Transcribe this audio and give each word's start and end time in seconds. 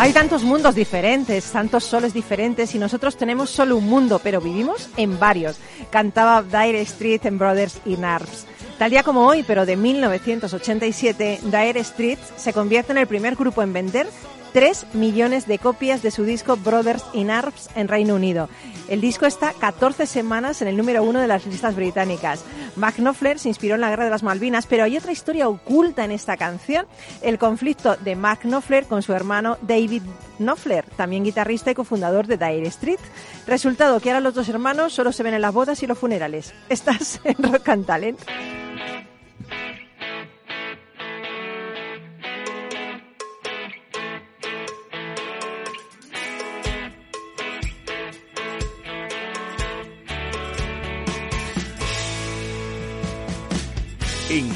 Hay 0.00 0.14
tantos 0.14 0.44
mundos 0.44 0.74
diferentes, 0.74 1.52
tantos 1.52 1.84
soles 1.84 2.14
diferentes 2.14 2.74
y 2.74 2.78
nosotros 2.78 3.18
tenemos 3.18 3.50
solo 3.50 3.76
un 3.76 3.84
mundo, 3.84 4.18
pero 4.24 4.40
vivimos 4.40 4.88
en 4.96 5.18
varios. 5.18 5.58
Cantaba 5.90 6.42
Dire 6.42 6.80
Street 6.80 7.20
en 7.24 7.36
Brothers 7.36 7.82
in 7.84 8.06
Arms. 8.06 8.46
Tal 8.78 8.92
día 8.92 9.02
como 9.02 9.26
hoy, 9.26 9.42
pero 9.42 9.66
de 9.66 9.76
1987, 9.76 11.40
Dire 11.42 11.80
Street 11.80 12.18
se 12.38 12.54
convierte 12.54 12.92
en 12.92 12.98
el 12.98 13.08
primer 13.08 13.36
grupo 13.36 13.60
en 13.60 13.74
vender 13.74 14.08
3 14.54 14.94
millones 14.94 15.46
de 15.46 15.58
copias 15.58 16.00
de 16.00 16.10
su 16.10 16.24
disco 16.24 16.56
Brothers 16.56 17.04
in 17.12 17.30
Arms 17.30 17.68
en 17.74 17.86
Reino 17.86 18.14
Unido. 18.14 18.48
El 18.90 19.00
disco 19.00 19.24
está 19.24 19.52
14 19.52 20.04
semanas 20.04 20.60
en 20.62 20.66
el 20.66 20.76
número 20.76 21.04
uno 21.04 21.20
de 21.20 21.28
las 21.28 21.46
listas 21.46 21.76
británicas. 21.76 22.44
Mark 22.74 22.96
Knopfler 22.96 23.38
se 23.38 23.46
inspiró 23.46 23.76
en 23.76 23.82
la 23.82 23.88
Guerra 23.88 24.02
de 24.02 24.10
las 24.10 24.24
Malvinas, 24.24 24.66
pero 24.66 24.82
hay 24.82 24.96
otra 24.96 25.12
historia 25.12 25.48
oculta 25.48 26.04
en 26.04 26.10
esta 26.10 26.36
canción, 26.36 26.86
el 27.22 27.38
conflicto 27.38 27.94
de 27.94 28.16
Mark 28.16 28.40
Knopfler 28.42 28.86
con 28.86 29.02
su 29.02 29.12
hermano 29.12 29.58
David 29.62 30.02
Knopfler, 30.38 30.84
también 30.96 31.22
guitarrista 31.22 31.70
y 31.70 31.74
cofundador 31.74 32.26
de 32.26 32.36
Dire 32.36 32.66
Street. 32.66 32.98
Resultado 33.46 34.00
que 34.00 34.10
ahora 34.10 34.20
los 34.20 34.34
dos 34.34 34.48
hermanos 34.48 34.92
solo 34.92 35.12
se 35.12 35.22
ven 35.22 35.34
en 35.34 35.42
las 35.42 35.54
bodas 35.54 35.80
y 35.84 35.86
los 35.86 35.96
funerales. 35.96 36.52
Estás 36.68 37.20
en 37.22 37.36
Rock 37.40 37.68
and 37.68 37.86
Talent. 37.86 38.20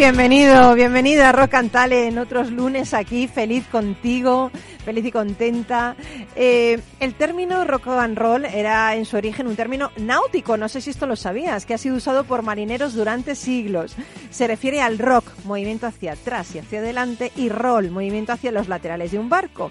Bienvenido, 0.00 0.74
bienvenida 0.74 1.28
a 1.28 1.32
Rock 1.32 1.52
and 1.52 1.70
Talent, 1.70 2.16
otros 2.16 2.50
lunes 2.50 2.94
aquí, 2.94 3.28
feliz 3.28 3.66
contigo, 3.66 4.50
feliz 4.82 5.04
y 5.04 5.12
contenta. 5.12 5.94
Eh, 6.34 6.80
el 7.00 7.12
término 7.12 7.66
rock 7.66 7.88
and 7.88 8.16
roll 8.16 8.46
era 8.46 8.96
en 8.96 9.04
su 9.04 9.18
origen 9.18 9.46
un 9.46 9.56
término 9.56 9.90
náutico, 9.98 10.56
no 10.56 10.70
sé 10.70 10.80
si 10.80 10.88
esto 10.88 11.06
lo 11.06 11.16
sabías, 11.16 11.66
que 11.66 11.74
ha 11.74 11.78
sido 11.78 11.96
usado 11.96 12.24
por 12.24 12.40
marineros 12.40 12.94
durante 12.94 13.34
siglos. 13.34 13.94
Se 14.30 14.46
refiere 14.46 14.80
al 14.80 14.98
rock, 14.98 15.26
movimiento 15.44 15.86
hacia 15.86 16.12
atrás 16.12 16.54
y 16.54 16.60
hacia 16.60 16.78
adelante, 16.78 17.30
y 17.36 17.50
roll, 17.50 17.90
movimiento 17.90 18.32
hacia 18.32 18.52
los 18.52 18.68
laterales 18.68 19.12
de 19.12 19.18
un 19.18 19.28
barco. 19.28 19.70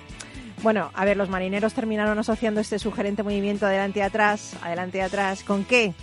Bueno, 0.61 0.91
a 0.93 1.05
ver, 1.05 1.17
los 1.17 1.29
marineros 1.29 1.73
terminaron 1.73 2.19
asociando 2.19 2.61
este 2.61 2.77
sugerente 2.77 3.23
movimiento 3.23 3.65
adelante 3.65 3.97
y 3.97 4.03
atrás, 4.03 4.55
adelante 4.61 4.99
y 4.99 5.01
atrás, 5.01 5.43
¿con 5.43 5.65
qué? 5.65 5.95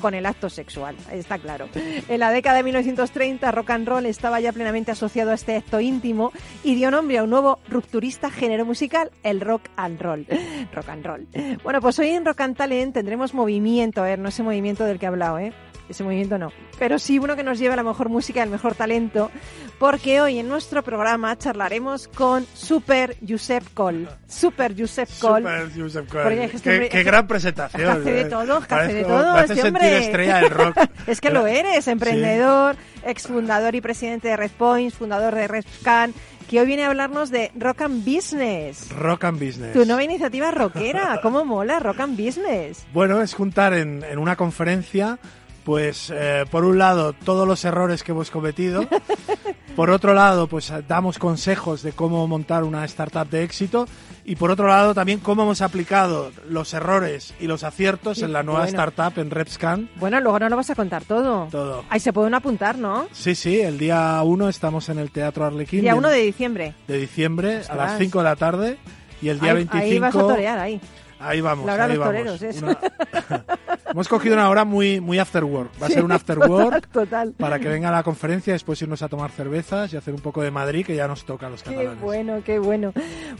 Con 0.00 0.14
el 0.14 0.26
acto 0.26 0.48
sexual, 0.50 0.96
está 1.12 1.38
claro. 1.38 1.68
En 2.08 2.20
la 2.20 2.30
década 2.30 2.58
de 2.58 2.62
1930, 2.64 3.50
rock 3.52 3.70
and 3.70 3.88
roll 3.88 4.06
estaba 4.06 4.40
ya 4.40 4.52
plenamente 4.52 4.90
asociado 4.90 5.30
a 5.30 5.34
este 5.34 5.56
acto 5.56 5.80
íntimo 5.80 6.32
y 6.64 6.74
dio 6.74 6.90
nombre 6.90 7.18
a 7.18 7.24
un 7.24 7.30
nuevo 7.30 7.58
rupturista 7.68 8.30
género 8.30 8.64
musical, 8.64 9.10
el 9.22 9.40
rock 9.40 9.62
and 9.76 10.00
roll. 10.00 10.26
Rock 10.72 10.88
and 10.88 11.06
roll. 11.06 11.26
Bueno, 11.62 11.80
pues 11.80 11.98
hoy 11.98 12.08
en 12.08 12.24
Rock 12.24 12.40
and 12.40 12.56
Talent 12.56 12.94
tendremos 12.94 13.34
movimiento, 13.34 14.02
a 14.02 14.06
ver, 14.06 14.18
no 14.18 14.28
ese 14.28 14.42
movimiento 14.42 14.84
del 14.84 14.98
que 14.98 15.06
he 15.06 15.08
hablado, 15.08 15.38
¿eh? 15.38 15.52
Ese 15.90 16.04
movimiento 16.04 16.38
no. 16.38 16.52
Pero 16.78 16.98
sí 16.98 17.18
uno 17.18 17.36
que 17.36 17.42
nos 17.42 17.58
lleve 17.58 17.74
a 17.74 17.76
la 17.76 17.82
mejor 17.82 18.08
música, 18.08 18.42
el 18.42 18.50
mejor 18.50 18.74
talento, 18.74 19.30
porque 19.78 20.20
hoy 20.20 20.38
en 20.38 20.48
nuestro 20.48 20.82
programa 20.82 21.36
charlaremos 21.36 22.08
con 22.08 22.46
Super 22.54 23.16
Josep 23.26 23.64
Col. 23.74 24.08
Super 24.26 24.74
Josep 24.78 25.08
Col. 25.20 25.42
Super 25.42 25.70
Josep 25.76 26.08
Col. 26.08 26.50
Qué, 26.62 26.88
qué, 26.90 27.02
gran 27.02 27.26
presentación. 27.26 27.88
Hace 28.00 28.12
de 28.12 28.24
todo, 28.26 28.56
hace 28.56 28.94
de 28.94 29.04
todo 29.04 29.38
este 29.40 29.62
hombre. 29.62 29.98
estrella 29.98 30.38
del 30.38 30.50
rock. 30.50 30.76
es 31.06 31.20
que 31.20 31.30
lo 31.30 31.46
eres, 31.46 31.88
emprendedor, 31.88 32.76
sí. 32.76 33.00
exfundador 33.04 33.74
y 33.74 33.80
presidente 33.80 34.28
de 34.28 34.36
Red 34.36 34.52
Points, 34.52 34.94
fundador 34.94 35.34
de 35.34 35.48
Red 35.48 35.64
Scan, 35.80 36.14
que 36.48 36.60
hoy 36.60 36.66
viene 36.66 36.84
a 36.84 36.88
hablarnos 36.88 37.30
de 37.30 37.50
Rock 37.56 37.82
and 37.82 38.04
Business. 38.04 38.90
Rock 38.90 39.24
and 39.24 39.38
Business. 39.38 39.72
Tu 39.72 39.84
nueva 39.84 40.02
iniciativa 40.02 40.50
rockera. 40.50 41.20
¿Cómo 41.22 41.44
mola 41.44 41.78
Rock 41.78 42.00
and 42.00 42.20
Business? 42.20 42.86
Bueno, 42.92 43.22
es 43.22 43.34
juntar 43.34 43.72
en, 43.72 44.02
en 44.02 44.18
una 44.18 44.36
conferencia 44.36 45.18
pues 45.64 46.10
eh, 46.14 46.44
por 46.50 46.64
un 46.64 46.78
lado 46.78 47.12
todos 47.12 47.46
los 47.46 47.64
errores 47.64 48.02
que 48.02 48.12
hemos 48.12 48.30
cometido, 48.30 48.86
por 49.76 49.90
otro 49.90 50.14
lado 50.14 50.46
pues 50.46 50.72
damos 50.88 51.18
consejos 51.18 51.82
de 51.82 51.92
cómo 51.92 52.26
montar 52.26 52.64
una 52.64 52.84
startup 52.86 53.28
de 53.28 53.42
éxito 53.44 53.86
y 54.24 54.36
por 54.36 54.50
otro 54.50 54.66
lado 54.68 54.94
también 54.94 55.20
cómo 55.20 55.42
hemos 55.42 55.60
aplicado 55.62 56.30
los 56.48 56.72
errores 56.74 57.34
y 57.40 57.46
los 57.46 57.62
aciertos 57.64 58.18
Sí, 58.18 58.24
en 58.24 58.32
la 58.32 58.42
nueva 58.42 58.60
bueno. 58.62 58.70
startup 58.82 59.18
en 59.20 59.30
RepScan. 59.30 59.90
Bueno, 59.96 60.20
luego 60.20 60.38
no 60.38 60.48
lo 60.48 60.56
vas 60.56 60.70
a 60.70 60.74
contar 60.74 61.04
todo. 61.04 61.48
Todo. 61.50 61.84
Ahí 61.90 62.00
se 62.00 62.12
pueden 62.12 62.34
apuntar, 62.34 62.76
¿no? 62.78 63.06
Sí, 63.12 63.34
sí, 63.34 63.60
el 63.60 63.78
día 63.78 64.20
1 64.22 64.48
estamos 64.48 64.88
en 64.88 64.98
el 64.98 65.10
Teatro 65.10 65.44
Arlequín. 65.44 65.80
Día 65.82 65.90
y 65.90 65.92
el- 65.92 65.98
1 65.98 66.08
de 66.10 66.18
diciembre. 66.22 66.74
de 66.88 66.98
diciembre 66.98 67.62
a 67.68 67.74
las 67.76 67.98
5 67.98 68.18
de 68.18 68.24
la 68.24 68.36
tarde 68.36 68.78
y 69.22 69.28
el 69.28 69.38
día 69.40 69.50
ahí, 69.50 69.56
25 69.56 69.84
ahí 69.84 69.98
vas 69.98 70.16
a 70.16 70.20
torear, 70.20 70.58
ahí. 70.58 70.80
Ahí 71.20 71.40
vamos, 71.40 71.66
La 71.66 71.74
hora 71.74 71.86
de 71.86 71.92
ahí 71.92 71.98
los 71.98 72.06
vamos. 72.08 72.38
toreros, 72.38 72.42
es. 72.42 72.62
Una- 72.62 72.78
Hemos 73.90 74.08
cogido 74.08 74.34
una 74.36 74.48
hora 74.48 74.64
muy, 74.64 75.00
muy 75.00 75.18
after 75.18 75.42
work. 75.44 75.70
Va 75.82 75.86
a 75.86 75.88
Sí, 75.88 75.94
ser 75.94 76.04
un 76.04 76.12
after 76.12 76.36
total, 76.38 76.50
work 76.50 76.88
Total. 76.92 77.32
para 77.32 77.58
que 77.58 77.68
venga 77.68 77.88
a 77.88 77.92
la 77.92 78.02
conferencia, 78.04 78.52
después 78.52 78.80
irnos 78.82 79.02
a 79.02 79.08
tomar 79.08 79.30
cervezas 79.32 79.92
y 79.92 79.96
hacer 79.96 80.14
un 80.14 80.20
poco 80.20 80.42
de 80.42 80.50
Madrid, 80.52 80.86
que 80.86 80.94
ya 80.94 81.08
nos 81.08 81.24
toca 81.24 81.48
a 81.48 81.50
los 81.50 81.62
Qué 81.62 81.70
catalanes. 81.70 82.00
bueno, 82.00 82.40
qué 82.44 82.58
bueno. 82.60 82.92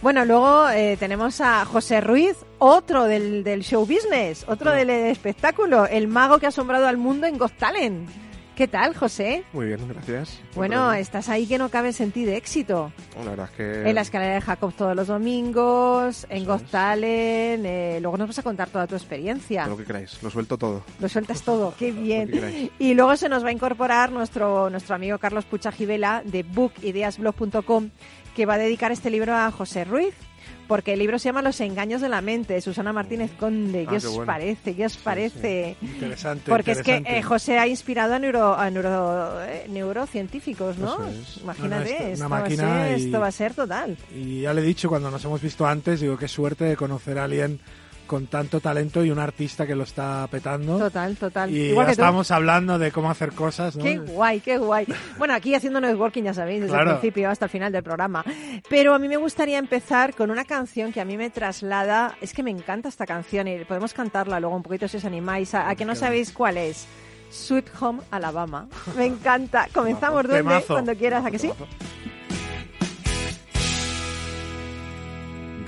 Bueno, 0.03 0.25
luego 0.25 0.69
eh, 0.71 0.97
tenemos 0.99 1.41
a 1.41 1.65
José 1.65 2.01
Ruiz, 2.01 2.37
otro 2.59 3.05
del, 3.05 3.45
del 3.45 3.63
show 3.63 3.83
business, 3.87 4.43
otro 4.43 4.55
Otro. 4.55 4.73
del 4.73 4.91
espectáculo, 4.91 5.87
el 5.87 6.09
mago 6.09 6.39
que 6.39 6.47
ha 6.47 6.51
asombrado 6.51 6.87
al 6.89 6.97
mundo 6.97 7.27
en 7.29 7.39
Got 7.39 7.53
Talent. 7.57 8.09
¿Qué 8.61 8.69
tal, 8.69 8.95
José? 8.95 9.43
Muy 9.55 9.69
bien, 9.69 9.89
gracias. 9.89 10.39
Bueno, 10.55 10.93
estás 10.93 11.31
ahí 11.31 11.47
que 11.47 11.57
no 11.57 11.71
cabe 11.71 11.95
en 11.99 12.13
ti 12.13 12.27
de 12.27 12.37
éxito. 12.37 12.93
la 13.17 13.31
verdad 13.31 13.49
es 13.51 13.57
que... 13.57 13.89
En 13.89 13.95
la 13.95 14.03
escalera 14.03 14.35
de 14.35 14.43
Jacob 14.43 14.75
todos 14.75 14.95
los 14.95 15.07
domingos, 15.07 16.27
en 16.29 16.45
Got. 16.45 16.67
Talent, 16.67 17.65
eh, 17.65 17.99
luego 18.03 18.19
nos 18.19 18.29
vas 18.29 18.39
a 18.41 18.43
contar 18.43 18.69
toda 18.69 18.87
tu 18.87 18.97
experiencia. 18.97 19.67
Lo 19.67 19.79
que 19.79 19.85
queráis, 19.85 20.23
lo 20.23 20.29
suelto 20.29 20.59
todo. 20.59 20.85
Lo 21.01 21.09
sueltas 21.09 21.41
todo, 21.41 21.73
qué 21.79 21.91
bien. 21.91 22.71
Y 22.79 22.93
luego 22.93 23.17
se 23.17 23.31
nos 23.31 23.43
va 23.43 23.49
a 23.49 23.53
incorporar 23.53 24.13
nuestro, 24.13 24.69
nuestro 24.69 24.95
amigo 24.95 25.17
Carlos 25.17 25.47
Puchajivela 25.47 26.23
de 26.23 26.43
bookideasblog.com 26.43 27.89
que 28.37 28.45
va 28.45 28.55
a 28.55 28.59
dedicar 28.59 28.93
este 28.93 29.09
libro 29.09 29.35
a 29.35 29.51
José 29.51 29.85
Ruiz. 29.85 30.15
Porque 30.71 30.93
el 30.93 31.01
libro 31.01 31.19
se 31.19 31.25
llama 31.25 31.43
Los 31.43 31.61
engaños 31.61 32.01
de 32.01 32.09
la 32.09 32.21
mente, 32.21 32.61
Susana 32.61 32.93
Martínez 32.93 33.33
Conde. 33.41 33.87
Ah, 33.89 33.91
¿Qué 33.91 33.97
os 33.97 34.07
bueno. 34.09 34.25
parece? 34.27 34.77
¿Qué 34.77 34.87
os 34.87 34.97
parece? 34.97 35.77
Interesante. 35.83 36.45
Porque 36.49 36.71
es 36.71 36.83
que 36.83 37.03
eh, 37.05 37.23
José 37.23 37.59
ha 37.59 37.67
inspirado 37.67 38.15
a, 38.15 38.21
neuro, 38.21 38.55
a 38.57 38.71
neuro- 38.71 39.43
eh, 39.43 39.67
neurocientíficos, 39.69 40.79
¿no? 40.79 41.07
Es. 41.09 41.39
Imagínate, 41.43 42.15
No, 42.19 42.29
no, 42.29 42.29
esto- 42.29 42.29
va 42.31 42.39
a 42.39 42.49
ser, 42.49 42.99
y- 42.99 43.05
esto 43.05 43.21
va 43.21 43.27
a 43.27 43.33
ser 43.33 43.55
total. 43.55 43.97
Y 44.15 44.43
ya 44.43 44.55
le 44.55 44.61
he 44.61 44.65
dicho 44.65 44.89
cuando 44.89 45.11
nos 45.11 45.25
hemos 45.25 45.43
visto 45.43 45.67
antes, 45.67 46.01
digo, 46.01 46.17
qué 46.17 46.29
suerte 46.29 46.65
de 46.65 46.77
conocer 46.77 47.19
a 47.19 47.25
alguien 47.25 47.59
con 48.11 48.27
tanto 48.27 48.59
talento 48.59 49.05
y 49.05 49.11
un 49.13 49.21
artista 49.21 49.69
que 49.69 49.77
lo 49.77 49.85
está 49.85 50.27
petando. 50.29 50.79
Total, 50.79 51.17
total. 51.17 51.49
Y 51.49 51.67
Igual 51.71 51.87
ya 51.87 51.91
que 51.93 51.97
tú. 51.97 52.03
estábamos 52.03 52.29
hablando 52.33 52.77
de 52.77 52.91
cómo 52.91 53.09
hacer 53.09 53.31
cosas, 53.31 53.77
¿no? 53.77 53.85
Qué 53.85 53.99
guay, 53.99 54.41
qué 54.41 54.59
guay. 54.59 54.85
Bueno, 55.17 55.33
aquí 55.35 55.55
haciendo 55.55 55.81
networking, 55.81 56.25
ya 56.25 56.35
sabéis, 56.35 56.63
desde 56.63 56.75
Claro. 56.75 56.91
el 56.91 56.97
principio 56.99 57.31
hasta 57.31 57.45
el 57.45 57.51
final 57.53 57.71
del 57.71 57.85
programa. 57.85 58.25
Pero 58.69 58.95
a 58.95 58.99
mí 58.99 59.07
me 59.07 59.17
gustaría 59.17 59.59
empezar 59.59 60.13
con 60.17 60.33
una 60.33 60.45
canción 60.45 60.93
que 60.93 61.01
a 61.01 61.05
mí 61.05 61.17
me 61.17 61.31
traslada. 61.31 62.17
Es 62.21 62.33
que 62.35 62.43
me 62.43 62.51
encanta 62.51 62.89
esta 62.89 63.07
canción 63.07 63.47
y 63.47 63.65
podemos 63.65 63.95
cantarla 63.95 64.41
luego 64.41 64.57
un 64.57 64.65
poquito 64.65 64.89
si 64.89 64.97
os 64.97 65.05
animáis. 65.05 65.55
¿A, 65.55 65.69
a 65.71 65.77
que 65.77 65.85
no 65.85 65.95
sabéis 65.95 66.33
cuál 66.33 66.57
es? 66.57 66.89
Sweet 67.31 67.67
Home 67.81 68.01
Alabama. 68.11 68.67
Me 68.97 69.07
encanta. 69.07 69.69
Comenzamos, 69.73 70.27
Duende, 70.27 70.65
cuando 70.67 70.97
quieras, 70.97 71.25
¿a 71.25 71.31
que 71.31 71.39
sí? 71.39 71.53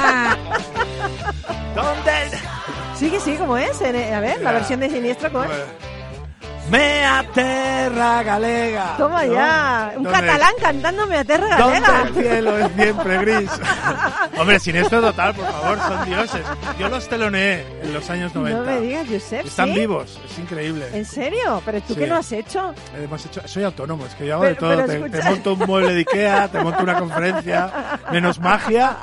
¿Dónde? 1.74 2.38
Sí, 2.96 3.10
que 3.10 3.20
sí, 3.20 3.36
como 3.36 3.56
es. 3.56 3.80
En- 3.80 4.14
A 4.14 4.20
ver, 4.20 4.40
la 4.42 4.52
versión 4.52 4.80
de 4.80 4.90
Siniestro, 4.90 5.30
¿cómo 5.32 5.44
es? 5.44 5.50
Mea 6.70 7.24
terra 7.34 8.22
galega. 8.22 8.94
Toma 8.96 9.24
¿no? 9.24 9.32
ya. 9.32 9.92
Un 9.96 10.04
¿Dónde- 10.04 10.20
catalán 10.20 10.52
cantando 10.60 11.06
Me 11.06 11.16
Aterra 11.18 11.56
¿Dónde 11.58 11.80
Galega. 11.80 12.02
el 12.08 12.14
cielo 12.14 12.58
es 12.58 12.72
siempre 12.76 13.18
gris? 13.18 13.50
Hombre, 14.38 14.60
siniestro 14.60 15.00
total, 15.00 15.34
por 15.34 15.46
favor, 15.46 15.78
son 15.80 16.04
dioses. 16.06 16.42
Yo 16.78 16.88
los 16.88 17.08
teloneé 17.08 17.66
en 17.82 17.92
los 17.92 18.08
años 18.08 18.34
90. 18.34 18.58
No 18.60 18.64
me 18.66 18.80
digas, 18.80 19.06
Josep. 19.10 19.46
Están 19.46 19.68
¿sí? 19.74 19.80
vivos, 19.80 20.18
es 20.30 20.38
increíble. 20.38 20.86
¿En 20.92 21.04
serio? 21.04 21.60
¿Pero 21.64 21.80
tú 21.82 21.94
Sí. 21.94 22.00
qué 22.00 22.06
no 22.06 22.16
has 22.16 22.30
hecho? 22.32 22.72
Hemos 22.96 23.26
hecho, 23.26 23.40
soy 23.46 23.64
autónomo, 23.64 24.06
es 24.06 24.14
que 24.14 24.26
yo 24.26 24.34
hago 24.34 24.42
Pero- 24.42 24.54
de 24.54 24.60
todo. 24.60 24.86
Te, 24.86 24.96
escucha- 24.96 25.18
te 25.24 25.30
monto 25.30 25.52
un 25.54 25.58
mueble 25.66 25.92
de 25.94 26.00
Ikea, 26.00 26.48
te 26.48 26.60
monto 26.60 26.82
una 26.82 26.98
conferencia, 26.98 27.98
menos 28.12 28.38
magia. 28.38 28.96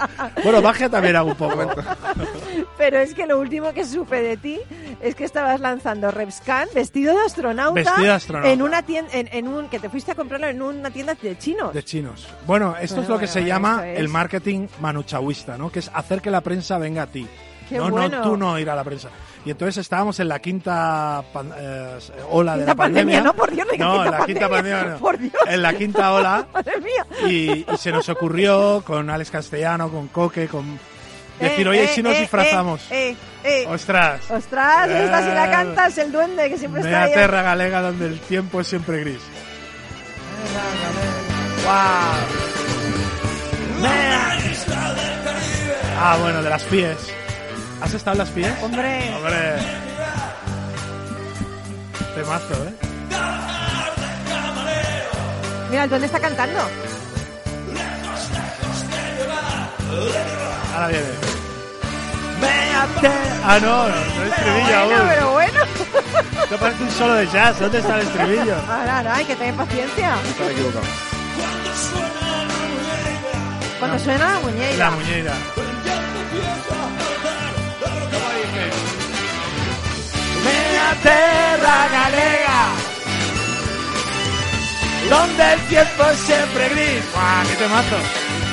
Bueno, 0.43 0.61
magia 0.61 0.89
también 0.89 1.15
hago 1.17 1.29
un 1.31 1.35
poco. 1.35 1.57
Pero 2.77 2.99
es 2.99 3.13
que 3.13 3.25
lo 3.25 3.39
último 3.39 3.73
que 3.73 3.83
supe 3.85 4.21
de 4.21 4.37
ti 4.37 4.59
es 5.01 5.15
que 5.15 5.23
estabas 5.23 5.59
lanzando 5.59 6.09
Repscan 6.11 6.67
vestido 6.73 7.15
de 7.17 7.25
astronauta, 7.25 7.73
Vestido 7.73 8.03
de 8.07 8.11
astronauta. 8.11 8.51
en 8.51 8.61
una 8.61 8.81
tienda, 8.83 9.11
en, 9.13 9.29
en 9.31 9.47
un 9.47 9.69
que 9.69 9.79
te 9.79 9.89
fuiste 9.89 10.11
a 10.11 10.15
comprarlo 10.15 10.47
en 10.47 10.61
una 10.61 10.89
tienda 10.91 11.15
de 11.21 11.37
chinos. 11.37 11.73
De 11.73 11.83
chinos. 11.83 12.27
Bueno, 12.45 12.75
esto 12.79 13.01
es 13.01 13.07
Bueno, 13.07 13.13
lo 13.15 13.19
que 13.19 13.27
se 13.27 13.39
bueno, 13.41 13.47
llama 13.55 13.87
es- 13.89 13.99
el 13.99 14.09
marketing 14.09 14.67
manuchahuista, 14.81 15.57
¿no? 15.57 15.71
Que 15.71 15.79
es 15.79 15.91
hacer 15.93 16.21
que 16.21 16.31
la 16.31 16.41
prensa 16.41 16.77
venga 16.77 17.03
a 17.03 17.07
ti. 17.07 17.27
Qué 17.69 17.77
no, 17.77 17.89
bueno. 17.89 18.17
no, 18.19 18.21
tú 18.23 18.37
no 18.37 18.57
ir 18.57 18.69
a 18.69 18.75
la 18.75 18.83
prensa. 18.85 19.09
Y 19.45 19.51
entonces 19.51 19.75
estábamos 19.77 20.17
en 20.21 20.29
la 20.29 20.39
quinta 20.39 21.21
pan- 21.33 21.51
eh, 21.57 21.97
ola 22.31 22.55
de 22.57 22.65
la 22.65 22.73
pandemia. 22.75 23.19
pandemia, 23.19 23.21
no, 23.21 23.33
por 23.33 23.51
Dios, 23.51 23.67
¿de 23.67 23.73
qué 23.73 23.83
No, 23.83 24.05
en 24.05 24.11
la 24.11 24.25
quinta 24.25 24.47
pandemia? 24.49 24.75
pandemia. 24.77 24.93
no. 24.93 24.99
Por 24.99 25.17
Dios. 25.19 25.33
En 25.47 25.61
la 25.61 25.73
quinta 25.73 26.13
ola. 26.13 26.47
Madre 26.53 26.73
mía. 26.79 27.29
Y, 27.29 27.65
y 27.71 27.77
se 27.77 27.91
nos 27.91 28.07
ocurrió 28.07 28.81
con 28.85 29.09
Alex 29.09 29.31
Castellano, 29.31 29.89
con 29.91 30.07
Coque, 30.07 30.47
con 30.47 30.79
decir, 31.39 31.67
Eh, 31.67 31.69
oye, 31.69 31.83
eh, 31.83 31.87
si 31.93 32.03
nos 32.03 32.15
eh, 32.15 32.19
disfrazamos. 32.21 32.81
Ostras. 33.67 34.21
Ostras, 34.29 34.89
esta 34.89 35.21
si 35.23 35.29
la 35.29 35.51
cantas, 35.51 35.97
el 35.97 36.11
duende 36.11 36.49
que 36.49 36.57
siempre 36.57 36.81
está 36.81 37.03
ahí. 37.03 37.13
terra 37.13 37.41
galega 37.41 37.81
donde 37.81 38.07
el 38.07 38.19
tiempo 38.19 38.61
es 38.61 38.67
siempre 38.67 38.99
gris. 39.01 39.21
Wow. 41.63 41.73
Ah, 45.99 46.17
bueno, 46.21 46.43
de 46.43 46.49
las 46.49 46.63
pies. 46.63 46.97
¿Has 47.81 47.93
estado 47.93 48.13
en 48.13 48.19
las 48.19 48.29
pies? 48.29 48.51
Hombre, 48.61 49.11
Hombre. 49.15 49.37
Temazo, 52.15 52.53
¿eh? 52.67 52.73
mira, 55.69 55.83
el 55.83 55.89
duende 55.89 56.07
está 56.07 56.19
cantando. 56.19 56.59
Ahora 60.73 60.87
viene. 60.87 61.05
Ah, 63.43 63.59
no, 63.61 63.67
no, 63.67 63.87
no 63.87 63.95
es 63.95 64.29
estribillo 64.29 64.85
bueno, 64.85 64.95
aún. 64.97 65.07
pero 65.09 65.31
bueno. 65.31 65.59
Esto 66.43 66.57
parece 66.57 66.83
un 66.83 66.91
solo 66.91 67.13
de 67.15 67.27
jazz. 67.27 67.59
¿Dónde 67.59 67.79
está 67.79 67.95
el 67.95 68.07
estribillo? 68.07 68.55
Ahora, 68.69 68.97
ahora, 68.97 69.15
hay 69.15 69.25
que 69.25 69.35
tener 69.35 69.55
paciencia. 69.55 70.15
Estaba 70.29 70.51
equivocado. 70.51 70.85
Cuando 73.79 73.99
suena 73.99 74.33
la 74.33 74.39
muñeca. 74.39 74.77
La 74.77 74.91
muñeira. 74.91 75.33
Terra 81.03 81.87
galega 81.91 82.59
Donde 85.09 85.53
el 85.53 85.59
tiempo 85.67 86.03
es 86.11 86.17
siempre 86.19 86.69
gris 86.69 87.03
¡Guau, 87.13 87.47
qué 87.47 87.55
temazo! 87.55 88.46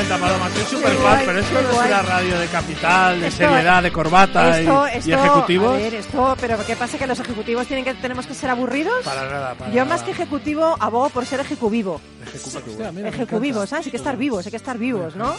Encanta 0.00 0.18
Paloma, 0.26 0.50
soy 0.50 0.62
súper 0.78 0.92
fan, 0.96 1.22
pero 1.26 1.38
esto 1.40 1.62
no 1.62 1.70
es 1.82 1.86
una 1.88 2.02
radio 2.02 2.38
de 2.38 2.46
capital, 2.48 3.20
de 3.20 3.26
Esto- 3.28 3.38
seriedad, 3.48 3.82
de 3.82 3.92
corbata 3.92 4.48
y- 4.60 4.64
Esto, 4.64 4.86
y, 4.86 4.96
esto, 4.98 5.10
ejecutivos. 5.14 5.74
A 5.74 5.76
ver, 5.78 5.94
esto, 5.94 6.36
pero 6.40 6.66
¿qué 6.66 6.76
pasa? 6.76 6.98
¿Que 6.98 7.06
los 7.06 7.18
ejecutivos 7.20 7.66
tienen 7.66 7.84
que, 7.84 7.94
tenemos 7.94 8.26
que 8.26 8.34
ser 8.34 8.50
aburridos? 8.50 9.04
Para 9.04 9.28
nada, 9.28 9.54
para 9.54 9.70
Yo 9.70 9.84
nada. 9.84 9.88
más 9.96 10.02
que 10.02 10.10
ejecutivo 10.12 10.76
abogo 10.80 11.08
por 11.10 11.26
ser 11.26 11.40
ejecuvivo. 11.40 12.00
Ejecuvivos, 12.24 13.56
encanta. 13.64 13.66
¿sabes? 13.66 13.86
Hay 13.86 13.90
que 13.90 13.96
estar 13.96 14.16
vivos, 14.16 14.44
hay 14.46 14.50
que 14.50 14.56
estar 14.56 14.78
vivos, 14.78 15.16
¿no? 15.16 15.34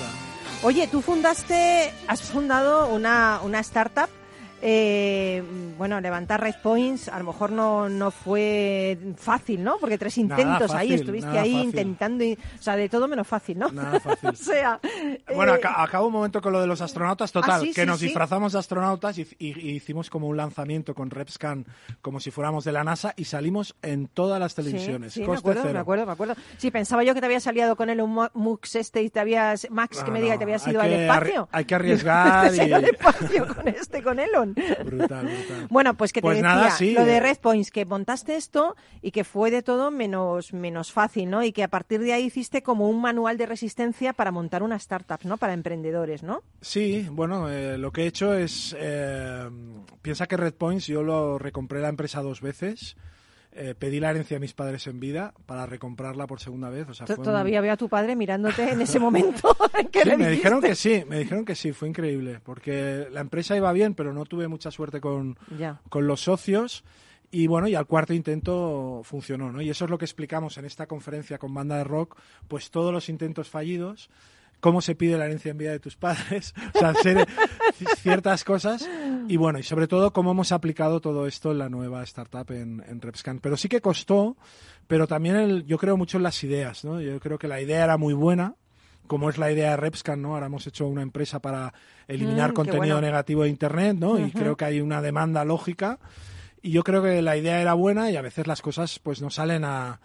Oye, 0.64 0.88
tú 0.88 1.02
fundaste, 1.02 1.94
has 2.08 2.22
fundado 2.22 2.88
una, 2.88 3.40
una 3.44 3.60
startup. 3.60 4.10
Eh, 4.62 5.44
bueno, 5.78 6.00
levantar 6.02 6.42
Red 6.42 6.56
Points 6.62 7.08
a 7.10 7.18
lo 7.20 7.26
mejor 7.26 7.52
no, 7.52 7.90
no 7.90 8.12
fue 8.12 8.98
fácil, 9.18 9.64
¿no? 9.64 9.78
Porque 9.80 9.98
tres 9.98 10.18
intentos 10.18 10.72
ahí, 10.74 10.94
estuviste 10.94 11.30
ahí 11.38 11.52
fácil. 11.54 11.66
intentando, 11.66 12.24
y- 12.24 12.34
o 12.34 12.62
sea, 12.62 12.76
de 12.76 12.90
todo 12.90 13.08
menos 13.08 13.28
fácil, 13.28 13.58
¿no? 13.60 13.70
Nada 13.72 14.00
fácil. 14.00 14.30
o 14.34 14.36
sea, 14.36 14.80
Bueno, 15.34 15.54
eh, 15.54 15.58
aca- 15.58 15.82
acabo 15.84 16.08
un 16.08 16.14
momento 16.14 16.42
con 16.42 16.54
lo 16.54 16.62
de 16.62 16.68
los 16.68 16.82
astronautas, 16.82 17.32
total, 17.32 17.52
Ah, 17.52 17.60
sí, 17.62 17.74
que 17.74 17.82
sí, 17.82 17.88
nos 17.88 18.00
sí. 18.00 18.06
disfrazamos 18.08 18.54
de 18.54 18.60
astronautas 18.60 19.18
y, 19.18 19.28
y- 19.40 19.60
y 19.60 19.70
hicimos 19.76 20.10
como 20.10 20.28
un 20.28 20.38
lanzamiento 20.38 20.94
con 20.94 21.10
Repscan, 21.10 21.66
como 22.02 22.20
si 22.20 22.32
fuéramos 22.32 22.64
de 22.66 22.72
la 22.72 22.84
NASA, 22.84 23.14
y 23.16 23.26
salimos 23.26 23.76
en 23.82 24.08
todas 24.08 24.40
las 24.40 24.56
televisiones. 24.56 25.14
Sí, 25.14 25.22
me 25.26 25.36
acuerdo, 25.38 25.62
cero. 25.64 25.74
me 25.74 25.80
acuerdo, 25.80 26.06
me 26.06 26.12
acuerdo. 26.12 26.36
Sí, 26.58 26.72
pensaba 26.72 27.04
yo 27.04 27.14
que 27.14 27.20
te 27.22 27.26
habías 27.26 27.48
aliado 27.48 27.76
con 27.76 27.90
el 27.90 28.00
Mux 28.34 28.76
este 28.76 29.02
y 29.04 29.10
te 29.10 29.20
habías, 29.20 29.68
Max, 29.72 30.04
que 30.04 30.12
me 30.12 30.22
diga 30.22 30.34
no, 30.36 30.40
que 30.40 30.46
te 30.46 30.52
habías 30.52 30.68
ido 30.68 30.82
al 30.82 30.92
espacio. 30.94 31.48
hay 31.52 31.66
que 31.66 31.76
arriesgar 31.76 32.50
Te 32.52 32.62
has 32.62 32.68
ido 32.68 32.76
al 32.78 32.86
espacio 32.86 33.48
con 33.56 33.68
este, 33.68 34.04
con 34.04 34.20
Brutal, 34.54 35.26
brutal. 35.26 35.68
Bueno, 35.70 35.94
pues 35.96 36.14
que 36.14 36.22
te 36.22 36.26
Pues 36.28 36.38
decía, 36.38 36.56
nada, 36.56 36.72
sí, 36.72 36.94
lo 36.94 37.06
de 37.06 37.18
eh. 37.18 37.20
Red 37.20 37.38
Points, 37.40 37.72
que 37.72 37.86
montaste 37.86 38.36
esto 38.36 38.76
y 39.02 39.12
que 39.12 39.24
fue 39.24 39.52
de 39.52 39.62
todo 39.62 39.92
menos, 39.92 40.54
menos 40.54 40.92
fácil, 40.92 41.30
¿no? 41.30 41.44
Y 41.44 41.52
que 41.52 41.64
a 41.64 41.68
partir 41.68 42.00
de 42.02 42.14
ahí 42.14 42.26
hiciste 42.26 42.64
como 42.64 42.90
un 42.90 43.02
manual 43.02 43.38
de 43.38 43.46
resistencia 43.46 44.14
para 44.14 44.32
montar 44.32 44.64
una 44.64 44.76
startup, 44.78 45.20
¿no? 45.24 45.38
Para 45.38 45.54
emprendedores, 45.54 46.24
¿no? 46.24 46.42
Sí, 46.62 47.08
bueno, 47.12 47.50
eh, 47.50 47.78
lo 47.78 47.92
que 47.92 48.04
he 48.04 48.08
hecho 48.08 48.34
es. 48.34 48.76
eh, 48.80 49.50
piensa 50.02 50.28
que 50.28 50.38
Red 50.38 50.54
Points 50.56 50.88
yo 50.88 51.04
lo 51.04 51.38
recompré 51.40 51.80
la 51.82 51.90
empresa 51.90 52.22
dos 52.22 52.42
veces. 52.42 52.96
Eh, 53.52 53.74
pedí 53.78 54.00
la 54.00 54.12
herencia 54.12 54.38
a 54.38 54.40
mis 54.40 54.54
padres 54.54 54.86
en 54.88 55.00
vida 55.00 55.34
para 55.46 55.66
recomprarla 55.66 56.28
por 56.28 56.40
segunda 56.40 56.70
vez. 56.70 56.88
O 56.90 56.94
sea, 56.94 57.06
T- 57.08 57.16
fue 57.16 57.24
un- 57.24 57.26
Todavía 57.26 57.62
veo 57.62 57.74
a 57.74 57.78
tu 57.78 57.90
padre 57.90 58.16
mirándote 58.16 58.70
en 58.72 58.82
ese 58.82 59.00
momento. 59.00 59.56
que 59.92 60.04
Sí, 60.04 60.16
me 60.16 60.30
dijeron 60.30 60.62
que 60.62 60.76
sí, 60.76 61.04
me 61.08 61.20
dijeron 61.20 61.46
que 61.46 61.56
sí, 61.56 61.72
fue 61.74 61.88
increíble, 61.90 62.40
porque 62.44 63.08
la 63.12 63.22
empresa 63.22 63.56
iba 63.58 63.72
bien, 63.74 63.94
pero 63.96 64.14
no 64.14 64.26
tuve 64.26 64.48
mucha 64.48 64.70
suerte 64.72 65.02
con, 65.02 65.38
Ya. 65.58 65.82
con 65.90 66.06
los 66.08 66.22
socios. 66.22 66.84
Y 67.32 67.46
bueno, 67.46 67.68
y 67.68 67.76
al 67.76 67.86
cuarto 67.86 68.14
intento 68.14 69.02
funcionó, 69.04 69.52
¿no? 69.52 69.62
Y 69.62 69.70
eso 69.70 69.86
es 69.86 69.92
lo 69.92 69.98
que 70.00 70.06
explicamos 70.06 70.58
en 70.58 70.66
esta 70.66 70.88
conferencia 70.88 71.38
con 71.38 71.54
banda 71.54 71.78
de 71.78 71.84
rock, 71.84 72.18
pues 72.48 72.72
todos 72.72 72.92
los 72.92 73.08
intentos 73.10 73.50
fallidos, 73.50 74.10
cómo 74.60 74.82
se 74.82 74.96
pide 74.96 75.18
la 75.18 75.26
herencia 75.26 75.52
en 75.52 75.58
vida 75.58 75.72
de 75.72 75.80
tus 75.80 75.96
padres, 75.96 76.54
o 76.76 76.80
sea, 76.80 76.90
hacer 76.90 77.26
ciertas 77.98 78.44
cosas 78.44 78.90
y 79.28 79.38
bueno, 79.38 79.60
y 79.60 79.64
sobre 79.64 79.88
todo 79.88 80.12
cómo 80.14 80.32
hemos 80.32 80.52
aplicado 80.52 81.00
todo 81.02 81.28
esto 81.28 81.52
en 81.52 81.60
la 81.60 81.70
nueva 81.70 82.04
startup 82.04 82.52
en, 82.52 82.84
en 82.88 83.02
Repscan. 83.02 83.40
Pero 83.40 83.58
sí 83.58 83.70
que 83.70 83.82
costó, 83.82 84.36
pero 84.88 85.08
también 85.08 85.36
el- 85.36 85.66
yo 85.66 85.78
creo 85.78 85.98
mucho 85.98 86.18
en 86.18 86.24
las 86.24 86.44
ideas, 86.44 86.84
¿no? 86.84 87.00
Yo 87.02 87.20
creo 87.20 87.38
que 87.38 87.48
la 87.48 87.62
idea 87.62 87.84
era 87.84 87.98
muy 87.98 88.14
buena, 88.14 88.56
como 89.08 89.30
es 89.30 89.38
la 89.38 89.52
idea 89.52 89.72
de 89.72 89.78
Repscan, 89.78 90.22
¿no? 90.22 90.34
Ahora 90.36 90.48
hemos 90.48 90.66
hecho 90.68 90.88
una 90.88 91.02
empresa 91.02 91.40
para 91.40 91.74
eliminar 92.08 92.52
Mm, 92.52 92.54
contenido 92.54 92.96
bueno. 92.96 93.02
negativo 93.08 93.44
de 93.44 93.50
Internet, 93.50 93.98
¿no? 94.00 94.20
Y 94.20 94.24
Ujú. 94.26 94.38
creo 94.38 94.58
que 94.58 94.66
hay 94.66 94.82
una 94.82 95.02
demanda 95.02 95.44
lógica. 95.46 96.00
Y 96.62 96.72
yo 96.72 96.84
creo 96.84 97.02
que 97.02 97.22
la 97.22 97.38
idea 97.38 97.62
era 97.62 97.74
buena 97.74 98.12
y 98.12 98.18
a 98.18 98.22
veces 98.22 98.46
las 98.46 98.62
cosas 98.62 99.00
pues 99.00 99.22
no 99.22 99.30
salen 99.30 99.64
a, 99.64 100.00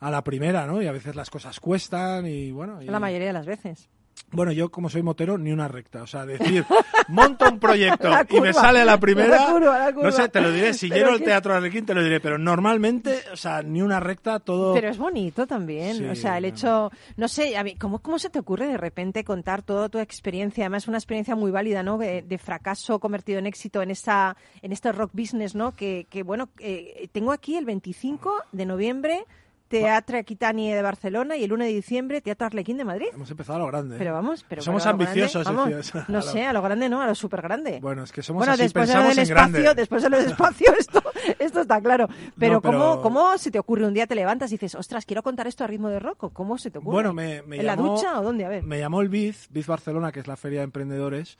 a 0.00 0.10
la 0.10 0.24
primera, 0.24 0.66
¿no? 0.66 0.82
Y 0.82 0.86
a 0.88 0.92
veces 0.92 1.14
las 1.16 1.30
cosas 1.30 1.60
cuestan 1.60 2.26
y 2.26 2.50
bueno. 2.50 2.82
y- 2.82 2.86
La 2.86 2.98
mayoría 3.00 3.28
de 3.28 3.32
las 3.32 3.46
veces. 3.46 3.88
Bueno, 4.32 4.52
yo 4.52 4.70
como 4.70 4.88
soy 4.88 5.02
motero, 5.02 5.38
ni 5.38 5.50
una 5.50 5.66
recta. 5.66 6.02
O 6.02 6.06
sea, 6.06 6.24
decir, 6.24 6.64
monto 7.08 7.46
un 7.50 7.58
proyecto 7.58 8.10
y 8.28 8.40
me 8.40 8.52
sale 8.52 8.80
a 8.80 8.84
la 8.84 8.98
primera. 8.98 9.28
La 9.28 9.52
curva, 9.52 9.78
la 9.78 9.92
curva. 9.92 10.10
No 10.10 10.12
sé, 10.12 10.28
te 10.28 10.40
lo 10.40 10.52
diré. 10.52 10.72
Si 10.72 10.88
Pero 10.88 11.06
lleno 11.06 11.16
el 11.16 11.24
teatro 11.24 11.54
Arlequín, 11.54 11.84
te 11.84 11.94
lo 11.94 12.02
diré. 12.02 12.20
Pero 12.20 12.38
normalmente, 12.38 13.22
o 13.32 13.36
sea, 13.36 13.62
ni 13.62 13.82
una 13.82 13.98
recta, 13.98 14.38
todo. 14.38 14.74
Pero 14.74 14.88
es 14.88 14.98
bonito 14.98 15.46
también, 15.46 15.96
Sí, 15.96 16.04
o 16.04 16.14
sea, 16.14 16.38
el 16.38 16.44
hecho, 16.44 16.92
no 17.16 17.26
sé, 17.26 17.56
a 17.56 17.64
mí, 17.64 17.74
¿cómo, 17.74 17.98
¿cómo 17.98 18.18
se 18.18 18.30
te 18.30 18.38
ocurre 18.38 18.68
de 18.68 18.76
repente 18.76 19.24
contar 19.24 19.62
toda 19.62 19.88
tu 19.88 19.98
experiencia? 19.98 20.64
Además, 20.64 20.86
una 20.86 20.98
experiencia 20.98 21.34
muy 21.34 21.50
válida, 21.50 21.82
¿no? 21.82 21.98
De, 21.98 22.22
de 22.22 22.38
fracaso 22.38 23.00
convertido 23.00 23.40
en 23.40 23.46
éxito 23.46 23.82
en 23.82 23.90
esta, 23.90 24.36
en 24.62 24.72
este 24.72 24.92
rock 24.92 25.10
business, 25.12 25.54
¿no? 25.54 25.74
Que, 25.74 26.06
que 26.08 26.22
bueno, 26.22 26.50
eh, 26.58 27.08
tengo 27.12 27.32
aquí 27.32 27.56
el 27.56 27.64
25 27.64 28.32
de 28.52 28.66
noviembre, 28.66 29.24
Teatro 29.70 30.18
Aquitani 30.18 30.72
de 30.72 30.82
Barcelona 30.82 31.36
y 31.36 31.44
el 31.44 31.52
1 31.52 31.64
de 31.64 31.70
diciembre, 31.70 32.20
Teatro 32.20 32.46
Arlequín 32.48 32.76
de 32.76 32.84
Madrid. 32.84 33.06
Hemos 33.14 33.30
empezado 33.30 33.56
a 33.56 33.58
lo 33.60 33.66
grande. 33.68 33.94
¿eh? 33.94 33.98
Pero 33.98 34.12
vamos, 34.12 34.44
pero 34.48 34.62
Somos 34.62 34.82
pero 34.82 34.90
ambiciosos, 34.92 35.44
grande, 35.44 35.60
vamos, 35.62 35.76
decías. 35.76 36.08
No 36.08 36.22
sé, 36.22 36.44
a 36.44 36.52
lo 36.52 36.60
grande 36.60 36.88
no, 36.88 37.00
a 37.00 37.06
lo 37.06 37.14
súper 37.14 37.40
grande. 37.40 37.78
Bueno, 37.80 38.02
es 38.02 38.10
que 38.10 38.20
somos 38.22 38.40
Bueno, 38.40 38.54
así, 38.54 38.62
después 38.64 38.88
de 38.88 38.94
lo 38.96 39.02
del 39.04 39.18
en 39.20 39.28
grande. 39.28 39.58
espacio, 39.60 39.74
después 39.76 40.02
de 40.02 40.10
lo 40.10 40.16
del 40.18 40.26
espacio, 40.32 40.74
esto, 40.76 41.02
esto 41.38 41.60
está 41.60 41.80
claro. 41.80 42.08
Pero, 42.38 42.54
No, 42.54 42.60
pero- 42.60 42.78
¿cómo, 42.78 43.00
¿cómo 43.02 43.38
se 43.38 43.50
te 43.52 43.58
ocurre 43.60 43.86
un 43.86 43.94
día 43.94 44.06
te 44.08 44.16
levantas 44.16 44.50
y 44.50 44.54
dices, 44.54 44.74
ostras, 44.74 45.06
quiero 45.06 45.22
contar 45.22 45.46
esto 45.46 45.62
a 45.62 45.68
ritmo 45.68 45.88
de 45.88 46.00
rock? 46.00 46.24
¿O 46.24 46.30
¿Cómo 46.30 46.58
se 46.58 46.70
te 46.72 46.78
ocurre? 46.78 46.94
Bueno, 46.94 47.12
me, 47.14 47.42
me 47.42 47.58
¿En 47.58 47.66
la 47.66 47.76
ducha 47.76 48.18
o 48.18 48.24
dónde? 48.24 48.44
A 48.44 48.48
ver. 48.48 48.64
Me 48.64 48.80
llamó 48.80 49.00
el 49.02 49.08
BIZ, 49.08 49.48
BIZ 49.50 49.68
Barcelona, 49.68 50.10
que 50.10 50.18
es 50.20 50.26
la 50.26 50.36
feria 50.36 50.58
de 50.60 50.64
emprendedores, 50.64 51.38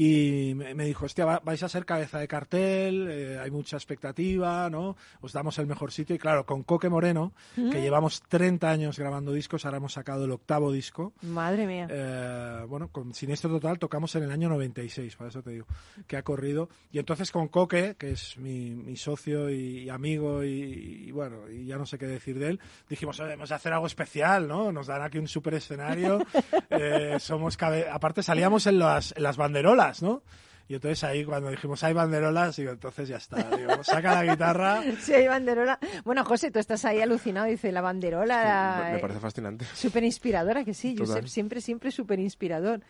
y 0.00 0.54
me, 0.54 0.84
dijo, 0.84 1.06
hostia, 1.06 1.24
va- 1.24 1.40
vais 1.44 1.60
a 1.62 1.68
ser 1.68 1.84
cabeza 1.84 2.18
de 2.20 2.28
cartel, 2.28 3.08
eh, 3.10 3.38
hay 3.42 3.50
mucha 3.50 3.76
expectativa, 3.76 4.70
¿no? 4.70 4.96
Os 5.20 5.32
damos 5.32 5.58
el 5.58 5.66
mejor 5.66 5.90
sitio. 5.90 6.14
Y 6.14 6.18
claro, 6.18 6.46
con 6.46 6.62
Coque 6.62 6.88
Moreno, 6.88 7.32
que 7.56 7.80
llevamos 7.80 8.22
30 8.28 8.70
años 8.70 8.98
grabando 8.98 9.32
discos, 9.32 9.64
ahora 9.64 9.78
hemos 9.78 9.92
sacado 9.94 10.24
el 10.26 10.30
octavo 10.30 10.70
disco. 10.70 11.12
Madre 11.22 11.66
mía. 11.66 11.88
Eh, 11.90 12.64
bueno, 12.68 12.88
con 12.92 13.12
Siniestro 13.12 13.50
Total 13.50 13.78
tocamos 13.78 14.14
en 14.14 14.22
el 14.22 14.30
año 14.30 14.48
96, 14.48 15.16
por 15.16 15.26
eso 15.26 15.42
te 15.42 15.50
digo, 15.50 15.66
que 16.06 16.16
ha 16.16 16.22
corrido. 16.22 16.68
Y 16.92 16.98
entonces 17.00 17.32
con 17.32 17.48
Coque, 17.48 17.96
que 17.98 18.12
es 18.12 18.36
mi, 18.38 18.70
mi 18.74 18.96
socio 18.96 19.50
y 19.50 19.88
amigo 19.90 20.44
y, 20.44 21.06
y 21.08 21.10
bueno, 21.10 21.48
y 21.50 21.66
ya 21.66 21.76
no 21.76 21.86
sé 21.86 21.98
qué 21.98 22.06
decir 22.06 22.38
de 22.38 22.50
él, 22.50 22.60
dijimos, 22.88 23.18
"Oye, 23.18 23.30
debemos 23.30 23.50
hacer 23.50 23.72
algo 23.72 23.86
especial, 23.86 24.46
¿no? 24.46 24.70
Nos 24.70 24.86
dan 24.86 25.02
aquí 25.02 25.18
un 25.18 25.26
super 25.28 25.54
escenario. 25.54 26.18
eh, 26.70 27.16
somos 27.18 27.56
cabe- 27.56 27.88
Aparte 27.90 28.22
salíamos 28.22 28.66
en 28.66 28.78
las, 28.78 29.12
en 29.16 29.22
las 29.22 29.36
banderolas, 29.36 29.87
¿no? 30.02 30.22
Y 30.68 30.74
entonces 30.74 31.02
ahí 31.02 31.24
cuando 31.24 31.48
dijimos 31.48 31.82
hay 31.82 31.94
banderolas, 31.94 32.56
digo, 32.56 32.72
entonces 32.72 33.08
ya 33.08 33.16
está. 33.16 33.56
Digo, 33.56 33.82
saca 33.82 34.22
la 34.22 34.30
guitarra. 34.30 34.82
Sí, 35.00 35.14
hay 35.14 35.26
banderola. 35.26 35.78
Bueno, 36.04 36.24
José, 36.26 36.50
tú 36.50 36.58
estás 36.58 36.84
ahí 36.84 37.00
alucinado. 37.00 37.46
Dice, 37.46 37.72
la 37.72 37.80
banderola... 37.80 38.82
Me, 38.84 38.90
me 38.92 38.98
eh, 38.98 39.00
parece 39.00 39.20
fascinante. 39.20 39.64
Súper 39.74 40.04
inspiradora, 40.04 40.64
que 40.64 40.74
sí, 40.74 40.94
Total. 40.94 41.06
Josep, 41.06 41.26
siempre, 41.26 41.62
siempre 41.62 41.90
súper 41.90 42.20
inspirador. 42.20 42.82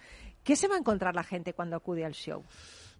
¿Qué 0.42 0.56
se 0.56 0.66
va 0.66 0.74
a 0.74 0.78
encontrar 0.78 1.14
la 1.14 1.22
gente 1.22 1.52
cuando 1.52 1.76
acude 1.76 2.04
al 2.04 2.14
show? 2.14 2.42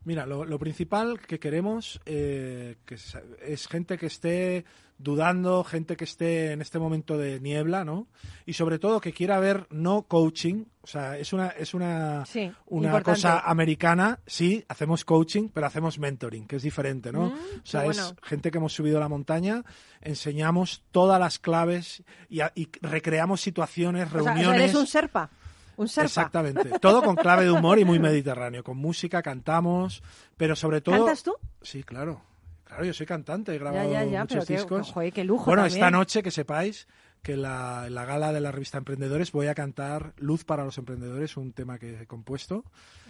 Mira, 0.05 0.27
lo, 0.27 0.45
lo 0.45 0.61
principal 0.61 1.21
que 1.21 1.41
queremos 1.41 2.01
eh, 2.07 2.77
que 2.85 2.95
es, 2.95 3.17
es 3.43 3.67
gente 3.67 3.99
que 3.99 4.07
esté 4.07 4.65
dudando, 4.99 5.63
gente 5.65 5.97
que 5.97 6.05
esté 6.05 6.53
en 6.53 6.61
este 6.61 6.79
momento 6.79 7.17
de 7.17 7.39
niebla, 7.41 7.85
¿no? 7.85 8.09
Y 8.47 8.55
sobre 8.55 8.79
todo 8.81 9.01
que 9.01 9.13
quiera 9.13 9.39
ver 9.39 9.67
no 9.71 10.03
coaching, 10.03 10.65
o 10.83 10.87
sea, 10.89 11.17
es 11.17 11.33
una 11.33 11.49
es 11.49 11.73
una 11.75 12.27
Sí, 12.27 12.51
una 12.67 12.89
importante. 12.89 13.21
cosa 13.21 13.39
americana, 13.41 14.19
sí, 14.27 14.65
hacemos 14.69 15.05
coaching, 15.05 15.51
pero 15.55 15.67
hacemos 15.69 15.99
mentoring, 16.01 16.47
que 16.49 16.57
es 16.57 16.63
diferente, 16.63 17.13
¿no? 17.13 17.27
Mm, 17.27 17.33
o 17.63 17.67
sea, 17.67 17.87
es 17.87 18.15
gente 18.23 18.51
que 18.51 18.59
hemos 18.59 18.73
subido 18.73 18.97
a 18.97 19.01
la 19.01 19.09
montaña, 19.09 19.63
enseñamos 20.01 20.83
todas 20.91 21.21
las 21.21 21.39
claves 21.39 22.03
y, 22.29 22.41
a- 22.41 22.53
y 22.55 22.69
recreamos 22.83 23.41
situaciones, 23.41 24.09
sea, 24.11 24.21
o 24.21 24.25
sea, 24.25 24.33
reuniones. 24.35 24.63
eres 24.63 24.75
un 24.75 24.87
serpa. 24.87 25.31
Un 25.77 25.87
serpa. 25.87 26.07
Exactamente. 26.07 26.79
Todo 26.81 27.03
con 27.03 27.15
clave 27.15 27.45
de 27.45 27.53
humor 27.53 27.79
y 27.79 27.85
muy 27.85 28.01
mediterráneo. 28.01 28.65
Con 28.65 28.79
música, 28.79 29.23
cantamos, 29.23 30.03
pero 30.37 30.57
sobre 30.57 30.81
todo. 30.81 30.97
¿Cantas 30.97 31.23
tú? 31.23 31.35
Sí, 31.63 31.85
claro. 31.85 32.21
Claro, 32.69 32.85
yo 32.85 32.93
soy 32.93 33.07
cantante, 33.07 33.55
he 33.55 33.59
grabado 33.59 33.91
Ya, 33.91 34.05
ya, 34.05 34.11
ya, 34.11 34.21
muchos 34.21 34.37
pero 34.37 34.47
qué, 34.47 34.53
discos. 34.57 34.93
joder, 34.93 35.13
qué 35.13 35.25
lujo 35.25 35.47
bueno, 35.47 35.63
también. 35.63 35.79
esta 35.83 35.91
noche 35.91 36.23
que 36.23 36.31
sepáis 36.31 36.87
que 37.23 37.37
la, 37.37 37.85
en 37.87 37.95
la 37.95 38.05
gala 38.05 38.33
de 38.33 38.41
la 38.41 38.53
revista 38.53 38.79
Emprendedores 38.79 39.33
voy 39.33 39.47
a 39.49 39.55
cantar 39.55 40.13
Luz 40.19 40.45
para 40.45 40.65
los 40.65 40.77
Emprendedores, 40.79 41.37
un 41.37 41.53
tema 41.53 41.79
que 41.79 42.03
he 42.03 42.07
compuesto. 42.07 42.65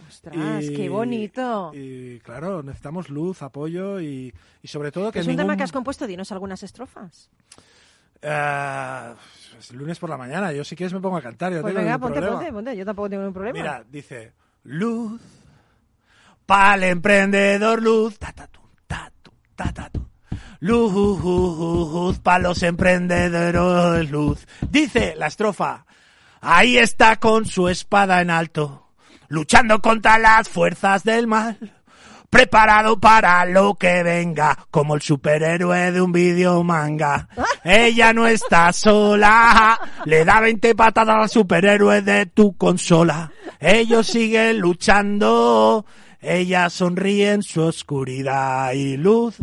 Ostras, 0.08 0.64
Y- 0.64 0.74
qué 0.74 0.88
bonito. 0.88 1.72
Y 1.74 2.20
claro, 2.20 2.62
necesitamos 2.62 3.10
luz, 3.10 3.42
apoyo 3.42 4.00
y, 4.00 4.32
y 4.62 4.68
sobre 4.68 4.92
todo 4.92 5.10
que 5.12 5.18
es 5.18 5.26
un 5.26 5.36
tema 5.36 5.56
que 5.56 5.64
has 5.64 5.72
compuesto, 5.72 6.06
dinos 6.06 6.30
algunas 6.32 6.62
estrofas. 6.62 7.28
Eh, 8.22 9.14
es 9.58 9.72
lunes 9.72 9.98
por 9.98 10.08
la 10.10 10.16
mañana, 10.16 10.52
yo 10.52 10.64
si 10.64 10.74
quieres 10.76 10.92
me 10.94 11.00
pongo 11.00 11.16
a 11.18 11.22
cantar, 11.22 11.52
yo 11.52 11.60
Pues 11.60 11.72
tengo 11.74 11.84
venga, 11.84 11.96
ningún 11.98 12.12
ponte, 12.14 12.26
ponte, 12.28 12.52
ponte, 12.52 12.76
yo 12.76 12.84
tampoco 12.84 13.10
tengo 13.10 13.22
ningún 13.22 13.34
problema. 13.34 13.58
Mira, 13.58 13.84
dice 13.90 14.32
luz 14.64 15.20
pa'l 16.46 16.82
emprendedor 16.84 17.82
luz 17.82 18.18
ta 18.18 18.32
ta 19.58 19.72
ta 19.72 19.90
ta. 19.90 20.00
Luz 20.60 22.18
para 22.20 22.38
los 22.38 22.62
emprendedores 22.62 24.10
luz. 24.10 24.46
Dice 24.70 25.14
la 25.16 25.26
estrofa. 25.26 25.84
Ahí 26.40 26.78
está 26.78 27.16
con 27.16 27.44
su 27.44 27.68
espada 27.68 28.20
en 28.20 28.30
alto, 28.30 28.90
luchando 29.26 29.80
contra 29.80 30.18
las 30.18 30.48
fuerzas 30.48 31.02
del 31.02 31.26
mal. 31.26 31.58
Preparado 32.30 33.00
para 33.00 33.44
lo 33.46 33.74
que 33.74 34.02
venga, 34.02 34.56
como 34.70 34.94
el 34.94 35.02
superhéroe 35.02 35.90
de 35.90 36.00
un 36.00 36.12
video 36.12 36.62
manga. 36.62 37.26
Ella 37.64 38.12
no 38.12 38.26
está 38.26 38.72
sola, 38.72 39.80
le 40.04 40.24
da 40.26 40.38
20 40.40 40.74
patadas 40.74 41.16
al 41.16 41.28
superhéroe 41.30 42.02
de 42.02 42.26
tu 42.26 42.54
consola. 42.56 43.32
Ellos 43.58 44.06
siguen 44.06 44.60
luchando, 44.60 45.86
ella 46.20 46.70
sonríe 46.70 47.32
en 47.32 47.42
su 47.42 47.62
oscuridad 47.62 48.72
y 48.72 48.96
luz. 48.96 49.36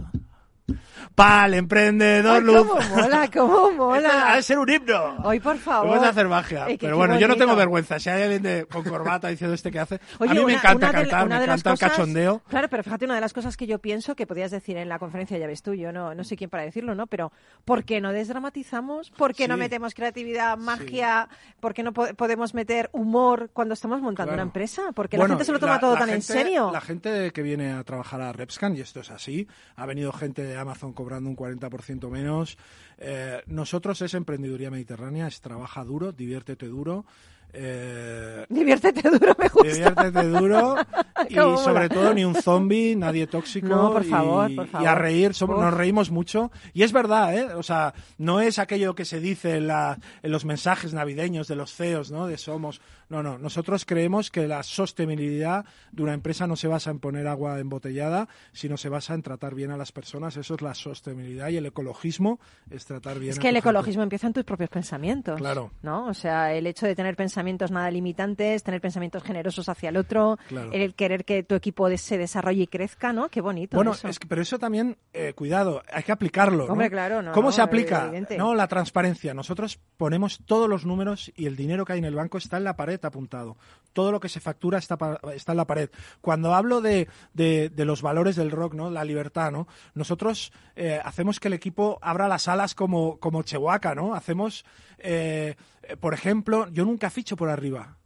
Pa'l 1.16 1.54
emprendedor 1.54 2.36
Ay, 2.36 2.42
luz. 2.42 2.68
cómo 2.68 2.82
mola, 2.96 3.30
cómo 3.34 3.68
Ha 3.68 3.72
mola. 3.72 4.36
de 4.36 4.42
ser 4.44 4.60
un 4.60 4.70
himno. 4.70 5.16
Hoy, 5.24 5.40
por 5.40 5.58
favor. 5.58 5.90
Vamos 5.90 6.04
a 6.06 6.10
hacer 6.10 6.28
magia. 6.28 6.66
Que 6.68 6.78
Pero 6.78 6.98
bueno, 6.98 7.18
yo 7.18 7.28
no 7.30 7.38
tengo 7.38 7.56
vergüenza. 7.56 7.98
Si 8.00 8.10
hay 8.10 8.24
alguien 8.24 8.44
de, 8.44 8.66
con 8.66 8.84
corbata 8.84 9.30
diciendo 9.30 9.54
este 9.54 9.72
que 9.72 9.80
hace. 9.80 10.00
Oye, 10.20 10.32
a 10.32 10.34
mí 10.36 10.46
me 10.46 10.54
encanta 10.56 10.92
cantar, 10.92 11.28
me 11.30 11.36
encanta 11.42 11.72
el 11.72 11.80
cachondeo. 11.80 12.42
Claro, 12.50 12.68
pero 12.70 12.84
fíjate, 12.84 13.06
una 13.06 13.16
de 13.16 13.22
las 13.22 13.32
cosas 13.32 13.56
que 13.56 13.66
yo 13.66 13.80
pienso 13.80 14.16
que 14.16 14.28
podías 14.28 14.52
decir 14.52 14.76
en 14.78 14.90
la 14.90 15.00
conferencia, 15.00 15.38
ya 15.38 15.48
ves 15.48 15.62
tú, 15.64 15.74
yo 15.74 15.94
no, 15.94 16.14
no 16.14 16.24
sé 16.26 16.36
quién 16.36 16.50
para 16.50 16.64
decirlo, 16.64 16.96
¿no? 16.96 17.08
Pero 17.08 17.32
¿por 17.64 17.86
qué 17.86 18.02
no 18.02 18.12
desdramatizamos? 18.12 19.12
¿Por 19.12 19.34
qué 19.34 19.48
no 19.48 19.56
Sí. 19.56 19.60
metemos 19.60 19.94
creatividad, 19.94 20.58
magia? 20.58 21.30
¿Por 21.62 21.74
qué 21.74 21.82
no 21.84 21.94
po- 21.94 22.14
podemos 22.18 22.54
meter 22.54 22.90
humor 22.92 23.50
cuando 23.54 23.74
estamos 23.74 24.02
montando 24.02 24.32
Claro. 24.32 24.44
una 24.44 24.50
empresa? 24.50 24.92
Porque 24.94 25.16
Bueno, 25.18 25.36
la 25.36 25.38
gente 25.38 25.46
se 25.46 25.52
lo 25.54 25.60
toma 25.60 25.76
la- 25.76 25.80
todo 25.80 25.94
la 25.94 26.00
tan 26.02 26.10
en 26.10 26.22
serio. 26.22 26.72
La 26.74 26.82
gente 26.82 27.32
que 27.32 27.42
viene 27.42 27.72
a 27.72 27.84
trabajar 27.86 28.22
a 28.22 28.34
Repscan, 28.34 28.76
y 28.76 28.82
esto 28.82 29.00
es 29.00 29.12
así, 29.12 29.48
ha 29.78 29.86
venido 29.86 30.12
gente 30.12 30.44
de 30.44 30.58
Amazon 30.58 30.92
cobrando 31.06 31.30
un 31.30 31.36
40% 31.38 32.10
menos. 32.10 32.58
Eh, 32.98 33.44
nosotros 33.46 34.02
es 34.02 34.16
emprendeduría 34.16 34.72
mediterránea, 34.72 35.28
es 35.28 35.40
trabaja 35.40 35.84
duro, 35.84 36.12
diviértete 36.12 36.66
duro. 36.68 37.06
eh, 37.54 38.44
Diviértete 38.50 39.08
duro, 39.08 39.36
me 39.38 39.48
gusta. 39.50 39.70
Diviértete 39.72 40.24
duro 40.28 40.76
y 41.30 41.36
sobre 41.64 41.90
todo 41.90 42.12
ni 42.14 42.26
un 42.26 42.34
zombie, 42.36 42.96
nadie 42.96 43.28
tóxico. 43.28 43.68
No, 43.68 43.94
por 43.94 44.04
y- 44.04 44.10
favor, 44.10 44.56
por 44.56 44.66
Y 44.66 44.70
a 44.70 44.72
favor. 44.72 44.98
reír, 45.02 45.34
somos- 45.36 45.62
nos 45.62 45.74
reímos 45.74 46.10
mucho. 46.10 46.52
Y 46.74 46.82
es 46.82 46.92
verdad, 46.92 47.38
¿eh? 47.38 47.54
O 47.54 47.62
sea, 47.64 47.94
no 48.18 48.42
es 48.42 48.58
aquello 48.58 48.96
que 48.96 49.06
se 49.06 49.20
dice 49.20 49.58
en, 49.58 49.68
la- 49.68 50.00
en 50.24 50.32
los 50.32 50.44
mensajes 50.44 50.94
navideños 50.94 51.48
de 51.48 51.56
los 51.56 51.72
CEOs, 51.74 52.10
¿no? 52.12 52.26
De 52.26 52.38
somos. 52.40 52.82
No, 53.10 53.22
no. 53.24 53.38
Nosotros 53.38 53.86
creemos 53.86 54.32
que 54.32 54.48
la 54.48 54.64
sostenibilidad 54.64 55.66
de 55.92 56.04
una 56.04 56.14
empresa 56.14 56.48
no 56.48 56.56
se 56.56 56.68
basa 56.68 56.90
en 56.92 57.00
poner 57.00 57.28
agua 57.28 57.60
embotellada, 57.60 58.28
sino 58.52 58.78
se 58.78 58.90
basa 58.90 59.14
en 59.14 59.22
tratar 59.22 59.54
bien 59.56 59.72
a 59.72 59.78
las 59.78 59.92
personas. 59.92 60.38
Eso 60.38 60.56
es 60.56 60.62
la 60.62 60.74
sostenibilidad 60.74 61.50
y 61.50 61.58
el 61.58 61.66
ecologismo 61.66 62.40
es 62.70 62.86
tratar 62.86 63.20
bien 63.20 63.32
Es 63.32 63.38
a 63.38 63.42
que 63.42 63.50
el 63.50 63.54
tu 63.54 63.58
gente. 63.58 63.70
ecologismo 63.70 64.04
empieza 64.04 64.28
en 64.28 64.34
tus 64.34 64.44
propios 64.44 64.70
pensamientos. 64.70 65.38
Claro. 65.38 65.72
¿No? 65.84 66.08
O 66.08 66.14
sea, 66.14 66.54
el 66.54 66.66
hecho 66.68 66.86
de 66.88 66.96
tener 66.96 67.16
pensamientos 67.16 67.72
nada 67.72 67.92
limitantes, 67.92 68.64
tener 68.64 68.82
pensamientos 68.82 69.24
generosos 69.24 69.70
hacia 69.70 69.90
el 69.90 69.98
otro, 69.98 70.38
Claro. 70.48 70.72
el 70.72 70.96
querer 70.96 71.26
que 71.26 71.44
tu 71.44 71.56
equipo 71.56 71.86
se 71.98 72.18
desarrolle 72.18 72.64
y 72.64 72.68
crezca, 72.68 73.14
¿no? 73.14 73.30
Qué 73.30 73.42
bonito. 73.42 73.76
Bueno, 73.78 73.92
eso. 73.94 74.08
es 74.08 74.20
que- 74.20 74.28
pero 74.28 74.42
eso 74.42 74.58
también, 74.60 74.98
eh, 75.14 75.34
cuidado, 75.34 75.84
hay 75.92 76.04
que 76.04 76.12
aplicarlo. 76.12 76.66
¿no? 76.66 76.74
Hombre, 76.74 76.90
claro, 76.90 77.22
no, 77.22 77.32
¿Cómo 77.34 77.50
no, 77.50 77.52
se 77.52 77.62
aplica? 77.62 78.06
evidente. 78.06 78.38
No, 78.38 78.56
la 78.56 78.68
transparencia. 78.68 79.34
Nosotros 79.34 79.80
ponemos 79.98 80.40
todos 80.46 80.68
los 80.70 80.86
números 80.86 81.32
y 81.36 81.46
el 81.46 81.56
dinero 81.56 81.86
que 81.86 81.94
hay 81.94 82.00
en 82.00 82.06
el 82.06 82.16
banco 82.16 82.38
está 82.38 82.58
en 82.58 82.64
la 82.64 82.76
pared 82.76 82.95
apuntado. 83.04 83.58
Todo 83.94 84.12
lo 84.12 84.20
que 84.20 84.30
se 84.30 84.40
factura 84.40 84.78
está, 84.78 84.98
está 85.34 85.54
en 85.54 85.58
la 85.58 85.66
pared. 85.68 85.90
Cuando 86.22 86.54
hablo 86.54 86.82
de, 86.82 87.08
de- 87.34 87.72
los 87.86 88.02
valores 88.02 88.36
del 88.36 88.52
rock, 88.52 88.74
¿no? 88.74 88.90
La 88.90 89.04
libertad, 89.06 89.52
¿no? 89.52 89.68
Nosotros 89.94 90.52
eh, 90.76 91.00
hacemos 91.04 91.40
que 91.40 91.48
el 91.48 91.54
equipo 91.54 92.00
abra 92.02 92.28
las 92.28 92.48
alas 92.48 92.76
como, 92.76 93.18
como 93.20 93.44
Chewbacca, 93.44 93.96
¿no? 93.96 94.16
Hacemos, 94.16 94.66
eh, 94.98 95.56
eh, 95.84 95.98
por 95.98 96.14
ejemplo, 96.14 96.68
yo 96.70 96.84
nunca 96.86 97.10
ficho 97.10 97.36
por 97.38 97.50
arriba. 97.50 97.98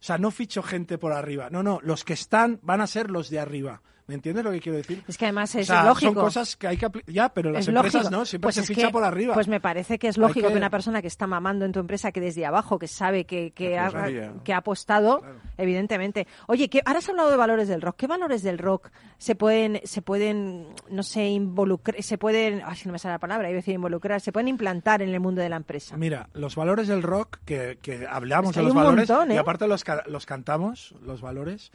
O 0.00 0.04
sea, 0.04 0.18
no 0.18 0.30
ficho 0.30 0.62
gente 0.62 0.98
por 0.98 1.12
arriba. 1.12 1.48
No, 1.50 1.62
no, 1.62 1.78
los 1.82 2.04
que 2.04 2.12
están 2.14 2.58
van 2.62 2.80
a 2.80 2.86
ser 2.86 3.10
los 3.10 3.30
de 3.30 3.38
arriba. 3.38 3.82
¿Me 4.08 4.14
entiendes 4.16 4.44
lo 4.44 4.50
que 4.50 4.60
quiero 4.60 4.78
decir? 4.78 5.02
Es 5.06 5.16
que 5.16 5.26
además 5.26 5.54
es 5.54 5.70
O 5.70 5.72
sea, 5.72 5.84
lógico. 5.84 6.12
Son 6.14 6.22
cosas 6.24 6.56
que 6.56 6.66
hay 6.66 6.76
que. 6.76 6.88
Ya, 7.06 7.28
pero 7.28 7.50
las 7.52 7.62
es 7.62 7.68
empresas 7.68 8.02
lógico. 8.04 8.18
no, 8.18 8.24
siempre 8.26 8.46
Pues 8.46 8.54
se 8.56 8.62
ficha 8.64 8.86
que- 8.88 8.92
por 8.92 9.04
arriba. 9.04 9.34
Pues 9.34 9.46
me 9.48 9.60
parece 9.60 9.98
que 9.98 10.08
es 10.08 10.18
lógico 10.18 10.48
que... 10.48 10.52
que- 10.54 10.58
una 10.58 10.70
persona 10.70 11.00
que 11.00 11.08
está 11.08 11.26
mamando 11.26 11.64
en 11.64 11.72
tu 11.72 11.78
empresa, 11.80 12.10
que 12.12 12.20
desde 12.20 12.44
abajo, 12.44 12.78
que 12.78 12.88
sabe 12.88 13.24
que, 13.24 13.52
que, 13.52 13.78
ha, 13.78 13.90
sabía. 13.90 14.32
que 14.44 14.52
ha 14.52 14.56
apostado, 14.58 15.22
evidentemente. 15.56 16.26
Oye, 16.48 16.68
que 16.68 16.82
ahora 16.84 16.98
has 16.98 17.08
hablado 17.08 17.30
de 17.30 17.36
valores 17.36 17.68
del 17.68 17.80
rock. 17.80 17.96
¿Qué 17.96 18.06
valores 18.06 18.42
del 18.42 18.58
rock 18.58 18.90
se 19.18 19.34
pueden, 19.34 19.80
se 19.84 20.02
pueden, 20.02 20.66
no 20.90 21.02
sé, 21.02 21.26
involucrar, 21.28 22.02
se 22.02 22.18
pueden, 22.18 22.62
ay, 22.66 22.76
si 22.76 22.88
no 22.88 22.92
me 22.92 22.98
sale 22.98 23.14
la 23.14 23.18
palabra, 23.20 23.48
iba 23.48 23.56
a 23.56 23.60
decir 23.60 23.74
involucrar, 23.74 24.20
se 24.20 24.32
pueden 24.32 24.48
implantar 24.48 25.00
en 25.02 25.10
el 25.10 25.20
mundo 25.20 25.40
de 25.42 25.48
la 25.48 25.56
empresa? 25.56 25.96
Mira, 25.96 26.28
los 26.34 26.56
valores 26.56 26.88
del 26.88 27.02
rock, 27.02 27.38
que, 27.44 27.78
que 27.80 28.06
hablamos 28.06 28.54
de 28.54 28.62
los 28.62 28.74
valores, 28.74 29.08
montón, 29.08 29.30
¿eh? 29.30 29.34
y 29.34 29.38
aparte 29.38 29.68
los, 29.68 29.84
los 30.06 30.26
cantamos, 30.26 30.94
los 31.02 31.20
valores, 31.20 31.70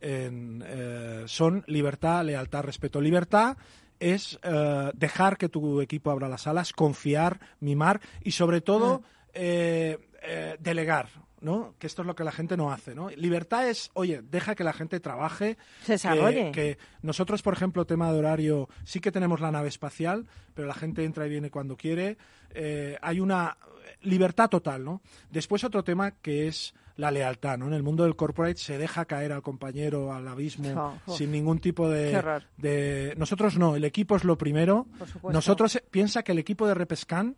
en, 0.00 0.62
eh, 0.66 1.24
son 1.26 1.64
libertad, 1.66 2.24
lealtad, 2.24 2.62
respeto. 2.62 3.00
Libertad 3.00 3.56
es 3.98 4.38
eh, 4.42 4.90
dejar 4.94 5.36
que 5.36 5.48
tu 5.48 5.80
equipo 5.80 6.10
abra 6.10 6.28
las 6.28 6.46
alas, 6.46 6.72
confiar, 6.72 7.38
mimar 7.60 8.00
y 8.22 8.30
sobre 8.32 8.60
todo 8.60 9.00
Mm. 9.00 9.04
eh, 9.34 9.98
eh, 10.22 10.56
delegar. 10.60 11.08
¿no? 11.42 11.74
Que 11.78 11.86
esto 11.86 12.02
es 12.02 12.06
lo 12.06 12.14
que 12.14 12.22
la 12.22 12.32
gente 12.32 12.54
no 12.58 12.70
hace, 12.70 12.94
¿no? 12.94 13.08
Libertad 13.08 13.66
es, 13.66 13.90
oye, 13.94 14.20
deja 14.22 14.54
que 14.54 14.62
la 14.62 14.74
gente 14.74 15.00
trabaje. 15.00 15.56
Se 15.84 15.92
desarrolle. 15.92 16.52
Que, 16.52 16.76
que 16.76 16.78
nosotros, 17.00 17.40
por 17.40 17.54
ejemplo, 17.54 17.86
tema 17.86 18.12
de 18.12 18.18
horario, 18.18 18.68
sí 18.84 19.00
que 19.00 19.10
tenemos 19.10 19.40
la 19.40 19.50
nave 19.50 19.68
espacial, 19.70 20.26
pero 20.52 20.68
la 20.68 20.74
gente 20.74 21.02
entra 21.02 21.26
y 21.26 21.30
viene 21.30 21.50
cuando 21.50 21.78
quiere. 21.78 22.18
Eh, 22.50 22.98
hay 23.00 23.20
una 23.20 23.56
libertad 24.02 24.50
total, 24.50 24.84
¿no? 24.84 25.00
Después 25.30 25.64
otro 25.64 25.82
tema 25.82 26.10
que 26.10 26.46
es 26.46 26.74
la 27.00 27.10
lealtad, 27.10 27.58
¿no? 27.58 27.66
En 27.66 27.74
el 27.74 27.82
mundo 27.82 28.04
del 28.04 28.14
corporate 28.14 28.58
se 28.58 28.78
deja 28.78 29.04
caer 29.06 29.32
al 29.32 29.42
compañero 29.42 30.12
al 30.12 30.28
abismo 30.28 31.00
sin 31.06 31.32
ningún 31.32 31.58
tipo 31.58 31.88
de. 31.88 33.14
Nosotros 33.16 33.58
no, 33.58 33.76
el 33.76 33.84
equipo 33.84 34.16
es 34.16 34.24
lo 34.24 34.38
primero. 34.38 34.86
Por. 35.20 35.32
Nosotros, 35.32 35.76
eh, 35.76 35.84
piensa 35.90 36.22
que 36.22 36.32
el 36.32 36.38
equipo 36.38 36.66
de 36.68 36.74
Repescan, 36.74 37.36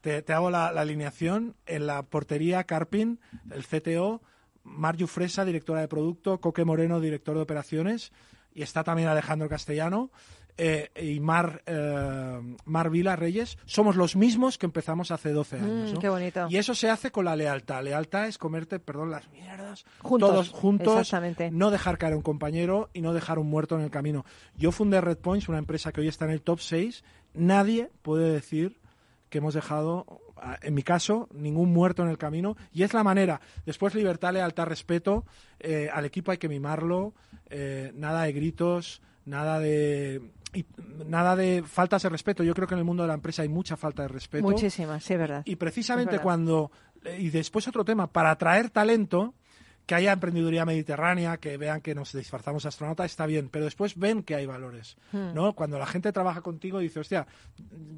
te, 0.00 0.22
te 0.22 0.32
hago 0.32 0.50
la, 0.50 0.72
la 0.72 0.82
alineación, 0.82 1.54
en 1.66 1.86
la 1.86 2.02
portería 2.02 2.64
Carpin, 2.64 3.20
el 3.50 3.64
CTO, 3.64 4.22
Marju 4.64 5.06
Fresa, 5.06 5.44
directora 5.44 5.80
de 5.80 5.88
producto, 5.88 6.40
Coque 6.40 6.64
Moreno, 6.64 7.00
director 7.00 7.36
de 7.36 7.42
operaciones, 7.42 8.12
y 8.54 8.62
está 8.62 8.84
también 8.84 9.08
Alejandro 9.08 9.48
Castellano, 9.48 10.10
eh, 10.58 10.90
y 11.00 11.20
Mar, 11.20 11.62
eh, 11.66 12.56
Mar 12.64 12.90
Vila 12.90 13.14
Reyes, 13.16 13.58
somos 13.66 13.96
los 13.96 14.16
mismos 14.16 14.58
que 14.58 14.66
empezamos 14.66 15.10
hace 15.10 15.30
12 15.32 15.56
años. 15.56 15.90
Mm, 15.90 15.94
¿no? 15.94 16.00
qué 16.00 16.08
bonito. 16.08 16.46
Y 16.48 16.56
eso 16.56 16.74
se 16.74 16.88
hace 16.88 17.10
con 17.10 17.24
la 17.26 17.36
lealtad. 17.36 17.82
Lealtad 17.84 18.26
es 18.26 18.38
comerte, 18.38 18.78
perdón, 18.78 19.10
las 19.10 19.28
mierdas, 19.30 19.84
Juntos, 20.00 20.30
todos 20.30 20.50
juntos, 20.50 21.00
exactamente. 21.00 21.50
no 21.50 21.70
dejar 21.70 21.98
caer 21.98 22.14
a 22.14 22.16
un 22.16 22.22
compañero 22.22 22.88
y 22.94 23.00
no 23.02 23.12
dejar 23.12 23.38
un 23.38 23.48
muerto 23.48 23.76
en 23.76 23.82
el 23.82 23.90
camino. 23.90 24.24
Yo 24.56 24.72
fundé 24.72 25.00
Red 25.00 25.18
Points, 25.18 25.48
una 25.48 25.58
empresa 25.58 25.92
que 25.92 26.00
hoy 26.00 26.08
está 26.08 26.24
en 26.24 26.30
el 26.30 26.42
top 26.42 26.60
6. 26.60 27.04
Nadie 27.34 27.90
puede 28.02 28.32
decir 28.32 28.78
que 29.28 29.38
hemos 29.38 29.54
dejado, 29.54 30.06
en 30.62 30.72
mi 30.72 30.82
caso, 30.82 31.28
ningún 31.34 31.72
muerto 31.72 32.02
en 32.02 32.08
el 32.08 32.16
camino. 32.16 32.56
Y 32.72 32.82
es 32.84 32.94
la 32.94 33.02
manera. 33.04 33.40
Después, 33.66 33.94
libertad, 33.94 34.32
lealtad, 34.32 34.66
respeto. 34.66 35.24
Eh, 35.58 35.90
al 35.92 36.04
equipo 36.04 36.30
hay 36.30 36.38
que 36.38 36.48
mimarlo. 36.48 37.12
eh, 37.50 37.92
nada 37.94 38.22
de 38.22 38.32
gritos, 38.32 39.02
nada 39.24 39.58
de... 39.60 40.22
y 40.56 40.66
nada 41.06 41.36
de 41.36 41.62
faltas 41.66 42.02
de 42.02 42.08
respeto. 42.08 42.42
Yo 42.42 42.54
creo 42.54 42.66
que 42.66 42.74
en 42.74 42.78
el 42.78 42.84
mundo 42.84 43.02
de 43.02 43.08
la 43.08 43.14
empresa 43.14 43.42
hay 43.42 43.48
mucha 43.48 43.76
falta 43.76 44.02
de 44.02 44.08
respeto. 44.08 44.44
Muchísimas, 44.44 45.04
sí, 45.04 45.16
verdad. 45.16 45.42
Y 45.44 45.56
precisamente 45.56 46.12
verdad. 46.12 46.22
cuando. 46.24 46.70
Y 47.18 47.30
después 47.30 47.68
otro 47.68 47.84
tema, 47.84 48.06
para 48.08 48.30
atraer 48.32 48.70
talento, 48.70 49.34
que 49.86 49.94
haya 49.94 50.12
emprendeduría 50.12 50.64
mediterránea, 50.64 51.36
que 51.36 51.56
vean 51.56 51.80
que 51.80 51.94
nos 51.94 52.12
disfrazamos 52.12 52.66
astronauta, 52.66 53.04
está 53.04 53.24
bien, 53.26 53.48
pero 53.48 53.64
después 53.66 53.96
ven 53.96 54.24
que 54.24 54.34
hay 54.34 54.44
valores. 54.46 54.96
Hmm. 55.12 55.32
¿no? 55.32 55.52
Cuando 55.54 55.78
la 55.78 55.86
gente 55.86 56.10
trabaja 56.12 56.40
contigo 56.40 56.80
dice, 56.80 56.98
hostia, 56.98 57.24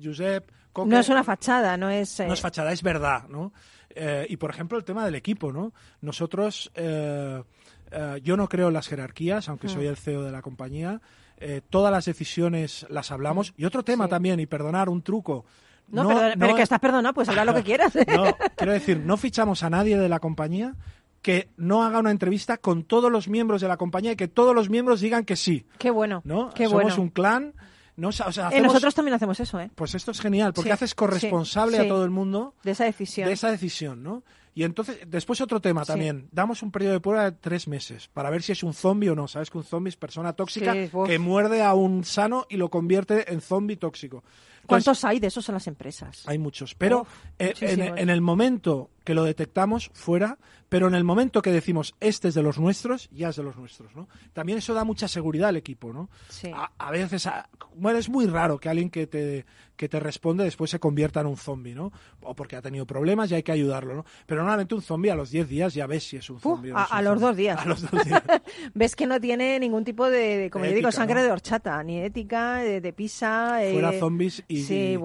Josep, 0.02 0.50
Coque, 0.72 0.90
No 0.90 0.98
es 0.98 1.08
una 1.08 1.24
fachada, 1.24 1.76
no 1.78 1.88
es... 1.88 2.20
eh, 2.20 2.26
no 2.26 2.34
es 2.34 2.40
fachada, 2.42 2.72
es 2.72 2.82
verdad, 2.82 3.26
¿no? 3.28 3.54
Eh, 3.88 4.26
y 4.28 4.36
por 4.36 4.50
ejemplo 4.50 4.76
el 4.76 4.84
tema 4.84 5.04
del 5.06 5.14
equipo, 5.14 5.50
¿no? 5.50 5.72
Nosotros, 6.02 6.70
eh, 6.74 7.42
eh, 7.90 8.20
yo 8.22 8.36
no 8.36 8.48
creo 8.48 8.68
en 8.68 8.74
las 8.74 8.86
jerarquías, 8.88 9.48
aunque 9.48 9.68
Mm. 9.68 9.70
soy 9.70 9.86
el 9.86 9.96
CEO 9.96 10.22
de 10.22 10.30
la 10.32 10.42
compañía. 10.42 11.00
Eh, 11.40 11.60
todas 11.70 11.92
las 11.92 12.04
decisiones 12.04 12.86
las 12.90 13.10
hablamos. 13.10 13.54
Y 13.56 13.64
otro 13.64 13.82
tema 13.84 14.04
Sí. 14.04 14.10
también, 14.10 14.40
y 14.40 14.46
perdonar, 14.46 14.88
un 14.88 15.02
truco. 15.02 15.44
No, 15.88 16.06
perdona, 16.08 16.34
pero 16.38 16.54
que 16.54 16.62
estás 16.62 16.80
perdonado, 16.80 17.14
pues 17.14 17.28
habla 17.28 17.44
lo 17.44 17.54
que 17.54 17.62
quieras. 17.62 17.92
no, 18.08 18.36
quiero 18.56 18.72
decir, 18.72 18.98
no 18.98 19.16
fichamos 19.16 19.62
a 19.62 19.70
nadie 19.70 19.96
de 19.96 20.08
la 20.08 20.18
compañía 20.20 20.74
que 21.22 21.48
no 21.56 21.82
haga 21.82 21.98
una 21.98 22.10
entrevista 22.10 22.58
con 22.58 22.84
todos 22.84 23.10
los 23.10 23.28
miembros 23.28 23.60
de 23.60 23.68
la 23.68 23.76
compañía 23.76 24.12
y 24.12 24.16
que 24.16 24.28
todos 24.28 24.54
los 24.54 24.68
miembros 24.70 25.00
digan 25.00 25.24
que 25.24 25.34
sí, 25.36 25.66
Qué 25.78 25.90
bueno, 25.90 26.20
¿no? 26.24 26.50
qué 26.54 26.64
Somos 26.66 26.82
bueno. 26.84 27.02
un 27.02 27.08
clan, 27.08 27.54
no, 27.96 28.08
o 28.08 28.12
sea, 28.12 28.26
Eh, 28.26 28.30
hacemos- 28.30 28.66
nosotros 28.68 28.94
también 28.94 29.14
hacemos 29.14 29.40
eso, 29.40 29.58
¿eh? 29.60 29.68
pues 29.74 29.94
esto 29.96 30.12
es 30.12 30.20
genial, 30.20 30.52
porque 30.52 30.68
Sí, 30.68 30.72
haces 30.72 30.94
corresponsable 30.94 31.78
sí, 31.78 31.84
a 31.86 31.88
todo 31.88 32.04
el 32.04 32.10
mundo 32.10 32.54
De 32.62 32.70
esa 32.70 32.84
decisión. 32.84 33.26
de 33.26 33.32
esa 33.32 33.50
decisión, 33.50 34.02
¿no? 34.04 34.22
Y 34.58 34.64
entonces, 34.64 34.98
después 35.06 35.40
otro 35.40 35.60
tema 35.60 35.84
Sí. 35.84 35.92
también. 35.92 36.28
Damos 36.32 36.64
un 36.64 36.72
periodo 36.72 36.94
de 36.94 37.00
prueba 37.00 37.30
de 37.30 37.32
tres 37.40 37.68
meses 37.68 38.08
para 38.08 38.28
ver 38.28 38.42
si 38.42 38.50
es 38.50 38.64
un 38.64 38.74
zombie 38.74 39.08
o 39.08 39.14
no. 39.14 39.28
Sabes 39.28 39.50
que 39.50 39.58
un 39.58 39.62
zombie 39.62 39.90
es 39.90 39.96
persona 39.96 40.32
tóxica 40.32 40.72
Sí, 40.72 40.90
que 41.06 41.18
muerde 41.20 41.62
a 41.62 41.74
un 41.74 42.02
sano 42.02 42.44
y 42.50 42.56
lo 42.56 42.68
convierte 42.68 43.32
en 43.32 43.40
zombie 43.40 43.76
tóxico. 43.76 44.16
Entonces, 44.16 44.66
¿Cuántos 44.66 45.04
hay 45.04 45.20
de 45.20 45.28
esos 45.28 45.48
en 45.48 45.54
las 45.54 45.68
empresas? 45.68 46.24
hay 46.26 46.38
muchos. 46.38 46.74
Pero 46.74 47.02
Uf, 47.02 47.08
eh, 47.38 47.54
en 47.62 48.10
el 48.10 48.20
momento 48.20 48.90
que 49.08 49.14
lo 49.14 49.24
detectamos, 49.24 49.90
fuera, 49.94 50.36
pero 50.68 50.86
en 50.86 50.94
el 50.94 51.02
momento 51.02 51.40
que 51.40 51.50
decimos 51.50 51.94
este 51.98 52.28
es 52.28 52.34
de 52.34 52.42
los 52.42 52.58
nuestros, 52.58 53.08
ya 53.10 53.30
es 53.30 53.36
de 53.36 53.42
los 53.42 53.56
nuestros, 53.56 53.96
¿no? 53.96 54.06
También 54.34 54.58
eso 54.58 54.74
da 54.74 54.84
mucha 54.84 55.08
seguridad 55.08 55.48
al 55.48 55.56
equipo, 55.56 55.94
¿no? 55.94 56.10
Sí. 56.28 56.50
A, 56.54 56.70
a 56.76 56.90
veces, 56.90 57.26
a- 57.26 57.48
bueno, 57.74 57.98
es 57.98 58.10
muy 58.10 58.26
raro 58.26 58.58
que 58.58 58.68
alguien 58.68 58.90
que 58.90 59.06
te, 59.06 59.46
que 59.76 59.88
te 59.88 59.98
responde 59.98 60.44
después 60.44 60.70
se 60.70 60.78
convierta 60.78 61.20
en 61.22 61.26
un 61.28 61.38
zombie, 61.38 61.74
¿no? 61.74 61.90
O 62.20 62.34
porque 62.34 62.56
ha 62.56 62.60
tenido 62.60 62.84
problemas 62.84 63.30
y 63.30 63.36
hay 63.36 63.42
que 63.42 63.52
ayudarlo, 63.52 63.94
¿no? 63.94 64.04
Pero 64.26 64.42
normalmente 64.42 64.74
un 64.74 64.82
zombie 64.82 65.10
a 65.10 65.14
los 65.14 65.30
10 65.30 65.48
días 65.48 65.72
ya 65.72 65.86
ves 65.86 66.04
si 66.06 66.18
es 66.18 66.28
un 66.28 66.38
zombie. 66.38 66.70
o 66.72 66.74
no 66.74 66.80
a- 66.90 67.00
los 67.00 67.18
dos 67.18 67.34
días. 67.34 67.58
A 67.58 67.64
los 67.64 67.80
dos 67.90 68.04
días. 68.04 68.22
Ves 68.74 68.94
que 68.94 69.06
no 69.06 69.18
tiene 69.18 69.58
ningún 69.58 69.84
tipo 69.84 70.10
de, 70.10 70.50
como 70.52 70.66
yo 70.66 70.72
digo, 70.72 70.92
sangre 70.92 71.20
¿no? 71.20 71.22
de 71.22 71.32
horchata, 71.32 71.82
ni 71.82 71.98
ética, 72.02 72.56
de, 72.56 72.82
de 72.82 72.92
pisa. 72.92 73.64
eh, 73.64 73.72
Fuera 73.72 73.92
zombies 73.98 74.42
y- 74.48 74.62
Sí, 74.64 74.94
y- 74.96 74.98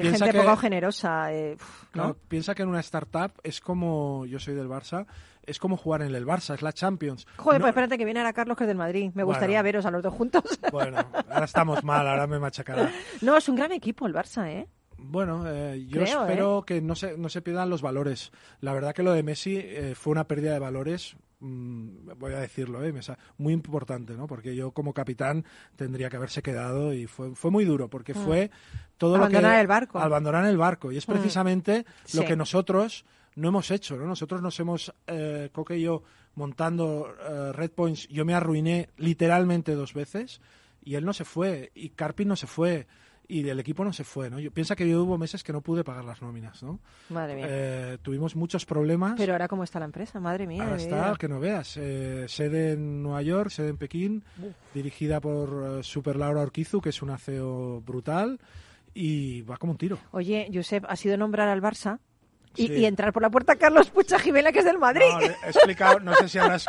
piensa 0.00 0.24
gente 0.24 0.38
que- 0.38 0.44
poco 0.44 0.56
generosa. 0.56 1.34
eh. 1.34 1.58
Claro, 1.92 2.16
piensa 2.28 2.54
que 2.54 2.62
en 2.62 2.68
una 2.68 2.80
startup 2.80 3.32
es 3.50 3.60
como, 3.60 4.24
yo 4.26 4.38
soy 4.38 4.54
del 4.54 4.68
Barça, 4.68 5.06
es 5.44 5.58
como 5.58 5.76
jugar 5.76 6.00
en 6.02 6.14
el 6.14 6.26
Barça, 6.26 6.54
es 6.54 6.62
la 6.62 6.72
Champions. 6.72 7.26
Joder, 7.36 7.60
No- 7.60 7.64
pues 7.64 7.70
espérate 7.72 7.98
que 7.98 8.04
viene 8.06 8.20
ahora 8.20 8.32
Carlos, 8.32 8.56
que 8.56 8.64
es 8.64 8.68
del 8.68 8.78
Madrid. 8.78 9.10
Me 9.14 9.22
gustaría 9.24 9.60
veros 9.62 9.84
a 9.84 9.90
los 9.90 10.02
dos 10.02 10.14
juntos. 10.14 10.42
Bueno, 10.72 10.98
ahora 11.28 11.44
estamos 11.44 11.84
mal, 11.84 12.08
ahora 12.08 12.26
me 12.26 12.38
machacará. 12.38 12.90
no, 13.20 13.36
es 13.36 13.48
un 13.48 13.56
gran 13.56 13.72
equipo 13.72 14.06
el 14.06 14.14
Barça, 14.14 14.46
¿eh? 14.48 14.66
Bueno, 15.02 15.44
eh, 15.46 15.86
yo 15.88 16.02
Creo, 16.02 16.22
espero 16.22 16.62
que 16.66 16.80
no 16.82 16.94
se, 16.94 17.16
no 17.16 17.28
se 17.28 17.40
pierdan 17.42 17.70
los 17.70 17.80
valores. 17.82 18.32
La 18.60 18.72
verdad 18.74 18.94
que 18.94 19.02
lo 19.02 19.12
de 19.12 19.22
Messi 19.22 19.56
eh, 19.56 19.94
fue 19.94 20.10
una 20.12 20.24
pérdida 20.24 20.52
de 20.52 20.58
valores, 20.58 21.16
mm, 21.40 22.10
voy 22.18 22.34
a 22.34 22.40
decirlo, 22.40 22.84
eh, 22.84 22.92
muy 23.38 23.54
importante, 23.54 24.12
¿no? 24.14 24.26
Porque 24.26 24.54
yo 24.54 24.72
como 24.72 24.92
capitán 24.92 25.46
tendría 25.74 26.10
que 26.10 26.16
haberse 26.16 26.42
quedado 26.42 26.92
y 26.92 27.06
fue, 27.06 27.34
fue 27.34 27.50
muy 27.50 27.64
duro, 27.64 27.88
porque 27.88 28.12
fue 28.12 28.50
todo 28.98 29.16
lo 29.16 29.24
que... 29.28 29.32
Mm. 29.32 29.36
Abandonar 29.36 29.60
el 29.60 29.66
barco. 29.66 29.98
Abandonar 29.98 30.44
el 30.44 30.58
barco. 30.58 30.92
Y 30.92 30.98
es 30.98 31.08
Mm. 31.08 31.12
precisamente 31.12 31.86
lo 32.14 32.24
que 32.26 32.36
nosotros 32.36 33.06
no 33.36 33.48
hemos 33.48 33.70
hecho, 33.70 33.96
¿no? 33.96 34.06
Nosotros 34.06 34.42
nos 34.42 34.58
hemos, 34.60 34.92
eh, 35.06 35.50
Coque 35.52 35.78
y 35.78 35.82
yo, 35.82 36.02
montando 36.34 37.14
eh, 37.20 37.52
Red 37.52 37.72
Points, 37.72 38.08
yo 38.08 38.24
me 38.24 38.34
arruiné 38.34 38.90
literalmente 38.96 39.74
dos 39.74 39.94
veces 39.94 40.40
y 40.82 40.94
él 40.94 41.04
no 41.04 41.12
se 41.12 41.24
fue 41.24 41.70
y 41.74 41.90
Carpin 41.90 42.28
no 42.28 42.36
se 42.36 42.46
fue 42.46 42.86
y 43.30 43.48
el 43.48 43.60
equipo 43.60 43.84
no 43.84 43.92
se 43.92 44.02
fue, 44.02 44.28
¿no? 44.28 44.40
Yo 44.40 44.50
piensa 44.50 44.74
que 44.74 44.88
yo 44.88 45.04
hubo 45.04 45.16
meses 45.16 45.44
que 45.44 45.52
no 45.52 45.60
pude 45.60 45.84
pagar 45.84 46.04
las 46.04 46.20
nóminas, 46.20 46.64
¿no? 46.64 46.80
Madre 47.10 47.36
mía. 47.36 47.46
Eh, 47.48 47.98
tuvimos 48.02 48.34
muchos 48.34 48.66
problemas. 48.66 49.14
Pero 49.16 49.32
ahora, 49.32 49.46
¿cómo 49.46 49.62
está 49.62 49.78
la 49.78 49.84
empresa? 49.84 50.18
Madre 50.18 50.48
mía. 50.48 50.64
Ahora 50.64 50.76
de 50.76 50.82
está, 50.82 51.14
que 51.16 51.28
no 51.28 51.38
veas. 51.38 51.76
Eh, 51.76 52.26
sede 52.28 52.72
en 52.72 53.04
Nueva 53.04 53.22
York, 53.22 53.50
sede 53.50 53.68
en 53.68 53.76
Pekín, 53.76 54.24
dirigida 54.74 55.20
por 55.20 55.78
eh, 55.78 55.82
Super 55.84 56.16
Laura 56.16 56.42
Orquizu, 56.42 56.80
que 56.80 56.88
es 56.88 57.02
una 57.02 57.18
CEO 57.18 57.80
brutal, 57.82 58.40
y 58.94 59.42
va 59.42 59.58
como 59.58 59.72
un 59.72 59.78
tiro. 59.78 59.98
Oye, 60.10 60.50
Josep, 60.52 60.84
ha 60.88 60.96
sido 60.96 61.16
nombrar 61.16 61.48
al 61.48 61.62
Barça 61.62 62.00
y, 62.56 62.66
Sí. 62.66 62.72
y 62.74 62.84
entrar 62.84 63.12
por 63.12 63.22
la 63.22 63.30
puerta 63.30 63.56
Carlos 63.56 63.90
Pucha 63.90 64.18
Jimena, 64.18 64.50
que 64.52 64.58
es 64.60 64.64
del 64.64 64.78
Madrid. 64.78 65.04
No, 65.12 65.20
he 65.20 65.50
explicado, 65.50 66.00
no 66.00 66.14
sé 66.14 66.28
si 66.28 66.38
habrá, 66.38 66.56
eh, 66.56 66.60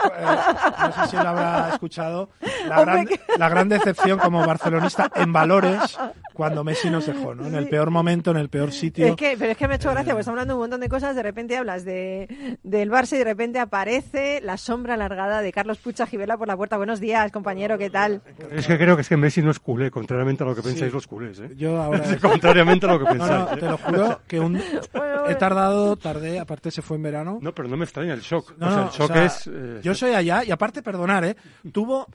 no 0.79 0.91
sé 1.05 1.09
si 1.09 1.15
lo 1.15 1.27
habrá 1.29 1.69
escuchado, 1.73 2.29
la 2.67 2.79
Hombre, 2.79 2.93
gran, 2.93 3.05
que- 3.07 3.19
la 3.37 3.49
gran 3.49 3.69
decepción 3.69 4.19
como 4.19 4.45
barcelonista 4.45 5.09
en 5.15 5.33
valores 5.33 5.97
cuando 6.33 6.63
Messi 6.63 6.89
nos 6.89 7.05
dejó, 7.05 7.35
¿no? 7.35 7.45
En 7.47 7.55
el 7.55 7.67
peor 7.67 7.89
momento, 7.91 8.31
en 8.31 8.37
el 8.37 8.49
peor 8.49 8.71
sitio. 8.71 9.05
Es 9.07 9.15
que, 9.15 9.35
pero 9.37 9.51
es 9.51 9.57
que 9.57 9.67
me 9.67 9.73
ha 9.73 9.77
hecho 9.77 9.89
gracia, 9.91 10.13
porque 10.13 10.21
estamos 10.21 10.39
hablando 10.39 10.53
de 10.53 10.55
un 10.55 10.61
montón 10.63 10.79
de 10.81 10.89
cosas, 10.89 11.15
de 11.15 11.23
repente 11.23 11.57
hablas 11.57 11.83
de, 11.85 12.57
del 12.63 12.89
Barça 12.91 13.13
y 13.15 13.17
de 13.17 13.23
repente 13.25 13.59
aparece 13.59 14.39
la 14.41 14.57
sombra 14.57 14.93
alargada 14.93 15.41
de 15.41 15.51
Carlos 15.51 15.77
Pucha 15.79 16.05
Gibela 16.07 16.37
por 16.37 16.47
la 16.47 16.55
puerta. 16.57 16.77
Buenos 16.77 16.99
días, 16.99 17.31
compañero, 17.31 17.77
¿qué 17.77 17.89
tal? 17.89 18.21
Es 18.51 18.65
que 18.67 18.77
creo 18.77 18.95
que 18.95 19.01
es 19.01 19.09
que 19.09 19.17
Messi 19.17 19.41
no 19.41 19.51
es 19.51 19.59
culé, 19.59 19.91
contrariamente 19.91 20.43
a 20.43 20.47
lo 20.47 20.55
que 20.55 20.61
pensáis 20.61 20.91
Sí. 20.91 20.93
los 20.95 21.07
culés. 21.07 21.39
¿eh? 21.39 21.49
Yo 21.55 21.81
ahora... 21.81 22.01
contrariamente 22.21 22.85
a 22.85 22.89
lo 22.93 22.99
que 22.99 23.05
pensáis. 23.05 23.31
no, 23.31 23.53
¿eh? 23.53 23.57
te 23.59 23.65
lo 23.67 23.77
juro 23.77 24.21
que 24.27 24.39
un... 24.39 24.61
Bueno, 24.93 25.27
he 25.27 25.35
tardado, 25.35 25.80
tardé, 25.97 26.39
aparte 26.39 26.71
se 26.71 26.81
fue 26.81 26.97
en 26.97 27.03
verano. 27.03 27.39
No, 27.41 27.53
pero 27.53 27.67
no 27.67 27.77
me 27.77 27.83
extraña 27.85 28.13
el 28.13 28.21
shock. 28.21 28.53
No, 28.57 28.67
o 28.67 28.69
sea, 28.69 28.79
no, 28.79 28.85
el 28.87 28.91
shock 28.91 29.09
o 29.09 29.13
sea, 29.13 29.25
es. 29.25 29.47
eh, 29.51 29.79
yo 29.83 29.93
soy 29.95 30.11
allá 30.11 30.43
y 30.43 30.51
aparte, 30.51 30.81
perdonar, 30.81 31.23
¿eh? 31.25 31.35
Tuvo... 31.71 32.07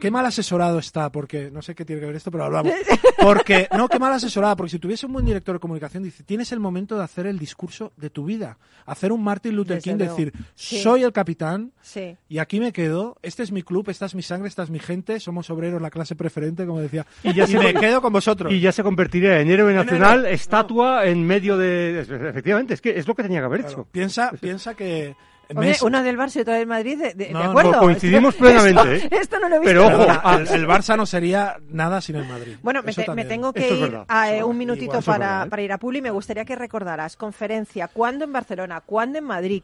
Qué 0.00 0.10
mal 0.10 0.26
asesorado 0.26 0.78
está, 0.78 1.10
porque 1.10 1.50
no 1.50 1.62
sé 1.62 1.74
qué 1.74 1.84
tiene 1.84 2.00
que 2.00 2.06
ver 2.06 2.16
esto, 2.16 2.30
pero 2.30 2.44
hablamos. 2.44 2.72
Porque, 3.20 3.68
no, 3.76 3.88
qué 3.88 3.98
mal 3.98 4.12
asesorada, 4.12 4.54
porque 4.56 4.70
si 4.70 4.78
tuviese 4.78 5.06
un 5.06 5.12
buen 5.14 5.24
director 5.24 5.54
de 5.54 5.60
comunicación, 5.60 6.02
dice, 6.02 6.22
tienes 6.24 6.52
el 6.52 6.60
momento 6.60 6.96
de 6.96 7.04
hacer 7.04 7.26
el 7.26 7.38
discurso 7.38 7.92
de 7.96 8.10
tu 8.10 8.24
vida. 8.24 8.58
Hacer 8.86 9.12
un 9.12 9.22
Martin 9.24 9.54
Luther 9.56 9.76
Desde 9.76 9.90
King, 9.90 9.96
luego. 9.98 10.14
decir, 10.16 10.32
Sí. 10.54 10.78
soy 10.82 11.02
el 11.04 11.12
capitán, 11.12 11.72
Sí. 11.80 12.16
y 12.28 12.38
aquí 12.38 12.60
me 12.60 12.72
quedo, 12.72 13.16
este 13.22 13.42
es 13.42 13.52
mi 13.52 13.62
club, 13.62 13.88
esta 13.88 14.06
es 14.06 14.14
mi 14.14 14.22
sangre, 14.22 14.48
esta 14.48 14.62
es 14.62 14.70
mi 14.70 14.78
gente, 14.78 15.20
somos 15.20 15.48
obreros, 15.50 15.80
la 15.80 15.90
clase 15.90 16.16
preferente, 16.16 16.66
como 16.66 16.80
decía, 16.80 17.06
y, 17.22 17.30
Y 17.30 17.34
ya 17.34 17.46
se 17.46 17.58
me 17.58 17.72
con- 17.72 17.80
quedo 17.80 18.02
con 18.02 18.12
vosotros. 18.12 18.52
Y 18.52 18.60
ya 18.60 18.72
se 18.72 18.82
convertiría 18.82 19.40
en 19.40 19.50
héroe 19.50 19.72
nacional, 19.72 20.20
héroe. 20.20 20.34
estatua 20.34 21.06
en 21.06 21.24
medio 21.26 21.56
de. 21.56 22.00
Efectivamente, 22.00 22.74
es 22.74 22.80
que 22.80 22.98
es 23.02 23.08
lo 23.08 23.14
que 23.14 23.22
tenía 23.22 23.40
que 23.40 23.46
haber 23.46 23.60
Claro, 23.60 23.72
hecho. 23.82 23.88
piensa, 23.92 24.32
piensa 24.40 24.74
que 24.74 25.14
Hombre, 25.54 25.76
uno 25.82 26.02
del 26.02 26.16
Barça 26.16 26.36
y 26.36 26.40
otro 26.40 26.54
del 26.54 26.66
Madrid, 26.66 26.96
de, 26.96 27.12
de- 27.12 27.26
de 27.26 27.30
No, 27.32 27.44
no, 27.44 27.50
acuerdo. 27.50 27.78
coincidimos 27.80 28.34
plenamente, 28.36 28.94
Esto, 28.96 29.06
¿eh? 29.14 29.18
esto 29.20 29.38
no 29.38 29.48
lo 29.50 29.56
he 29.56 29.58
visto. 29.60 29.70
Pero 29.70 29.86
ojo, 29.86 30.30
el, 30.38 30.48
el 30.48 30.66
Barça 30.66 30.96
no 30.96 31.04
sería 31.04 31.56
nada 31.68 32.00
sin 32.00 32.16
el 32.16 32.26
Madrid. 32.26 32.56
Bueno, 32.62 32.82
me, 32.82 32.92
te- 32.94 33.04
tengo 33.26 33.52
que 33.52 33.60
Esto 33.68 33.86
ir 33.86 33.98
a 34.08 34.32
eh, 34.34 34.42
un 34.42 34.56
minutito 34.56 34.86
igual, 34.98 35.04
para, 35.04 35.18
verdad, 35.28 35.46
¿eh? 35.46 35.50
para 35.50 35.62
ir 35.62 35.72
a 35.72 35.78
Publi. 35.78 36.00
Me 36.00 36.10
gustaría 36.10 36.46
que 36.46 36.56
recordaras 36.56 37.16
conferencia, 37.16 37.88
¿cuándo 37.88 38.24
en 38.24 38.32
Barcelona? 38.32 38.80
¿Cuándo 38.80 39.18
en 39.18 39.24
Madrid? 39.24 39.62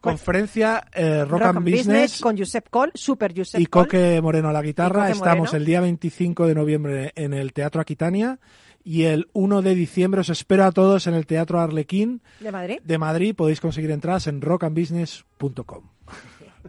Conferencia 0.00 0.84
eh, 0.94 1.24
Rock, 1.26 1.30
Rock 1.42 1.56
and 1.56 1.70
Business, 1.70 2.20
con 2.20 2.36
Josep 2.36 2.68
Col, 2.70 2.90
super 2.94 3.32
Josep 3.36 3.60
y. 3.60 3.66
Coque 3.66 4.20
Moreno 4.22 4.48
a 4.48 4.52
la 4.52 4.62
guitarra. 4.62 5.10
Estamos 5.10 5.38
Moreno. 5.48 5.56
el 5.58 5.64
día 5.64 5.80
25 5.80 6.46
de 6.46 6.54
noviembre 6.54 7.12
en 7.14 7.34
el 7.34 7.52
Teatro 7.52 7.80
Aquitania 7.82 8.38
y 8.84 9.04
el 9.04 9.28
1 9.32 9.62
de 9.62 9.74
diciembre 9.74 10.20
os 10.20 10.30
espero 10.30 10.64
a 10.64 10.72
todos 10.72 11.06
en 11.06 11.14
el 11.14 11.26
Teatro 11.26 11.60
Arlequín 11.60 12.22
de 12.40 12.52
Madrid. 12.52 12.78
de 12.82 12.98
Madrid. 12.98 13.34
Podéis 13.34 13.60
conseguir 13.60 13.90
entradas 13.90 14.26
en 14.26 14.40
rockandbusiness.com. 14.40 15.84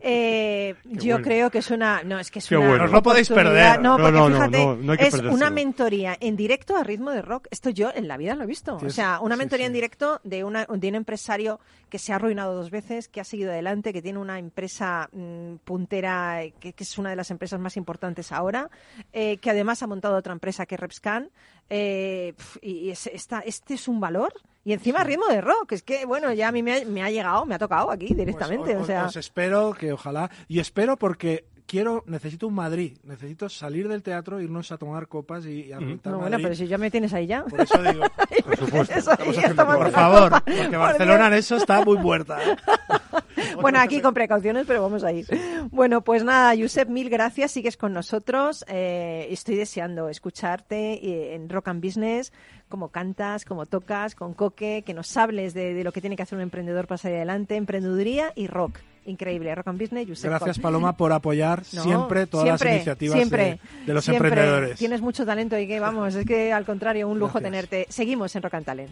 Eh, 0.04 0.76
yo 0.86 1.16
bueno. 1.16 1.24
creo 1.24 1.52
que 1.52 1.60
es 1.60 1.70
una. 1.70 2.02
No, 2.04 2.18
es 2.20 2.32
que 2.32 2.40
es 2.40 2.48
Qué 2.48 2.58
una. 2.58 2.68
bueno. 2.70 2.88
Lo 2.88 3.04
podéis 3.04 3.30
perder. 3.30 3.80
No, 3.82 3.98
No, 3.98 4.04
porque 4.04 4.12
no, 4.18 4.30
no, 4.30 4.36
fíjate, 4.38 4.58
no, 4.66 4.76
no 4.76 4.92
hay 4.94 4.98
que 4.98 5.08
es 5.08 5.14
una 5.14 5.50
mentoría 5.52 6.18
en 6.20 6.36
directo 6.36 6.76
a 6.76 6.84
ritmo 6.84 7.12
de 7.12 7.22
rock. 7.22 7.48
Esto 7.52 7.70
yo 7.70 7.92
en 7.94 8.08
la 8.08 8.18
vida 8.18 8.34
lo 8.36 8.44
he 8.44 8.48
visto. 8.48 8.80
Sí, 8.80 8.86
o 8.88 8.90
sea, 8.90 9.20
una 9.20 9.36
mentoría 9.36 9.66
sí. 9.66 9.68
en 9.68 9.74
directo 9.74 10.20
de, 10.24 10.44
una, 10.44 10.66
de 10.66 10.88
un 10.90 10.96
empresario 10.96 11.60
que 11.90 12.00
se 12.00 12.14
ha 12.14 12.16
arruinado 12.16 12.56
dos 12.56 12.72
veces, 12.72 13.10
que 13.10 13.22
ha 13.22 13.24
seguido 13.24 13.52
adelante, 13.52 13.94
que 13.94 14.02
tiene 14.02 14.18
una 14.18 14.40
empresa 14.40 15.08
mm, 15.12 15.56
puntera, 15.64 16.44
eh, 16.44 16.54
que, 16.60 16.74
que 16.74 16.84
es 16.84 16.98
una 16.98 17.10
de 17.12 17.16
las 17.16 17.30
empresas 17.32 17.60
más 17.60 17.78
importantes 17.78 18.32
ahora, 18.32 18.70
eh, 19.14 19.38
que 19.38 19.50
además 19.50 19.84
ha 19.84 19.88
montado 19.88 20.16
otra 20.16 20.34
empresa 20.34 20.66
que 20.66 20.76
es 20.76 20.82
Repscan. 20.82 21.30
eh, 21.70 22.34
y 22.62 22.90
es- 22.90 23.08
esta, 23.08 23.40
este 23.42 23.76
es 23.76 23.88
un 23.88 24.00
valor. 24.00 24.34
Y 24.64 24.74
encima 24.74 25.04
ritmo 25.04 25.28
de 25.28 25.42
rock. 25.42 25.72
Es 25.72 25.84
que, 25.84 26.06
bueno, 26.06 26.32
ya 26.34 26.50
a 26.50 26.52
mí 26.52 26.62
me 26.62 26.74
ha, 26.82 26.86
me 26.86 27.04
ha 27.04 27.10
llegado, 27.10 27.46
me 27.46 27.56
ha 27.56 27.60
tocado 27.60 27.90
aquí 27.92 28.14
directamente. 28.14 28.74
Pues 28.74 28.84
o 28.84 28.86
sea, 28.86 29.06
os 29.06 29.16
espero 29.16 29.74
que 29.74 29.92
ojalá. 29.94 30.30
Y 30.48 30.60
espero 30.60 30.98
porque 30.98 31.46
quiero, 31.66 32.04
necesito 32.06 32.48
un 32.48 32.54
Madrid. 32.54 32.98
Necesito 33.04 33.50
salir 33.50 33.88
del 33.88 34.04
teatro, 34.04 34.40
irnos 34.42 34.72
a 34.72 34.78
tomar 34.78 35.08
copas 35.08 35.46
y, 35.46 35.68
y 35.68 35.72
a 35.72 35.80
reventar 35.80 36.12
no, 36.12 36.20
bueno, 36.20 36.32
Madrid. 36.34 36.44
pero 36.44 36.56
si 36.56 36.68
ya 36.68 36.78
me 36.78 36.92
tienes 36.92 37.14
ahí 37.14 37.28
ya. 37.28 37.44
Por 37.44 37.62
eso 37.62 37.82
digo, 37.82 38.04
Por 38.46 38.58
supuesto. 38.58 38.94
Eso, 38.94 39.12
por 39.16 39.92
favor, 39.92 40.32
porque 40.32 40.64
Por 40.70 40.78
Barcelona 40.78 41.28
en 41.28 41.34
eso 41.34 41.56
está 41.56 41.84
muy 41.84 41.98
muerta. 41.98 42.38
Bueno, 43.62 43.80
aquí 43.80 44.02
con 44.02 44.14
precauciones, 44.14 44.66
pero 44.68 44.82
vamos 44.82 45.04
a 45.04 45.12
ir. 45.12 45.26
Bueno, 45.72 46.02
pues 46.02 46.24
nada, 46.24 46.54
Josep, 46.60 46.90
mil 46.90 47.10
gracias. 47.10 47.52
Sigues 47.52 47.78
con 47.78 47.94
nosotros. 47.94 48.66
Eh, 48.68 49.28
estoy 49.30 49.56
deseando 49.56 50.10
escucharte 50.10 50.94
eh, 50.94 51.36
en 51.36 51.50
Rock 51.50 51.70
and 51.70 51.84
Business, 51.84 52.32
cómo 52.70 52.90
cantas, 52.90 53.46
cómo 53.46 53.66
tocas, 53.66 54.16
con 54.16 54.34
Coque, 54.34 54.84
que 54.86 54.94
nos 54.94 55.16
hables 55.18 55.54
de, 55.54 55.74
de 55.74 55.84
lo 55.84 55.92
que 55.92 56.02
tiene 56.02 56.16
que 56.16 56.24
hacer 56.24 56.38
un 56.38 56.44
emprendedor 56.44 56.88
para 56.88 56.98
salir 56.98 57.18
adelante, 57.18 57.56
emprendeduría 57.56 58.32
y 58.36 58.48
rock. 58.48 58.80
Increíble, 59.04 59.54
Rock 59.56 59.68
and 59.70 59.82
Business, 59.82 60.08
Josep. 60.08 60.30
Gracias. 60.30 60.60
Paloma, 60.60 60.96
por 60.96 61.12
apoyar 61.12 61.64
No, 61.74 61.82
siempre 61.84 62.28
todas 62.28 62.46
siempre, 62.46 62.68
las 62.70 62.76
iniciativas 62.76 63.16
siempre, 63.18 63.44
de, 63.44 63.86
de 63.88 63.94
los 63.96 64.04
siempre. 64.06 64.28
emprendedores. 64.30 64.78
Tienes 64.78 65.02
mucho 65.02 65.26
talento 65.26 65.58
y 65.58 65.68
que 65.68 65.80
vamos, 65.80 66.14
es 66.14 66.24
que 66.26 66.54
al 66.54 66.66
contrario, 66.66 67.08
un 67.08 67.18
lujo 67.18 67.40
Gracias. 67.40 67.52
tenerte. 67.52 67.86
Seguimos 67.90 68.36
en 68.36 68.44
Rock 68.44 68.54
and 68.54 68.66
Talent. 68.66 68.92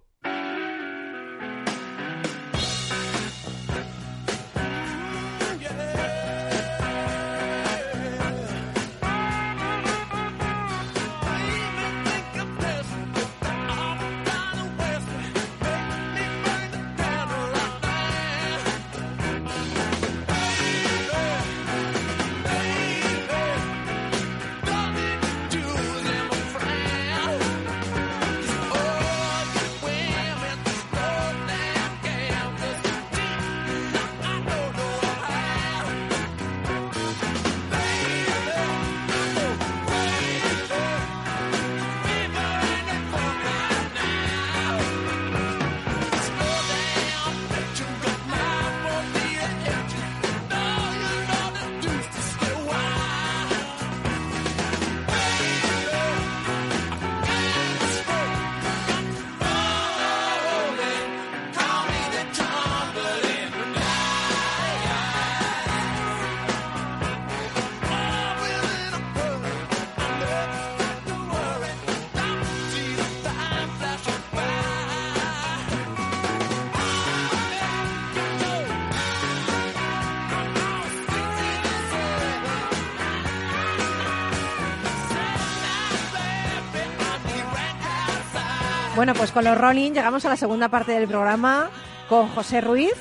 Bueno, 89.01 89.15
pues 89.15 89.31
con 89.31 89.43
los 89.43 89.57
Rolling 89.57 89.93
llegamos 89.93 90.23
a 90.25 90.29
la 90.29 90.37
segunda 90.37 90.69
parte 90.69 90.91
del 90.91 91.07
programa 91.07 91.71
con 92.07 92.27
José 92.27 92.61
Ruiz. 92.61 92.93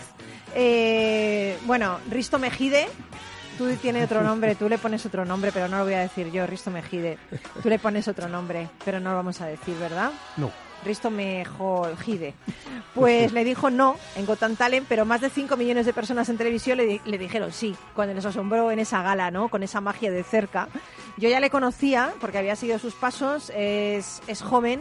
Eh, 0.54 1.58
bueno, 1.66 1.98
Risto 2.08 2.38
Mejide. 2.38 2.88
Tú 3.58 3.70
tienes 3.76 4.06
otro 4.06 4.22
nombre, 4.22 4.54
tú 4.54 4.66
le 4.70 4.78
pones 4.78 5.04
otro 5.04 5.26
nombre, 5.26 5.52
pero 5.52 5.68
no 5.68 5.76
lo 5.76 5.84
voy 5.84 5.92
a 5.92 5.98
decir 5.98 6.32
yo, 6.32 6.46
Risto 6.46 6.70
Mejide. 6.70 7.18
Tú 7.62 7.68
le 7.68 7.78
pones 7.78 8.08
otro 8.08 8.30
nombre, 8.30 8.70
pero 8.82 8.98
no 8.98 9.10
lo 9.10 9.16
vamos 9.16 9.42
a 9.42 9.46
decir, 9.46 9.76
¿verdad? 9.78 10.10
No. 10.38 10.50
Risto 10.86 11.10
Mejide. 11.10 12.32
Pues 12.94 13.32
le 13.32 13.44
dijo 13.44 13.68
no 13.68 13.96
en 14.16 14.24
Gotham 14.24 14.56
Talent, 14.56 14.86
pero 14.88 15.04
más 15.04 15.20
de 15.20 15.28
5 15.28 15.54
millones 15.58 15.84
de 15.84 15.92
personas 15.92 16.30
en 16.30 16.38
televisión 16.38 16.78
le, 16.78 16.86
di- 16.86 17.00
le 17.04 17.18
dijeron 17.18 17.52
sí, 17.52 17.76
cuando 17.94 18.14
les 18.14 18.24
asombró 18.24 18.70
en 18.70 18.78
esa 18.78 19.02
gala, 19.02 19.30
¿no? 19.30 19.50
Con 19.50 19.62
esa 19.62 19.82
magia 19.82 20.10
de 20.10 20.22
cerca. 20.24 20.68
Yo 21.18 21.28
ya 21.28 21.40
le 21.40 21.50
conocía 21.50 22.14
porque 22.22 22.38
había 22.38 22.56
seguido 22.56 22.78
sus 22.78 22.94
pasos, 22.94 23.52
es, 23.54 24.22
es 24.28 24.40
joven, 24.40 24.80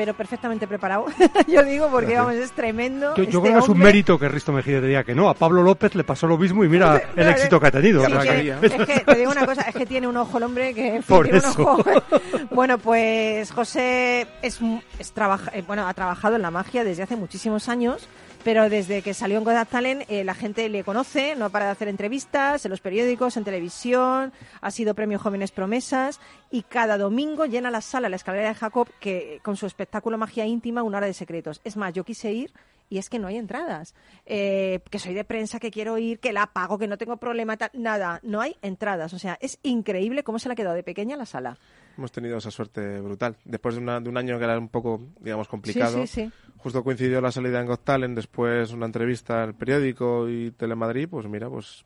pero 0.00 0.14
perfectamente 0.14 0.66
preparado. 0.66 1.04
yo 1.46 1.62
digo 1.62 1.88
porque, 1.90 2.12
Gracias. 2.14 2.24
vamos, 2.26 2.40
es 2.42 2.52
tremendo. 2.52 3.08
Yo, 3.10 3.16
yo 3.16 3.22
este 3.24 3.30
creo 3.38 3.52
que 3.52 3.58
es 3.58 3.68
un 3.68 3.78
mérito 3.78 4.18
que 4.18 4.28
Risto 4.30 4.50
Mejide 4.50 4.80
diga 4.80 5.04
que 5.04 5.14
no. 5.14 5.28
A 5.28 5.34
Pablo 5.34 5.62
López 5.62 5.94
le 5.94 6.04
pasó 6.04 6.26
lo 6.26 6.38
mismo 6.38 6.64
y 6.64 6.70
mira 6.70 7.02
el 7.14 7.28
éxito 7.28 7.60
que 7.60 7.66
ha 7.66 7.70
tenido. 7.70 8.02
Sí, 8.02 8.10
que- 8.10 8.48
es 8.66 8.72
que 8.86 9.00
te 9.00 9.14
digo 9.16 9.30
una 9.30 9.44
cosa, 9.44 9.60
es 9.60 9.74
que 9.74 9.84
tiene 9.84 10.08
un 10.08 10.16
ojo 10.16 10.38
el 10.38 10.44
hombre 10.44 10.72
que 10.72 10.86
en 10.96 11.02
fin, 11.02 11.16
Por 11.16 11.24
tiene 11.24 11.38
eso. 11.40 11.50
un 11.60 11.66
ojo. 11.68 11.84
Bueno, 12.50 12.78
pues 12.78 13.52
José 13.52 14.26
es, 14.40 14.62
mu- 14.62 14.80
es 14.98 15.12
trabaja- 15.12 15.50
eh, 15.52 15.62
bueno, 15.66 15.86
ha 15.86 15.92
trabajado 15.92 16.36
en 16.36 16.40
la 16.42 16.50
magia 16.50 16.82
desde 16.82 17.02
hace 17.02 17.16
muchísimos 17.16 17.68
años, 17.68 18.08
pero 18.44 18.68
desde 18.68 19.02
que 19.02 19.14
salió 19.14 19.38
en 19.38 19.44
Got 19.44 19.68
Talent 19.68 20.04
eh, 20.08 20.24
la 20.24 20.34
gente 20.34 20.68
le 20.68 20.84
conoce, 20.84 21.36
no 21.36 21.50
para 21.50 21.66
de 21.66 21.70
hacer 21.72 21.88
entrevistas 21.88 22.64
en 22.64 22.70
los 22.70 22.80
periódicos, 22.80 23.36
en 23.36 23.44
televisión, 23.44 24.32
ha 24.60 24.70
sido 24.70 24.94
premio 24.94 25.18
Jóvenes 25.18 25.50
Promesas 25.50 26.20
y 26.50 26.62
cada 26.62 26.98
domingo 26.98 27.46
llena 27.46 27.70
la 27.70 27.80
sala 27.80 28.08
La 28.08 28.16
Escalera 28.16 28.48
de 28.48 28.54
Jacob 28.54 28.88
que 29.00 29.40
con 29.42 29.56
su 29.56 29.66
espectáculo 29.66 30.18
Magia 30.18 30.46
Íntima, 30.46 30.82
una 30.82 30.98
hora 30.98 31.06
de 31.06 31.14
secretos. 31.14 31.60
Es 31.64 31.76
más, 31.76 31.92
yo 31.92 32.04
quise 32.04 32.32
ir 32.32 32.52
y 32.90 32.98
es 32.98 33.08
que 33.08 33.18
no 33.18 33.28
hay 33.28 33.36
entradas. 33.36 33.94
Eh, 34.26 34.80
que 34.90 34.98
soy 34.98 35.14
de 35.14 35.24
prensa, 35.24 35.60
que 35.60 35.70
quiero 35.70 35.96
ir, 35.96 36.18
que 36.18 36.32
la 36.32 36.48
pago, 36.48 36.76
que 36.76 36.88
no 36.88 36.98
tengo 36.98 37.16
problema, 37.18 37.56
tal, 37.56 37.70
nada, 37.72 38.20
no 38.22 38.40
hay 38.40 38.56
entradas. 38.62 39.12
O 39.14 39.18
sea, 39.18 39.38
es 39.40 39.58
increíble 39.62 40.24
cómo 40.24 40.38
se 40.38 40.48
le 40.48 40.54
ha 40.54 40.56
quedado 40.56 40.74
de 40.74 40.82
pequeña 40.82 41.16
la 41.16 41.26
sala. 41.26 41.56
Hemos 41.96 42.12
tenido 42.12 42.38
esa 42.38 42.50
suerte 42.50 43.00
brutal. 43.00 43.36
Después 43.44 43.74
de, 43.74 43.80
una- 43.82 44.00
de 44.00 44.08
un 44.08 44.16
año 44.16 44.38
que 44.38 44.44
era 44.44 44.58
un 44.58 44.68
poco, 44.68 45.00
digamos, 45.20 45.48
complicado. 45.48 45.98
Sí, 46.02 46.06
sí, 46.06 46.24
sí. 46.26 46.32
Justo 46.58 46.82
coincidió 46.84 47.20
la 47.20 47.32
salida 47.32 47.60
en 47.60 47.66
Got 47.66 47.84
Talent, 47.84 48.14
después 48.16 48.72
una 48.72 48.86
entrevista 48.86 49.42
al 49.42 49.54
periódico 49.54 50.28
y 50.28 50.50
Telemadrid, 50.52 51.08
pues 51.08 51.26
mira, 51.26 51.48
pues 51.48 51.84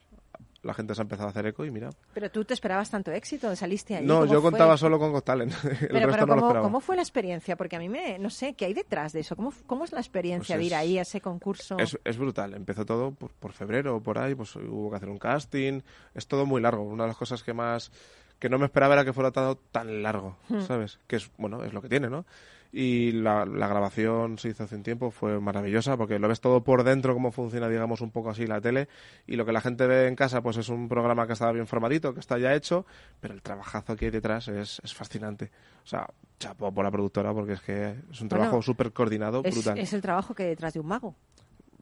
la 0.62 0.72
gente 0.72 0.94
se 0.94 1.02
ha 1.02 1.04
empezado 1.04 1.28
a 1.28 1.30
hacer 1.30 1.46
eco 1.46 1.64
y 1.66 1.70
mira. 1.70 1.90
Pero 2.14 2.30
tú 2.30 2.44
te 2.44 2.54
esperabas 2.54 2.90
tanto 2.90 3.12
éxito, 3.12 3.54
saliste 3.54 3.96
ahí. 3.96 4.04
No, 4.06 4.20
¿cómo 4.20 4.32
yo 4.32 4.40
fue? 4.40 4.50
contaba 4.50 4.76
solo 4.78 4.98
con 4.98 5.12
Got 5.12 5.24
Talent. 5.24 5.52
El 5.64 5.88
Pero, 5.88 6.06
resto 6.06 6.10
pero 6.10 6.26
no 6.26 6.26
lo 6.26 6.26
¿cómo, 6.26 6.36
esperaba. 6.46 6.62
¿cómo 6.66 6.80
fue 6.80 6.96
la 6.96 7.02
experiencia? 7.02 7.56
Porque 7.56 7.76
a 7.76 7.78
mí 7.78 7.88
me, 7.90 8.18
no 8.18 8.30
sé, 8.30 8.54
¿qué 8.54 8.64
hay 8.64 8.72
detrás 8.74 9.12
de 9.12 9.20
eso? 9.20 9.36
¿Cómo, 9.36 9.52
cómo 9.66 9.84
es 9.84 9.92
la 9.92 10.00
experiencia 10.00 10.56
Pues 10.56 10.60
de 10.60 10.66
ir 10.66 10.72
es- 10.72 10.78
ahí 10.78 10.98
a 10.98 11.02
ese 11.02 11.20
concurso? 11.20 11.76
Es, 11.78 11.98
es 12.02 12.16
brutal. 12.16 12.54
Empezó 12.54 12.86
todo 12.86 13.12
por, 13.12 13.30
por 13.32 13.52
febrero 13.52 13.96
o 13.96 14.00
por 14.02 14.18
ahí, 14.18 14.34
pues 14.34 14.56
hubo 14.56 14.88
que 14.90 14.96
hacer 14.96 15.10
un 15.10 15.18
casting. 15.18 15.82
Es 16.14 16.26
todo 16.26 16.46
muy 16.46 16.62
largo. 16.62 16.82
Una 16.82 17.04
de 17.04 17.08
las 17.08 17.16
cosas 17.18 17.42
que 17.42 17.52
más 17.52 17.92
que 18.44 18.50
no 18.50 18.59
me 18.59 18.66
esperaba 18.66 18.92
era 18.92 19.07
que 19.07 19.14
fuera 19.14 19.30
todo 19.30 19.57
tan 19.57 20.02
largo, 20.02 20.37
Hmm. 20.50 20.61
¿sabes? 20.61 20.98
Que 21.07 21.16
es, 21.16 21.30
bueno, 21.38 21.64
es 21.64 21.72
lo 21.72 21.80
que 21.80 21.88
tiene, 21.88 22.11
¿no? 22.11 22.26
Y 22.72 23.12
la, 23.12 23.46
la 23.46 23.68
grabación 23.68 24.37
se 24.37 24.50
hizo 24.50 24.64
hace 24.64 24.74
un 24.76 24.83
tiempo, 24.83 25.11
fue 25.11 25.40
maravillosa 25.40 25.96
porque 25.96 26.18
lo 26.18 26.28
ves 26.28 26.42
todo 26.42 26.62
por 26.62 26.83
dentro, 26.85 27.14
cómo 27.14 27.33
funciona, 27.33 27.70
digamos, 27.70 28.02
un 28.02 28.11
poco 28.11 28.28
así 28.28 28.46
la 28.46 28.61
tele. 28.61 28.88
Y 29.26 29.37
lo 29.37 29.46
que 29.46 29.52
la 29.52 29.62
gente 29.62 29.87
ve 29.87 30.09
en 30.09 30.14
casa, 30.14 30.42
pues 30.42 30.59
es 30.59 30.68
un 30.68 30.88
programa 30.90 31.26
que 31.26 31.33
está 31.33 31.50
bien 31.52 31.66
formadito, 31.66 32.12
que 32.12 32.20
está 32.20 32.37
ya 32.37 32.52
hecho, 32.54 32.85
pero 33.20 33.33
el 33.33 33.40
trabajazo 33.40 33.96
que 33.96 34.04
hay 34.07 34.11
detrás 34.11 34.48
es, 34.48 34.78
es 34.85 34.92
fascinante. 34.92 35.50
O 35.85 35.87
sea, 35.87 36.07
chapo 36.38 36.70
por 36.74 36.85
la 36.85 36.90
productora 36.90 37.33
porque 37.33 37.54
es 37.54 37.62
que 37.62 37.90
es 38.11 38.20
un 38.20 38.28
Bueno, 38.28 38.42
trabajo 38.44 38.61
súper 38.61 38.92
coordinado, 38.92 39.40
es, 39.42 39.54
brutal. 39.54 39.78
es 39.78 39.92
el 39.94 40.02
trabajo 40.02 40.35
que 40.35 40.42
hay 40.42 40.48
detrás 40.50 40.74
de 40.74 40.80
un 40.80 40.87
mago. 40.88 41.14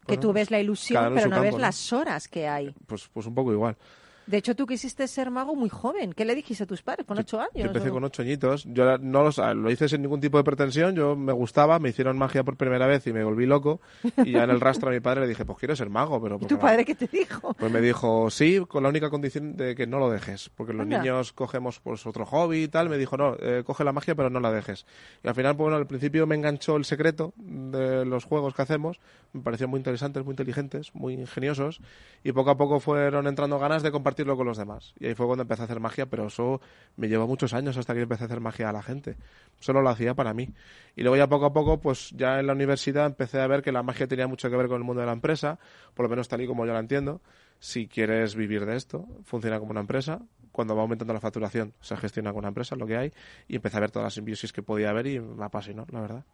que 0.01 0.05
Bueno, 0.17 0.21
tú 0.21 0.33
ves 0.33 0.51
la 0.53 0.61
ilusión, 0.61 1.13
pero 1.15 1.27
no 1.27 1.31
campo, 1.31 1.43
ves 1.43 1.53
¿no? 1.55 1.59
las 1.59 1.93
horas 1.93 2.29
que 2.29 2.47
hay. 2.47 2.73
Pues, 2.87 3.09
pues 3.13 3.27
un 3.27 3.35
poco 3.35 3.51
igual. 3.53 3.77
De 4.27 4.37
hecho, 4.37 4.55
tú 4.55 4.67
quisiste 4.67 5.07
ser 5.09 5.31
mago 5.31 5.55
muy 5.57 5.69
joven. 5.69 6.13
¿Qué 6.13 6.25
le 6.25 6.35
dijiste 6.35 6.65
a 6.65 6.67
tus 6.67 6.83
padres? 6.83 7.07
¿Con 7.07 7.19
ocho 7.19 7.41
años? 7.41 7.51
Yo 7.55 7.65
empecé 7.67 7.91
o- 7.91 7.93
con 7.93 8.05
ocho 8.05 8.23
añitos. 8.23 8.65
Yo 8.67 8.99
no 8.99 9.23
lo, 9.25 9.55
lo 9.55 9.71
hice 9.71 9.89
sin 9.89 10.03
ningún 10.03 10.21
tipo 10.21 10.39
de 10.39 10.45
pretensión. 10.45 10.95
Yo 10.95 11.17
me 11.17 11.33
gustaba, 11.33 11.79
me 11.79 11.89
hicieron 11.89 12.17
magia 12.17 12.45
por 12.45 12.57
primera 12.57 12.87
vez 12.87 13.07
y 13.07 13.13
me 13.13 13.25
volví 13.25 13.47
loco. 13.47 13.81
Y 14.25 14.33
ya 14.33 14.45
en 14.45 14.51
el 14.51 14.61
rastro 14.61 14.91
a 14.91 14.93
mi 14.93 15.01
padre 15.01 15.23
le 15.23 15.27
dije, 15.29 15.45
pues 15.45 15.59
quiero 15.59 15.75
ser 15.77 15.91
mago. 15.91 16.23
Pero 16.23 16.39
¿Y 16.41 16.47
tu 16.47 16.59
padre 16.59 16.85
qué 16.85 16.95
te 16.95 17.09
dijo? 17.09 17.55
Pues 17.55 17.73
me 17.73 17.81
dijo, 17.81 18.31
sí, 18.31 18.63
con 18.69 18.83
la 18.85 18.89
única 18.89 19.11
condición 19.11 19.57
de 19.57 19.75
que 19.75 19.87
no 19.87 19.99
lo 19.99 20.09
dejes. 20.11 20.51
Porque 20.51 20.73
los 20.73 20.83
Anda. 20.83 20.99
niños 20.99 21.33
cogemos 21.33 21.81
pues 21.81 22.07
otro 22.07 22.25
hobby 22.27 22.65
y 22.65 22.69
tal. 22.69 22.89
Me 22.89 22.99
dijo, 22.99 23.17
no, 23.17 23.37
eh, 23.41 23.63
coge 23.67 23.83
la 23.85 23.93
magia 23.93 24.15
pero 24.15 24.31
no 24.31 24.39
la 24.41 24.53
dejes. 24.53 24.87
Y 25.25 25.29
al 25.29 25.35
final, 25.35 25.57
pues, 25.57 25.65
bueno, 25.65 25.77
al 25.79 25.87
principio 25.87 26.27
me 26.27 26.37
enganchó 26.37 26.77
el 26.77 26.85
secreto 26.85 27.33
de 27.37 28.05
los 28.05 28.25
juegos 28.25 28.55
que 28.55 28.63
hacemos. 28.63 29.01
Me 29.33 29.43
parecían 29.43 29.71
muy 29.71 29.79
interesantes, 29.79 30.25
muy 30.25 30.33
inteligentes, 30.33 30.95
muy 30.95 31.15
ingeniosos. 31.15 31.81
Y 32.23 32.33
poco 32.33 32.51
a 32.51 32.57
poco 32.57 32.79
fueron 32.81 33.27
entrando 33.27 33.59
ganas 33.59 33.83
de 33.83 33.91
compartirlo 34.13 34.37
con 34.37 34.47
los 34.47 34.59
demás. 34.59 34.95
Y 34.99 35.07
ahí 35.07 35.15
fue 35.15 35.27
cuando 35.27 35.43
empecé 35.43 35.63
a 35.63 35.65
hacer 35.65 35.81
magia, 35.81 36.07
pero 36.07 36.27
eso 36.27 36.61
me 36.97 37.09
llevó 37.09 37.27
muchos 37.27 37.55
años 37.55 37.77
hasta 37.77 37.95
que 37.95 38.03
empecé 38.03 38.25
a 38.25 38.27
hacer 38.27 38.41
magia 38.41 38.69
a 38.69 38.73
la 38.73 38.83
gente. 38.83 39.17
Solo 39.59 39.81
lo 39.81 39.89
hacía 39.89 40.15
para 40.15 40.35
mí. 40.35 40.51
Y 40.97 41.03
luego 41.03 41.17
ya 41.17 41.29
poco 41.29 41.47
a 41.47 41.53
poco, 41.53 41.81
pues 41.81 42.11
ya 42.11 42.39
en 42.41 42.47
la 42.47 42.53
universidad 42.53 43.07
empecé 43.07 43.41
a 43.41 43.47
ver 43.47 43.63
que 43.63 43.73
la 43.73 43.83
magia 43.83 44.07
tenía 44.07 44.27
mucho 44.27 44.51
que 44.51 44.57
ver 44.57 44.69
con 44.69 44.77
el 44.77 44.85
mundo 44.85 45.01
de 45.01 45.07
la 45.07 45.13
empresa, 45.13 45.59
por 45.95 46.05
lo 46.05 46.11
menos 46.11 46.29
tal 46.29 46.43
y 46.43 46.47
como 46.47 46.67
yo 46.67 46.73
la 46.75 46.81
entiendo. 46.81 47.23
Si 47.59 47.87
quieres 47.87 48.35
vivir 48.35 48.67
de 48.67 48.77
esto, 48.77 49.07
funciona 49.25 49.59
como 49.59 49.71
una 49.71 49.81
empresa. 49.81 50.21
Cuando 50.53 50.77
va 50.77 50.83
aumentando 50.83 51.13
la 51.15 51.21
facturación, 51.21 51.73
se 51.81 51.97
gestiona 51.97 52.31
con 52.31 52.41
una 52.41 52.49
empresa, 52.49 52.77
lo 52.77 52.87
que 52.87 52.97
hay. 52.97 53.13
Y 53.49 53.57
empecé 53.57 53.79
a 53.79 53.81
ver 53.81 53.91
todas 53.91 54.05
las 54.05 54.15
simbiosis 54.15 54.53
que 54.53 54.63
podía 54.63 54.91
haber 54.91 55.07
y 55.07 55.19
me 55.19 55.45
apasionó, 55.45 55.87
la 55.91 56.01
verdad. 56.01 56.25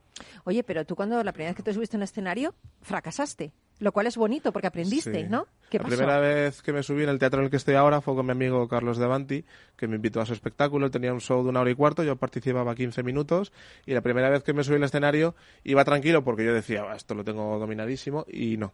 Oye, 0.44 0.64
pero 0.64 0.84
tú 0.84 0.96
cuando 0.96 1.22
la 1.22 1.32
primera 1.32 1.50
vez 1.50 1.56
que 1.56 1.62
te 1.62 1.72
subiste 1.72 1.96
a 1.96 1.98
un 1.98 2.02
escenario, 2.02 2.54
fracasaste. 2.82 3.52
Lo 3.80 3.92
cual 3.92 4.08
es 4.08 4.16
bonito 4.16 4.50
porque 4.52 4.66
aprendiste, 4.66 5.22
Sí. 5.22 5.28
¿no? 5.28 5.46
¿Qué 5.70 5.78
la 5.78 5.84
pasó? 5.84 5.96
primera 5.96 6.18
vez 6.18 6.62
que 6.62 6.72
me 6.72 6.82
subí 6.82 7.04
en 7.04 7.10
el 7.10 7.20
teatro 7.20 7.38
en 7.38 7.44
el 7.44 7.50
que 7.50 7.58
estoy 7.58 7.74
ahora 7.76 8.00
fue 8.00 8.16
con 8.16 8.26
mi 8.26 8.32
amigo 8.32 8.66
Carlos 8.66 8.98
Devanti, 8.98 9.44
que 9.76 9.86
me 9.86 9.94
invitó 9.94 10.20
a 10.20 10.26
su 10.26 10.32
espectáculo. 10.32 10.86
Él 10.86 10.90
tenía 10.90 11.12
un 11.12 11.20
show 11.20 11.44
de 11.44 11.50
una 11.50 11.60
hora 11.60 11.70
y 11.70 11.76
cuarto, 11.76 12.02
yo 12.02 12.16
participaba 12.16 12.74
15 12.74 13.04
minutos. 13.04 13.52
Y 13.86 13.94
la 13.94 14.00
primera 14.00 14.30
vez 14.30 14.42
que 14.42 14.52
me 14.52 14.64
subí 14.64 14.74
al 14.76 14.82
escenario 14.82 15.36
iba 15.62 15.84
tranquilo 15.84 16.24
porque 16.24 16.44
yo 16.44 16.52
decía, 16.52 16.82
"Bah, 16.82 16.96
esto 16.96 17.14
lo 17.14 17.22
tengo 17.22 17.56
dominadísimo. 17.60 18.24
Y 18.28 18.56
no. 18.56 18.72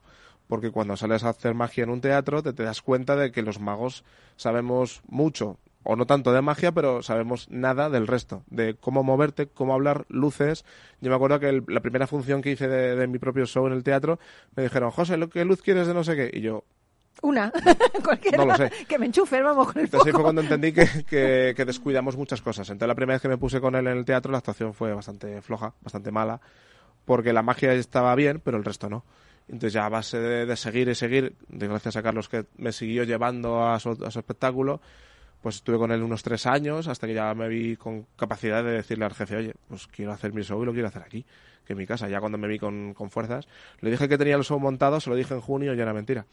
Porque 0.48 0.70
cuando 0.70 0.96
sales 0.96 1.24
a 1.24 1.30
hacer 1.30 1.54
magia 1.54 1.84
en 1.84 1.90
un 1.90 2.00
teatro, 2.00 2.42
te, 2.42 2.52
te 2.52 2.62
das 2.62 2.82
cuenta 2.82 3.16
de 3.16 3.32
que 3.32 3.42
los 3.42 3.60
magos 3.60 4.04
sabemos 4.36 5.02
mucho 5.08 5.58
o 5.86 5.96
no 5.96 6.06
tanto 6.06 6.32
de 6.32 6.40
magia, 6.40 6.72
pero 6.72 7.02
sabemos 7.02 7.46
nada 7.50 7.90
del 7.90 8.06
resto, 8.06 8.42
de 8.48 8.74
cómo 8.74 9.02
moverte, 9.02 9.48
cómo 9.48 9.74
hablar, 9.74 10.06
luces. 10.08 10.64
Yo 11.02 11.10
me 11.10 11.16
acuerdo 11.16 11.38
que 11.40 11.48
el- 11.50 11.64
la 11.68 11.80
primera 11.80 12.06
función 12.06 12.40
que 12.40 12.50
hice 12.52 12.68
de, 12.68 12.96
de 12.96 13.06
mi 13.06 13.18
propio 13.18 13.44
show 13.46 13.66
en 13.66 13.74
el 13.74 13.84
teatro, 13.84 14.18
me 14.56 14.62
dijeron, 14.62 14.90
José, 14.90 15.16
¿lo- 15.18 15.28
¿qué 15.28 15.44
luz 15.44 15.60
quieres 15.60 15.86
de 15.86 15.92
no 15.94 16.02
sé 16.02 16.16
qué? 16.16 16.30
Y 16.32 16.40
yo, 16.40 16.64
Una. 17.22 17.52
Cualquiera. 18.04 18.38
No 18.38 18.46
lo 18.46 18.56
sé. 18.56 18.70
Que 18.88 18.98
me 18.98 19.06
enchufe, 19.06 19.40
vamos 19.42 19.66
con 19.68 19.78
el 19.78 19.84
entonces 19.84 20.06
ahí 20.06 20.12
fue 20.12 20.22
cuando 20.22 20.40
entendí 20.42 20.72
que, 20.72 20.86
que- 21.06 21.52
que 21.56 21.64
descuidamos 21.66 22.16
muchas 22.16 22.40
cosas. 22.42 22.68
Entonces 22.70 22.88
la 22.88 22.94
primera 22.94 23.16
vez 23.16 23.22
que 23.22 23.28
me 23.28 23.36
puse 23.38 23.60
con 23.60 23.74
él 23.76 23.86
en 23.86 23.98
el 23.98 24.04
teatro, 24.06 24.32
la 24.32 24.38
actuación 24.38 24.72
fue 24.74 24.92
bastante 24.94 25.40
floja, 25.42 25.74
bastante 25.82 26.10
mala, 26.10 26.40
porque 27.04 27.32
la 27.34 27.42
magia 27.42 27.72
estaba 27.74 28.14
bien, 28.14 28.40
pero 28.42 28.56
el 28.56 28.64
resto 28.64 28.88
no. 28.88 29.04
Entonces 29.48 29.72
ya 29.74 29.86
a 29.86 29.88
base 29.88 30.18
de, 30.18 30.56
seguir 30.56 30.88
y 30.88 30.94
seguir, 30.94 31.36
de 31.48 31.68
gracias 31.68 31.96
a 31.96 32.02
Carlos 32.02 32.28
que 32.28 32.46
me 32.56 32.72
siguió 32.72 33.04
llevando 33.04 33.66
a 33.66 33.78
su, 33.78 33.90
a 34.04 34.10
su 34.10 34.18
espectáculo, 34.18 34.80
pues 35.42 35.56
estuve 35.56 35.76
con 35.76 35.92
él 35.92 36.02
unos 36.02 36.22
tres 36.22 36.46
años 36.46 36.88
hasta 36.88 37.06
que 37.06 37.14
ya 37.14 37.34
me 37.34 37.48
vi 37.48 37.76
con 37.76 38.06
capacidad 38.16 38.64
de 38.64 38.72
decirle 38.72 39.04
al 39.04 39.12
jefe, 39.12 39.36
oye, 39.36 39.54
pues 39.68 39.86
quiero 39.86 40.12
hacer 40.12 40.32
mi 40.32 40.42
show 40.42 40.62
y 40.62 40.66
lo 40.66 40.72
quiero 40.72 40.88
hacer 40.88 41.02
aquí, 41.02 41.26
que 41.66 41.72
en 41.74 41.78
mi 41.78 41.86
casa. 41.86 42.08
Ya 42.08 42.20
cuando 42.20 42.38
me 42.38 42.48
vi 42.48 42.58
con, 42.58 42.94
con 42.94 43.10
fuerzas, 43.10 43.46
le 43.80 43.90
dije 43.90 44.08
que 44.08 44.18
tenía 44.18 44.36
el 44.36 44.44
show 44.44 44.58
montado, 44.60 45.00
se 45.00 45.10
lo 45.10 45.16
dije 45.16 45.34
en 45.34 45.40
junio 45.40 45.74
y 45.74 45.80
era 45.80 45.92
mentira. 45.92 46.26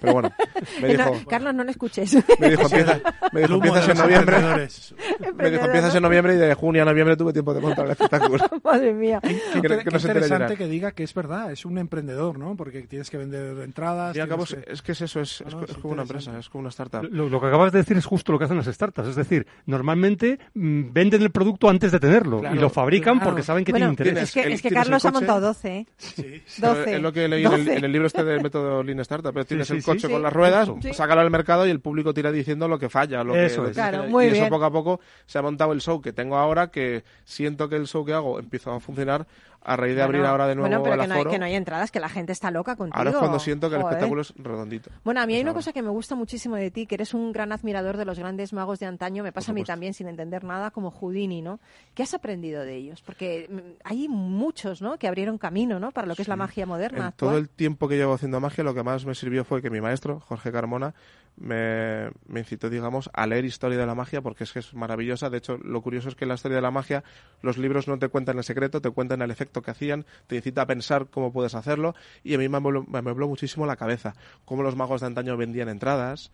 Pero 0.00 0.12
bueno, 0.12 0.32
me 0.82 0.94
No, 0.94 1.10
dijo, 1.12 1.26
Carlos, 1.28 1.54
no 1.54 1.64
le 1.64 1.70
escuches. 1.72 2.14
me 2.38 2.50
dijo, 2.50 2.62
empieza, 2.62 3.00
me 3.32 3.40
dijo, 3.42 3.54
empiezas 3.54 3.88
en 3.88 3.98
noviembre. 3.98 4.36
emprendedores. 4.36 4.94
Me 5.38 5.50
dijo, 5.50 5.64
empiezas 5.66 5.94
en 5.94 6.02
noviembre 6.02 6.34
y 6.34 6.36
de 6.38 6.54
junio 6.54 6.82
a 6.82 6.84
noviembre 6.84 7.16
tuve 7.16 7.32
tiempo 7.32 7.52
de 7.54 7.60
montar 7.60 7.84
el 7.84 7.92
espectáculo. 7.92 8.44
Madre 8.64 8.92
mía. 8.92 9.20
Qué, 9.22 9.28
Que- 9.28 9.56
inter- 9.58 9.78
que 9.78 9.84
qué 9.84 9.90
no 9.90 9.98
se 9.98 10.08
interesante 10.08 10.56
que 10.56 10.66
diga 10.66 10.92
que 10.92 11.02
es 11.04 11.14
verdad, 11.14 11.52
es 11.52 11.64
un 11.64 11.78
emprendedor, 11.78 12.38
¿no? 12.38 12.56
Porque 12.56 12.82
tienes 12.82 13.08
que 13.10 13.18
vender 13.18 13.58
entradas. 13.60 14.16
Y 14.16 14.20
al 14.20 14.28
cabo, 14.28 14.44
tienes 14.44 14.64
que- 14.66 14.72
es 14.72 14.82
que 14.82 14.92
es 14.92 15.00
eso, 15.02 15.20
es, 15.20 15.40
No, 15.42 15.48
es, 15.48 15.54
no, 15.54 15.64
es 15.64 15.70
es 15.70 15.76
como 15.78 15.92
una 15.94 16.02
empresa, 16.02 16.38
es 16.38 16.48
como 16.48 16.60
una 16.60 16.70
startup. 16.70 17.04
Lo, 17.10 17.28
lo 17.28 17.40
que 17.40 17.46
acabas 17.46 17.72
de 17.72 17.78
decir 17.78 17.96
es 17.96 18.06
justo 18.06 18.32
lo 18.32 18.38
que 18.38 18.46
hacen 18.46 18.56
las 18.56 18.66
startups. 18.66 19.08
Es 19.08 19.16
decir, 19.16 19.46
normalmente 19.66 20.38
mm, 20.54 20.92
venden 20.92 21.22
el 21.22 21.30
producto 21.30 21.68
antes 21.68 21.92
de 21.92 22.00
tenerlo 22.00 22.40
Claro, 22.40 22.56
y 22.56 22.58
lo 22.58 22.70
fabrican 22.70 23.14
claro. 23.16 23.30
porque 23.30 23.42
saben 23.42 23.64
que 23.64 23.72
Bueno, 23.72 23.94
tiene 23.94 24.10
interés. 24.10 24.28
es 24.28 24.32
que, 24.44 24.52
es 24.52 24.62
que 24.62 24.70
Carlos 24.78 25.04
ha 25.04 25.10
montado 25.10 25.40
12, 25.40 25.76
¿eh? 25.76 25.86
Sí, 25.96 26.42
sí. 26.46 26.60
12. 26.62 26.94
Es 26.96 27.00
lo 27.02 27.12
que 27.12 27.28
leí 27.28 27.44
en 27.44 27.52
el, 27.52 27.64
12. 27.64 27.76
en 27.78 27.84
el 27.84 27.92
libro 27.92 28.06
este 28.06 28.24
del 28.24 28.42
método 28.42 28.82
Lean 28.82 29.00
Startup. 29.00 29.32
pero 29.32 29.44
Tienes 29.44 29.68
sí, 29.68 29.76
el 29.76 29.82
coche 29.82 30.06
sí. 30.06 30.12
con 30.12 30.22
las 30.22 30.32
ruedas, 30.32 30.68
Eso. 30.68 30.94
sácalo 30.94 31.20
al 31.20 31.30
mercado 31.30 31.66
y 31.66 31.70
el 31.70 31.80
público 31.80 32.14
tira 32.14 32.32
diciendo 32.32 32.68
lo 32.68 32.78
que 32.78 32.88
falla. 32.88 33.22
Lo 33.24 33.36
Eso 33.36 33.64
que, 33.64 33.70
es. 33.70 33.76
Claro, 33.76 34.06
y 34.06 34.10
muy 34.10 34.26
eso 34.26 34.34
bien. 34.34 34.48
poco 34.48 34.64
a 34.64 34.70
poco 34.70 35.00
se 35.26 35.38
ha 35.38 35.42
montado 35.42 35.72
el 35.72 35.80
show 35.80 36.00
que 36.00 36.12
tengo 36.12 36.36
ahora, 36.36 36.70
que 36.70 37.04
siento 37.24 37.68
que 37.68 37.76
el 37.76 37.86
show 37.86 38.04
que 38.04 38.12
hago 38.12 38.38
empieza 38.38 38.74
a 38.74 38.80
funcionar 38.80 39.26
a 39.62 39.76
raíz 39.76 39.96
de 39.96 40.02
abrir 40.02 40.24
ahora 40.24 40.46
de 40.46 40.54
nuevo 40.54 40.68
bueno, 40.68 40.82
pero 40.82 40.94
el 40.94 41.00
que 41.02 41.06
no, 41.08 41.14
hay, 41.14 41.24
que 41.24 41.38
no 41.38 41.44
hay 41.44 41.54
entradas, 41.54 41.90
que 41.90 42.00
la 42.00 42.08
gente 42.08 42.32
está 42.32 42.50
loca 42.50 42.76
contigo. 42.76 42.96
ahora 42.96 43.10
es 43.10 43.16
cuando 43.16 43.38
siento 43.38 43.68
que 43.68 43.76
el 43.76 43.82
espectáculo 43.82 44.22
es 44.22 44.32
redondito. 44.36 44.90
Bueno, 45.04 45.20
a 45.20 45.26
mí 45.26 45.34
hay 45.34 45.42
una 45.42 45.50
ahora. 45.50 45.58
cosa 45.58 45.72
que 45.72 45.82
me 45.82 45.90
gusta 45.90 46.14
muchísimo 46.14 46.56
de 46.56 46.70
ti, 46.70 46.86
que 46.86 46.94
eres 46.94 47.14
un 47.14 47.32
gran 47.32 47.52
admirador 47.52 47.96
de 47.96 48.04
los 48.04 48.18
grandes 48.18 48.52
magos 48.52 48.78
de 48.78 48.86
antaño. 48.86 49.22
Me 49.22 49.32
pasa 49.32 49.52
a 49.52 49.54
mí 49.54 49.64
también, 49.64 49.94
sin 49.94 50.08
entender 50.08 50.44
nada, 50.44 50.70
como 50.70 50.90
Houdini, 50.90 51.42
¿no? 51.42 51.60
¿Qué 51.94 52.02
has 52.02 52.14
aprendido 52.14 52.62
de 52.62 52.76
ellos? 52.76 53.02
Porque 53.02 53.48
mm, 53.50 53.58
hay 53.84 54.08
muchos, 54.08 54.80
¿no? 54.80 54.98
Que 54.98 55.08
abrieron 55.08 55.38
camino, 55.38 55.78
¿no? 55.80 55.90
Para 55.90 56.06
lo 56.06 56.14
que 56.14 56.22
es 56.22 56.28
la 56.28 56.36
magia 56.36 56.64
moderna. 56.64 56.98
En 56.98 57.04
actual. 57.04 57.30
todo 57.30 57.38
el 57.38 57.48
tiempo 57.48 57.88
que 57.88 57.96
llevo 57.96 58.14
haciendo 58.14 58.40
magia, 58.40 58.64
lo 58.64 58.74
que 58.74 58.82
más 58.82 59.04
me 59.04 59.14
sirvió 59.14 59.44
fue 59.44 59.60
que 59.60 59.70
mi 59.70 59.80
maestro, 59.80 60.20
Jorge 60.20 60.52
Carmona, 60.52 60.94
me, 61.36 62.10
me 62.26 62.40
incitó, 62.40 62.70
digamos, 62.70 63.10
a 63.12 63.26
leer 63.26 63.44
historia 63.44 63.78
de 63.78 63.86
la 63.86 63.94
magia, 63.94 64.22
porque 64.22 64.44
es 64.44 64.52
que 64.52 64.58
es 64.60 64.74
maravillosa. 64.74 65.30
De 65.30 65.38
hecho, 65.38 65.58
lo 65.58 65.82
curioso 65.82 66.08
es 66.08 66.14
que 66.14 66.24
en 66.24 66.30
la 66.30 66.34
historia 66.34 66.56
de 66.56 66.62
la 66.62 66.70
magia, 66.70 67.04
los 67.42 67.58
libros 67.58 67.86
no 67.86 67.98
te 67.98 68.08
cuentan 68.08 68.38
el 68.38 68.44
secreto, 68.44 68.80
te 68.80 68.90
cuentan 68.90 69.22
el 69.22 69.30
efecto 69.30 69.47
que 69.48 69.70
hacían, 69.70 70.06
te 70.26 70.36
incita 70.36 70.62
a 70.62 70.66
pensar 70.66 71.06
cómo 71.10 71.32
puedes 71.32 71.54
hacerlo, 71.54 71.94
y 72.22 72.34
a 72.34 72.38
mí 72.38 72.48
me 72.48 72.58
amuebló, 72.58 72.84
me 72.84 72.98
amuebló 72.98 73.28
muchísimo 73.28 73.66
la 73.66 73.76
cabeza. 73.76 74.14
Cómo 74.44 74.62
los 74.62 74.76
magos 74.76 75.00
de 75.00 75.08
antaño 75.08 75.36
vendían 75.36 75.68
entradas, 75.68 76.30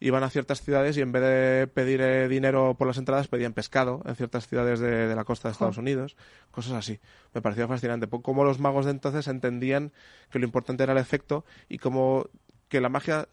iban 0.00 0.22
a 0.22 0.30
ciertas 0.30 0.62
ciudades 0.62 0.96
y 0.96 1.00
en 1.00 1.12
vez 1.12 1.22
de 1.22 1.66
pedir 1.66 2.00
eh, 2.00 2.28
dinero 2.28 2.74
por 2.78 2.86
las 2.86 2.98
entradas 2.98 3.28
pedían 3.28 3.52
pescado 3.52 4.02
en 4.04 4.14
ciertas 4.14 4.46
ciudades 4.46 4.78
de, 4.80 5.08
de 5.08 5.16
la 5.16 5.24
costa 5.24 5.48
de 5.48 5.52
Estados 5.52 5.78
Unidos, 5.78 6.16
cosas 6.50 6.74
así. 6.74 7.00
Me 7.34 7.42
pareció 7.42 7.66
fascinante. 7.66 8.06
Cómo 8.06 8.44
los 8.44 8.60
magos 8.60 8.84
de 8.84 8.92
entonces 8.92 9.26
entendían 9.26 9.92
que 10.30 10.38
lo 10.38 10.44
importante 10.44 10.84
era 10.84 10.92
el 10.92 10.98
efecto 10.98 11.44
y 11.68 11.78
cómo 11.78 12.28
que 12.68 12.80
la 12.80 12.88
magia 12.88 13.28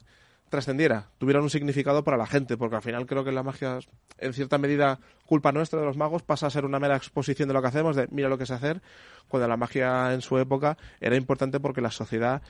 trascendiera, 0.50 1.10
tuviera 1.18 1.42
un 1.42 1.50
significado 1.50 2.04
para 2.04 2.18
la 2.18 2.28
gente, 2.28 2.58
porque 2.58 2.76
al 2.76 2.82
final 2.82 3.06
creo 3.06 3.24
que 3.24 3.32
la 3.32 3.44
magia, 3.44 3.80
en 4.18 4.34
cierta 4.34 4.58
medida, 4.58 5.00
culpa 5.26 5.52
nuestra 5.52 5.80
de 5.80 5.86
los 5.86 5.98
magos, 5.98 6.24
pasa 6.24 6.48
a 6.48 6.50
ser 6.50 6.66
una 6.66 6.80
mera 6.80 6.96
exposición 6.96 7.48
de 7.48 7.54
lo 7.54 7.62
que 7.62 7.68
hacemos, 7.68 7.96
de 7.96 8.08
mira 8.12 8.30
lo 8.30 8.38
que 8.38 8.46
sé 8.46 8.54
hacer, 8.54 8.82
cuando 9.28 9.48
la 9.48 9.58
magia 9.58 10.14
en 10.14 10.22
su 10.22 10.38
época 10.38 10.78
era 11.02 11.16
importante 11.16 11.60
porque 11.60 11.82
la 11.82 11.92
sociedad 11.92 12.42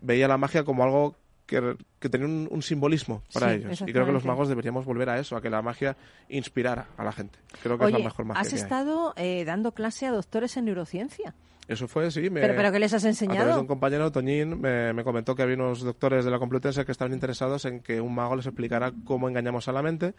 veía 0.00 0.28
la 0.28 0.38
magia 0.38 0.64
como 0.64 0.82
algo 0.84 1.16
que, 1.46 1.76
que 2.00 2.08
tenía 2.08 2.26
un, 2.26 2.48
un 2.50 2.62
simbolismo 2.62 3.22
para 3.32 3.50
Sí, 3.50 3.54
ellos. 3.58 3.80
Y 3.82 3.92
creo 3.92 4.04
que 4.04 4.12
los 4.12 4.24
magos 4.24 4.48
deberíamos 4.48 4.84
volver 4.84 5.08
a 5.08 5.18
eso, 5.18 5.36
a 5.36 5.40
que 5.40 5.48
la 5.48 5.62
magia 5.62 5.96
inspirara 6.28 6.88
a 6.96 7.04
la 7.04 7.12
gente. 7.12 7.38
Creo 7.62 7.78
que 7.78 7.86
es 7.86 7.92
la 7.92 7.98
mejor 7.98 8.24
magia 8.24 8.40
has 8.40 8.48
que 8.48 8.56
hay. 8.56 8.62
estado 8.62 9.14
eh, 9.16 9.44
dando 9.44 9.72
clase 9.72 10.06
a 10.06 10.10
doctores 10.10 10.56
en 10.56 10.64
neurociencia. 10.66 11.34
Eso 11.68 11.88
fue, 11.88 12.10
sí. 12.10 12.30
Me, 12.30 12.40
¿Pero, 12.40 12.54
pero 12.54 12.72
qué 12.72 12.78
les 12.78 12.92
has 12.92 13.04
A 13.04 13.08
través 13.08 13.18
de 13.18 13.26
enseñado? 13.26 13.60
un 13.60 13.66
compañero, 13.66 14.12
Toñín, 14.12 14.60
me, 14.60 14.92
me 14.92 15.02
comentó 15.02 15.34
que 15.34 15.42
había 15.42 15.56
unos 15.56 15.80
doctores 15.80 16.24
de 16.24 16.30
la 16.30 16.38
Complutense 16.38 16.84
que 16.84 16.92
estaban 16.92 17.12
interesados 17.12 17.64
en 17.64 17.80
que 17.80 18.00
un 18.00 18.14
mago 18.14 18.36
les 18.36 18.46
explicara 18.46 18.92
cómo 19.04 19.28
engañamos 19.28 19.66
a 19.66 19.72
la 19.72 19.82
mente. 19.82 20.14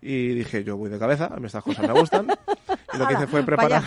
Y 0.00 0.28
dije, 0.34 0.64
yo 0.64 0.76
voy 0.76 0.90
de 0.90 0.98
cabeza, 0.98 1.26
a 1.26 1.38
mí 1.38 1.46
estas 1.46 1.62
cosas 1.62 1.86
me 1.86 1.92
gustan. 1.98 2.26
Y 2.94 2.96
lo 2.96 3.06
que 3.06 3.14
hice 3.14 3.26
fue 3.26 3.42
preparar, 3.42 3.82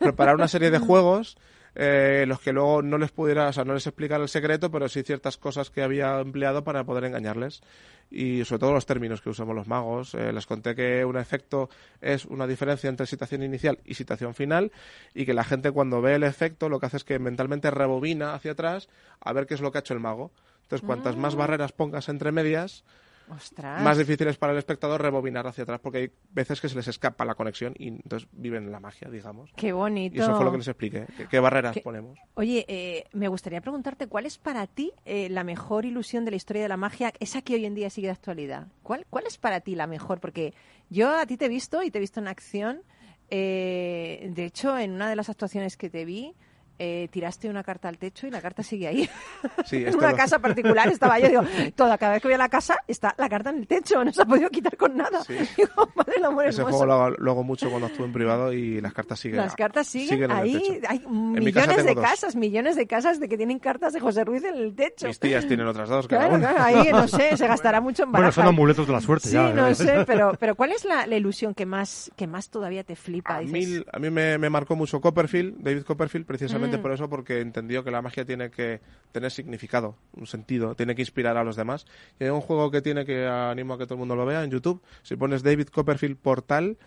preparar 0.00 0.34
una 0.34 0.48
serie 0.48 0.72
de 0.72 0.78
juegos 0.80 1.36
eh, 1.74 2.24
los 2.26 2.40
que 2.40 2.52
luego 2.52 2.82
no 2.82 2.98
les 2.98 3.10
pudiera, 3.10 3.48
o 3.48 3.52
sea, 3.52 3.64
no 3.64 3.74
les 3.74 3.86
explicara 3.86 4.22
el 4.22 4.28
secreto, 4.28 4.70
pero 4.70 4.88
sí 4.88 5.02
ciertas 5.02 5.36
cosas 5.36 5.70
que 5.70 5.82
había 5.82 6.20
empleado 6.20 6.64
para 6.64 6.84
poder 6.84 7.04
engañarles. 7.04 7.62
Y 8.10 8.44
sobre 8.44 8.60
todo 8.60 8.72
los 8.72 8.86
términos 8.86 9.20
que 9.20 9.30
usamos 9.30 9.54
los 9.54 9.68
magos. 9.68 10.14
Eh, 10.14 10.32
les 10.32 10.46
conté 10.46 10.74
que 10.74 11.04
un 11.04 11.16
efecto 11.16 11.70
es 12.00 12.24
una 12.24 12.48
diferencia 12.48 12.90
entre 12.90 13.06
situación 13.06 13.44
inicial 13.44 13.78
y 13.84 13.94
situación 13.94 14.34
final 14.34 14.72
y 15.14 15.26
que 15.26 15.34
la 15.34 15.44
gente 15.44 15.70
cuando 15.70 16.02
ve 16.02 16.16
el 16.16 16.24
efecto 16.24 16.68
lo 16.68 16.80
que 16.80 16.86
hace 16.86 16.96
es 16.96 17.04
que 17.04 17.20
mentalmente 17.20 17.70
rebobina 17.70 18.34
hacia 18.34 18.52
atrás 18.52 18.88
a 19.20 19.32
ver 19.32 19.46
qué 19.46 19.54
es 19.54 19.60
lo 19.60 19.70
que 19.70 19.78
ha 19.78 19.80
hecho 19.80 19.94
el 19.94 20.00
mago. 20.00 20.32
Entonces, 20.62 20.86
cuantas 20.86 21.16
más 21.16 21.34
barreras 21.34 21.72
pongas 21.72 22.08
entre 22.08 22.30
medias, 22.30 22.84
Ostras. 23.30 23.82
más 23.82 23.96
difícil 23.96 24.26
es 24.28 24.36
para 24.36 24.52
el 24.52 24.58
espectador 24.58 25.00
rebobinar 25.00 25.46
hacia 25.46 25.62
atrás 25.64 25.80
porque 25.80 25.98
hay 25.98 26.10
veces 26.30 26.60
que 26.60 26.68
se 26.68 26.74
les 26.76 26.88
escapa 26.88 27.24
la 27.24 27.34
conexión 27.34 27.74
y 27.78 27.88
entonces 27.88 28.28
viven 28.32 28.70
la 28.72 28.80
magia, 28.80 29.08
digamos. 29.08 29.50
Qué 29.56 29.72
bonito. 29.72 30.16
Y 30.16 30.20
eso 30.20 30.34
fue 30.34 30.44
lo 30.44 30.50
que 30.52 30.58
les 30.58 30.68
expliqué. 30.68 31.06
¿Qué, 31.16 31.28
qué 31.28 31.40
barreras 31.40 31.74
¿Qué- 31.74 31.80
ponemos? 31.82 32.18
Oye, 32.34 32.64
eh, 32.68 33.04
me 33.12 33.28
gustaría 33.28 33.60
preguntarte, 33.60 34.06
¿cuál 34.06 34.26
es 34.26 34.38
para 34.38 34.66
ti 34.66 34.92
eh, 35.04 35.28
la 35.28 35.44
mejor 35.44 35.84
ilusión 35.84 36.24
de 36.24 36.30
la 36.32 36.36
historia 36.36 36.62
de 36.62 36.68
la 36.68 36.76
magia, 36.76 37.12
esa 37.20 37.42
que 37.42 37.54
hoy 37.54 37.64
en 37.66 37.74
día 37.74 37.90
sigue 37.90 38.08
de 38.08 38.12
actualidad? 38.12 38.66
¿Cuál, 38.82 39.06
¿Cuál 39.10 39.26
es 39.26 39.38
para 39.38 39.60
ti 39.60 39.74
la 39.74 39.86
mejor? 39.86 40.20
Porque 40.20 40.52
yo 40.88 41.14
a 41.16 41.26
ti 41.26 41.36
te 41.36 41.46
he 41.46 41.48
visto 41.48 41.82
y 41.82 41.90
te 41.90 41.98
he 41.98 42.00
visto 42.00 42.20
en 42.20 42.28
acción. 42.28 42.82
eh, 43.30 44.30
de 44.34 44.44
hecho, 44.44 44.76
en 44.78 44.92
una 44.92 45.08
de 45.08 45.16
las 45.16 45.28
actuaciones 45.28 45.76
que 45.76 45.88
te 45.90 46.04
vi, 46.04 46.34
eh, 46.82 47.08
tiraste 47.12 47.48
una 47.50 47.62
carta 47.62 47.88
al 47.90 47.98
techo 47.98 48.26
y 48.26 48.30
la 48.30 48.40
carta 48.40 48.62
sigue 48.62 48.88
ahí. 48.88 49.08
Sí, 49.66 49.84
en 49.84 49.94
una 49.94 50.14
casa 50.14 50.38
particular 50.38 50.88
estaba 50.88 51.18
yo, 51.18 51.28
digo, 51.28 51.42
toda, 51.76 51.98
cada 51.98 52.12
vez 52.14 52.22
que 52.22 52.28
voy 52.28 52.34
a 52.34 52.38
la 52.38 52.48
casa 52.48 52.78
está 52.88 53.14
la 53.18 53.28
carta 53.28 53.50
en 53.50 53.58
el 53.58 53.66
techo, 53.66 54.02
no 54.02 54.12
se 54.12 54.22
ha 54.22 54.24
podido 54.24 54.48
quitar 54.48 54.76
con 54.76 54.96
nada. 54.96 55.20
Digo, 55.28 55.88
madre 55.94 56.14
del 56.14 56.24
amor 56.24 56.46
Ese 56.46 56.62
hermoso. 56.62 56.78
juego 56.78 56.86
lo 56.86 56.92
hago, 56.94 57.16
lo 57.18 57.30
hago 57.32 57.44
mucho 57.44 57.68
cuando 57.68 57.86
actúo 57.88 58.06
en 58.06 58.12
privado 58.12 58.52
y 58.52 58.80
las 58.80 58.92
cartas 58.94 59.20
siguen. 59.20 59.36
Las 59.36 59.54
cartas 59.54 59.86
siguen, 59.86 60.24
en 60.24 60.30
el 60.30 60.36
ahí. 60.36 60.80
Hay 60.88 60.98
mi 61.06 61.52
casa 61.52 61.66
millones 61.68 61.84
de 61.84 61.94
dos. 61.94 62.04
casas, 62.04 62.36
millones 62.36 62.76
de 62.76 62.86
casas 62.86 63.20
de 63.20 63.28
que 63.28 63.36
tienen 63.36 63.58
cartas 63.58 63.92
de 63.92 64.00
José 64.00 64.24
Ruiz 64.24 64.42
en 64.44 64.56
el 64.56 64.74
techo. 64.74 65.06
Mis 65.06 65.20
tías 65.20 65.46
tienen 65.46 65.66
otras 65.66 65.88
dos, 65.88 66.08
Claro, 66.08 66.38
claro, 66.38 66.62
ahí 66.62 66.88
no 66.90 67.06
sé, 67.06 67.36
se 67.36 67.46
gastará 67.46 67.80
mucho 67.82 68.04
en 68.04 68.10
Bueno, 68.12 68.22
barajas. 68.24 68.34
son 68.36 68.46
amuletos 68.48 68.86
de 68.86 68.92
la 68.94 69.00
suerte 69.02 69.28
Sí, 69.28 69.34
ya. 69.34 69.52
no 69.52 69.68
¿eh? 69.68 69.74
sé, 69.74 70.04
pero, 70.06 70.32
pero 70.40 70.54
¿cuál 70.54 70.72
es 70.72 70.84
la, 70.84 71.06
la 71.06 71.16
ilusión 71.16 71.54
que 71.54 71.66
más, 71.66 72.10
que 72.16 72.26
más 72.26 72.48
todavía 72.48 72.82
te 72.84 72.96
flipa? 72.96 73.36
A 73.36 73.40
Dices, 73.40 73.68
mí, 73.80 73.84
a 73.92 73.98
mí 73.98 74.10
me, 74.10 74.38
me 74.38 74.48
marcó 74.50 74.74
mucho 74.76 75.00
Copperfield, 75.00 75.56
David 75.62 75.82
Copperfield, 75.82 76.24
precisamente 76.26 76.69
Mm. 76.69 76.69
Por 76.78 76.92
eso, 76.92 77.08
porque 77.08 77.40
entendió 77.40 77.84
que 77.84 77.90
la 77.90 78.02
magia 78.02 78.24
tiene 78.24 78.50
que 78.50 78.80
tener 79.12 79.30
significado, 79.30 79.96
un 80.12 80.26
sentido, 80.26 80.74
tiene 80.74 80.94
que 80.94 81.02
inspirar 81.02 81.36
a 81.36 81.44
los 81.44 81.56
demás. 81.56 81.86
Y 82.18 82.24
hay 82.24 82.30
un 82.30 82.40
juego 82.40 82.70
que 82.70 82.82
tiene 82.82 83.04
que 83.04 83.26
animo 83.26 83.74
a 83.74 83.78
que 83.78 83.84
todo 83.84 83.94
el 83.94 84.00
mundo 84.00 84.16
lo 84.16 84.26
vea 84.26 84.44
en 84.44 84.50
YouTube. 84.50 84.82
Si 85.02 85.16
pones 85.16 85.42
David 85.42 85.68
Copperfield 85.68 86.16
Portal, 86.16 86.78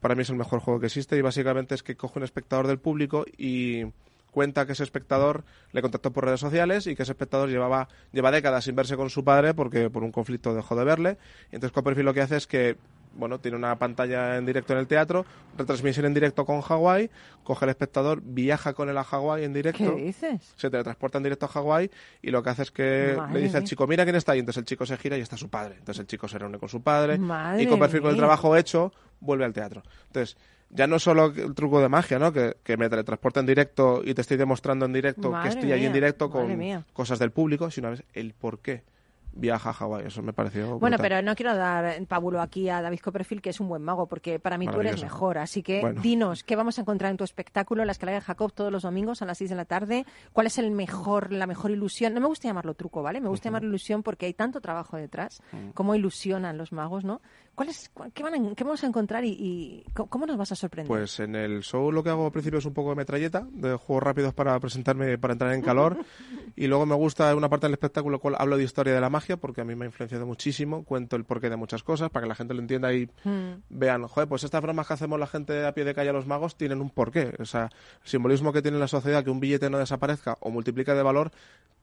para 0.00 0.14
mí 0.14 0.22
es 0.22 0.30
el 0.30 0.36
mejor 0.36 0.60
juego 0.60 0.80
que 0.80 0.86
existe 0.86 1.16
y 1.16 1.22
básicamente 1.22 1.74
es 1.74 1.82
que 1.82 1.96
coge 1.96 2.18
un 2.18 2.24
espectador 2.24 2.66
del 2.66 2.78
público 2.78 3.24
y 3.36 3.84
cuenta 4.30 4.66
que 4.66 4.72
ese 4.72 4.84
espectador 4.84 5.44
le 5.72 5.82
contactó 5.82 6.12
por 6.12 6.24
redes 6.24 6.40
sociales 6.40 6.86
y 6.86 6.94
que 6.94 7.02
ese 7.02 7.12
espectador 7.12 7.48
llevaba 7.48 7.88
lleva 8.12 8.30
décadas 8.30 8.64
sin 8.64 8.76
verse 8.76 8.96
con 8.96 9.10
su 9.10 9.24
padre 9.24 9.54
porque 9.54 9.90
por 9.90 10.04
un 10.04 10.12
conflicto 10.12 10.54
dejó 10.54 10.76
de 10.76 10.84
verle. 10.84 11.18
Y 11.50 11.56
entonces 11.56 11.72
Copperfield 11.72 12.06
lo 12.06 12.14
que 12.14 12.20
hace 12.20 12.36
es 12.36 12.46
que 12.46 12.76
bueno, 13.18 13.40
tiene 13.40 13.56
una 13.56 13.76
pantalla 13.78 14.36
en 14.36 14.46
directo 14.46 14.72
en 14.72 14.78
el 14.78 14.86
teatro, 14.86 15.26
retransmisión 15.56 16.06
en 16.06 16.14
directo 16.14 16.46
con 16.46 16.60
Hawái, 16.60 17.10
coge 17.42 17.64
el 17.64 17.70
espectador, 17.70 18.20
viaja 18.22 18.72
con 18.72 18.88
él 18.88 18.96
a 18.96 19.04
Hawái 19.04 19.44
en 19.44 19.52
directo 19.52 19.96
¿Qué 19.96 20.02
dices? 20.04 20.54
se 20.56 20.70
teletransporta 20.70 21.18
en 21.18 21.24
directo 21.24 21.46
a 21.46 21.48
Hawái 21.48 21.90
y 22.22 22.30
lo 22.30 22.42
que 22.42 22.50
hace 22.50 22.62
es 22.62 22.70
que 22.70 23.14
Madre 23.16 23.34
le 23.34 23.40
dice 23.40 23.56
al 23.56 23.64
mía. 23.64 23.68
chico, 23.68 23.86
mira 23.86 24.04
quién 24.04 24.16
está 24.16 24.32
ahí. 24.32 24.38
Entonces 24.38 24.60
el 24.60 24.64
chico 24.64 24.86
se 24.86 24.96
gira 24.96 25.18
y 25.18 25.20
está 25.20 25.36
su 25.36 25.50
padre. 25.50 25.74
Entonces 25.78 26.00
el 26.00 26.06
chico 26.06 26.28
se 26.28 26.38
reúne 26.38 26.58
con 26.58 26.68
su 26.68 26.80
padre 26.80 27.18
Madre 27.18 27.62
y 27.62 27.66
Copperfield 27.66 28.02
con 28.02 28.10
el 28.10 28.14
mía. 28.16 28.20
trabajo 28.20 28.56
hecho 28.56 28.92
vuelve 29.20 29.44
al 29.44 29.52
teatro. 29.52 29.82
Entonces, 30.06 30.36
ya 30.70 30.86
no 30.86 30.98
solo 30.98 31.32
el 31.34 31.54
truco 31.54 31.80
de 31.80 31.88
magia, 31.88 32.18
¿no? 32.18 32.32
Que, 32.32 32.56
que 32.62 32.76
me 32.76 32.88
teletransporta 32.88 33.40
en 33.40 33.46
directo 33.46 34.02
y 34.04 34.14
te 34.14 34.20
estoy 34.20 34.36
demostrando 34.36 34.86
en 34.86 34.92
directo 34.92 35.30
Madre 35.30 35.48
que 35.48 35.54
estoy 35.56 35.72
ahí 35.72 35.80
en 35.80 35.92
mía, 35.92 35.94
directo 35.94 36.30
con 36.30 36.56
mía. 36.56 36.84
cosas 36.92 37.18
del 37.18 37.32
público, 37.32 37.70
sino 37.70 37.92
es 37.92 38.04
el 38.12 38.34
por 38.34 38.60
qué 38.60 38.84
viaja 39.32 39.70
a 39.70 39.72
Hawái. 39.72 40.06
Eso 40.06 40.22
me 40.22 40.32
pareció 40.32 40.78
Bueno, 40.78 40.96
brutal. 40.96 41.00
pero 41.00 41.22
no 41.22 41.34
quiero 41.36 41.54
dar 41.56 42.04
pábulo 42.06 42.40
aquí 42.40 42.68
a 42.68 42.82
David 42.82 43.00
Copperfield, 43.00 43.42
que 43.42 43.50
es 43.50 43.60
un 43.60 43.68
buen 43.68 43.82
mago, 43.82 44.06
porque 44.06 44.38
para 44.40 44.58
mí 44.58 44.66
tú 44.66 44.80
eres 44.80 45.00
mejor. 45.02 45.38
Así 45.38 45.62
que 45.62 45.80
Bueno. 45.80 46.00
dinos, 46.02 46.42
¿qué 46.42 46.56
vamos 46.56 46.78
a 46.78 46.82
encontrar 46.82 47.10
en 47.10 47.16
tu 47.16 47.24
espectáculo, 47.24 47.84
La 47.84 47.92
Escalera 47.92 48.18
de 48.18 48.24
Jacob, 48.24 48.52
todos 48.52 48.72
los 48.72 48.82
domingos 48.82 49.22
a 49.22 49.26
las 49.26 49.38
6 49.38 49.50
de 49.50 49.56
la 49.56 49.64
tarde? 49.64 50.06
¿Cuál 50.32 50.46
es 50.48 50.58
el 50.58 50.70
mejor, 50.70 51.32
la 51.32 51.46
mejor 51.46 51.70
ilusión? 51.70 52.14
No 52.14 52.20
me 52.20 52.26
gusta 52.26 52.48
llamarlo 52.48 52.74
truco, 52.74 53.02
¿vale? 53.02 53.20
Me 53.20 53.28
gusta 53.28 53.44
llamarlo 53.48 53.68
ilusión 53.68 54.02
porque 54.02 54.26
hay 54.26 54.34
tanto 54.34 54.60
trabajo 54.60 54.96
detrás. 54.96 55.40
Cómo 55.74 55.94
ilusionan 55.94 56.58
los 56.58 56.72
magos, 56.72 57.04
¿no? 57.04 57.20
¿Cuál 57.54 57.70
es, 57.70 57.90
qué, 58.14 58.22
van 58.22 58.34
a- 58.34 58.54
qué 58.54 58.62
vamos 58.64 58.84
a 58.84 58.86
encontrar 58.86 59.24
y, 59.24 59.30
y 59.38 59.84
cómo- 59.92 60.08
cómo 60.08 60.26
nos 60.26 60.36
vas 60.36 60.52
a 60.52 60.54
sorprender? 60.56 60.86
Pues 60.88 61.18
en 61.18 61.34
el 61.34 61.62
show 61.62 61.90
lo 61.90 62.04
que 62.04 62.10
hago 62.10 62.26
al 62.26 62.30
principio 62.32 62.60
es 62.60 62.64
un 62.64 62.72
poco 62.74 62.90
de 62.90 62.96
metralleta, 62.96 63.46
de 63.50 63.74
juegos 63.74 64.02
rápidos 64.04 64.32
para 64.32 64.58
presentarme, 64.60 65.18
para 65.18 65.32
entrar 65.32 65.52
en 65.52 65.62
calor. 65.62 65.98
y 66.56 66.66
luego 66.68 66.86
me 66.86 66.94
gusta 66.94 67.34
una 67.34 67.48
parte 67.48 67.66
del 67.66 67.74
espectáculo 67.74 68.20
cual 68.20 68.36
hablo 68.38 68.56
de 68.56 68.62
historia 68.64 68.94
de 68.94 69.00
la 69.00 69.10
magia, 69.10 69.17
porque 69.36 69.60
a 69.60 69.64
mí 69.64 69.74
me 69.74 69.84
ha 69.84 69.86
influenciado 69.86 70.26
muchísimo. 70.26 70.84
Cuento 70.84 71.16
el 71.16 71.24
porqué 71.24 71.50
de 71.50 71.56
muchas 71.56 71.82
cosas 71.82 72.10
para 72.10 72.24
que 72.24 72.28
la 72.28 72.34
gente 72.34 72.54
lo 72.54 72.60
entienda 72.60 72.92
y 72.92 73.08
Mm. 73.24 73.62
vean, 73.70 74.06
joder, 74.06 74.28
pues 74.28 74.44
estas 74.44 74.62
bromas 74.62 74.86
que 74.86 74.94
hacemos 74.94 75.18
la 75.18 75.26
gente 75.26 75.64
a 75.66 75.72
pie 75.74 75.84
de 75.84 75.94
calle 75.94 76.10
a 76.10 76.12
los 76.12 76.26
magos 76.26 76.56
tienen 76.56 76.80
un 76.80 76.90
porqué. 76.90 77.34
O 77.38 77.44
sea, 77.44 77.64
el 78.02 78.08
simbolismo 78.08 78.52
que 78.52 78.62
tiene 78.62 78.78
la 78.78 78.88
sociedad, 78.88 79.24
que 79.24 79.30
un 79.30 79.40
billete 79.40 79.68
no 79.70 79.78
desaparezca 79.78 80.36
o 80.40 80.50
multiplica 80.50 80.94
de 80.94 81.02
valor, 81.02 81.30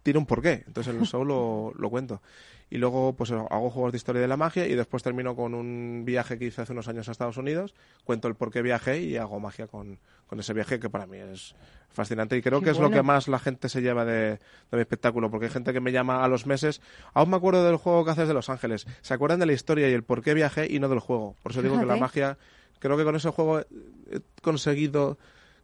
tiene 0.03 0.19
un 0.19 0.25
porqué. 0.25 0.63
Entonces 0.67 0.93
en 0.93 0.99
el 1.01 1.07
show 1.07 1.25
lo, 1.25 1.71
lo 1.77 1.89
cuento. 1.89 2.21
Y 2.69 2.77
luego 2.77 3.13
pues 3.15 3.31
hago 3.31 3.69
juegos 3.69 3.91
de 3.91 3.97
historia 3.97 4.21
de 4.21 4.27
la 4.27 4.37
magia 4.37 4.65
y 4.67 4.73
después 4.73 5.03
termino 5.03 5.35
con 5.35 5.53
un 5.53 6.03
viaje 6.03 6.39
que 6.39 6.45
hice 6.45 6.61
hace 6.63 6.73
unos 6.73 6.87
años 6.87 7.07
a 7.07 7.11
Estados 7.11 7.37
Unidos, 7.37 7.75
cuento 8.03 8.27
el 8.27 8.33
por 8.35 8.51
qué 8.51 8.63
viajé 8.63 9.01
y 9.01 9.17
hago 9.17 9.39
magia 9.39 9.67
con, 9.67 9.99
con 10.25 10.39
ese 10.39 10.51
viaje 10.53 10.79
que 10.79 10.89
para 10.89 11.05
mí 11.05 11.17
es 11.19 11.55
fascinante 11.91 12.35
y 12.35 12.41
creo 12.41 12.59
Qué 12.59 12.65
que 12.65 12.71
es 12.71 12.77
lo 12.77 12.85
bueno. 12.87 12.95
que 12.97 13.03
más 13.03 13.27
la 13.27 13.37
gente 13.37 13.69
se 13.69 13.81
lleva 13.83 14.03
de, 14.03 14.31
de 14.31 14.39
mi 14.71 14.79
espectáculo, 14.79 15.29
porque 15.29 15.45
hay 15.45 15.51
gente 15.51 15.73
que 15.73 15.79
me 15.79 15.91
llama 15.91 16.23
a 16.25 16.27
los 16.27 16.47
meses, 16.47 16.81
aún 17.25 17.31
me 17.31 17.37
acuerdo 17.37 17.65
del 17.65 17.77
juego 17.77 18.05
que 18.05 18.11
haces 18.11 18.27
de 18.27 18.33
Los 18.33 18.49
Ángeles, 18.49 18.87
se 19.01 19.13
acuerdan 19.13 19.39
de 19.39 19.47
la 19.47 19.53
historia 19.53 19.89
y 19.89 19.93
el 19.93 20.03
por 20.03 20.21
qué 20.21 20.33
viajé 20.33 20.71
y 20.71 20.79
no 20.79 20.87
del 20.87 20.99
juego. 20.99 21.35
Por 21.41 21.51
eso 21.51 21.61
digo 21.61 21.79
que 21.79 21.85
la 21.85 21.97
magia, 21.97 22.37
creo 22.79 22.95
que 22.97 23.03
con 23.03 23.15
ese 23.15 23.29
juego 23.29 23.59
he 23.59 24.21
conseguido 24.41 25.17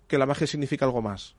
que 0.07 0.18
la 0.18 0.26
magia 0.26 0.47
significa 0.47 0.86
algo 0.86 1.01
más. 1.01 1.36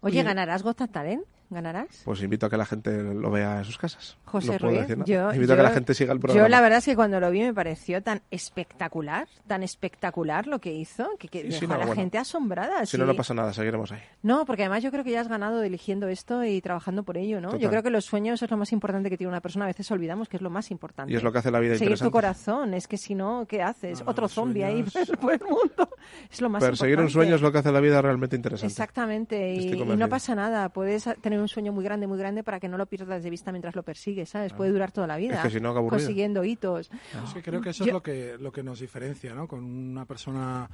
Oye, 0.00 0.22
¿ganarás 0.22 0.62
Got 0.62 0.90
Talent? 0.90 1.24
Ganarás? 1.54 2.02
Pues 2.04 2.22
invito 2.22 2.46
a 2.46 2.50
que 2.50 2.56
la 2.56 2.66
gente 2.66 3.02
lo 3.14 3.30
vea 3.30 3.58
en 3.58 3.64
sus 3.64 3.78
casas. 3.78 4.18
José 4.24 4.52
no 4.52 4.58
Ruiz, 4.58 4.80
decir 4.86 5.04
yo, 5.06 5.32
invito 5.32 5.52
a 5.54 5.56
que 5.56 5.62
la 5.62 5.70
gente 5.70 5.94
siga 5.94 6.12
el 6.12 6.20
programa. 6.20 6.44
Yo 6.44 6.48
la 6.50 6.60
verdad 6.60 6.78
es 6.78 6.84
que 6.84 6.96
cuando 6.96 7.20
lo 7.20 7.30
vi 7.30 7.40
me 7.40 7.54
pareció 7.54 8.02
tan 8.02 8.20
espectacular, 8.30 9.28
tan 9.46 9.62
espectacular 9.62 10.46
lo 10.46 10.60
que 10.60 10.72
hizo, 10.72 11.08
que, 11.18 11.28
que 11.28 11.40
Y 11.40 11.48
dejó 11.48 11.58
si 11.58 11.64
a 11.64 11.68
la 11.68 11.76
bueno. 11.78 11.94
gente 11.94 12.18
asombrada. 12.18 12.84
Si 12.86 12.96
no, 12.98 13.04
sí. 13.04 13.08
no 13.10 13.16
pasa 13.16 13.34
nada, 13.34 13.52
seguiremos 13.52 13.92
ahí. 13.92 14.00
No, 14.22 14.44
porque 14.44 14.62
además 14.62 14.82
yo 14.82 14.90
creo 14.90 15.04
que 15.04 15.10
ya 15.10 15.20
has 15.20 15.28
ganado 15.28 15.62
eligiendo 15.62 16.08
esto 16.08 16.44
y 16.44 16.60
trabajando 16.60 17.02
por 17.02 17.16
ello, 17.16 17.40
¿no? 17.40 17.56
Yo 17.56 17.70
creo 17.70 17.82
que 17.82 17.90
los 17.90 18.04
sueños 18.04 18.42
es 18.42 18.50
lo 18.50 18.56
más 18.56 18.72
importante 18.72 19.10
que 19.10 19.16
tiene 19.16 19.28
una 19.28 19.40
persona. 19.40 19.64
A 19.64 19.68
veces 19.68 19.90
olvidamos 19.90 20.28
que 20.28 20.36
es 20.36 20.42
lo 20.42 20.50
más 20.50 20.70
importante. 20.70 21.12
Y 21.12 21.16
es 21.16 21.22
lo 21.22 21.32
que 21.32 21.38
hace 21.38 21.50
la 21.50 21.60
vida 21.60 21.76
Seguir 21.76 21.98
tu 21.98 22.10
corazón. 22.10 22.74
Es 22.74 22.88
que 22.88 22.96
si 22.96 23.14
no, 23.14 23.46
¿qué 23.48 23.62
haces? 23.62 24.02
No, 24.04 24.10
Otro 24.10 24.28
zombie 24.28 24.64
ahí 24.64 24.82
por 25.20 25.32
el 25.32 25.40
mundo. 25.40 25.88
Es 26.30 26.40
lo 26.40 26.48
más 26.48 26.62
Perseguir 26.62 26.98
un 26.98 27.04
importante. 27.04 27.12
sueño 27.12 27.34
es 27.36 27.42
lo 27.42 27.52
que 27.52 27.58
hace 27.58 27.72
la 27.72 27.80
vida 27.80 28.02
realmente 28.02 28.36
interesante. 28.36 28.70
Exactamente, 28.72 29.54
y, 29.54 29.72
y 29.72 29.96
no 29.96 30.08
pasa 30.08 30.34
nada. 30.34 30.68
Puedes 30.70 31.08
tener 31.20 31.40
un 31.44 31.48
sueño 31.48 31.72
muy 31.72 31.84
grande, 31.84 32.06
muy 32.06 32.18
grande 32.18 32.42
para 32.42 32.58
que 32.58 32.68
no 32.68 32.76
lo 32.76 32.86
pierdas 32.86 33.22
de 33.22 33.30
vista 33.30 33.52
mientras 33.52 33.76
lo 33.76 33.82
persigues, 33.82 34.28
¿sabes? 34.30 34.52
Puede 34.52 34.72
durar 34.72 34.90
toda 34.92 35.06
la 35.06 35.16
vida. 35.16 35.40
que 35.42 35.50
si 35.50 35.60
no, 35.60 35.72
qué 35.72 35.78
aburrido. 35.78 35.98
Consiguiendo 36.00 36.42
hitos. 36.44 36.90
Es 37.24 37.34
que 37.34 37.42
creo 37.42 37.60
que 37.60 37.70
eso 37.70 37.84
Yo- 37.84 37.88
es 37.90 37.92
lo 37.94 38.02
que, 38.02 38.36
lo 38.40 38.50
que 38.52 38.62
nos 38.62 38.80
diferencia, 38.80 39.34
¿no? 39.34 39.46
Con 39.46 39.62
una 39.64 40.04
persona 40.04 40.68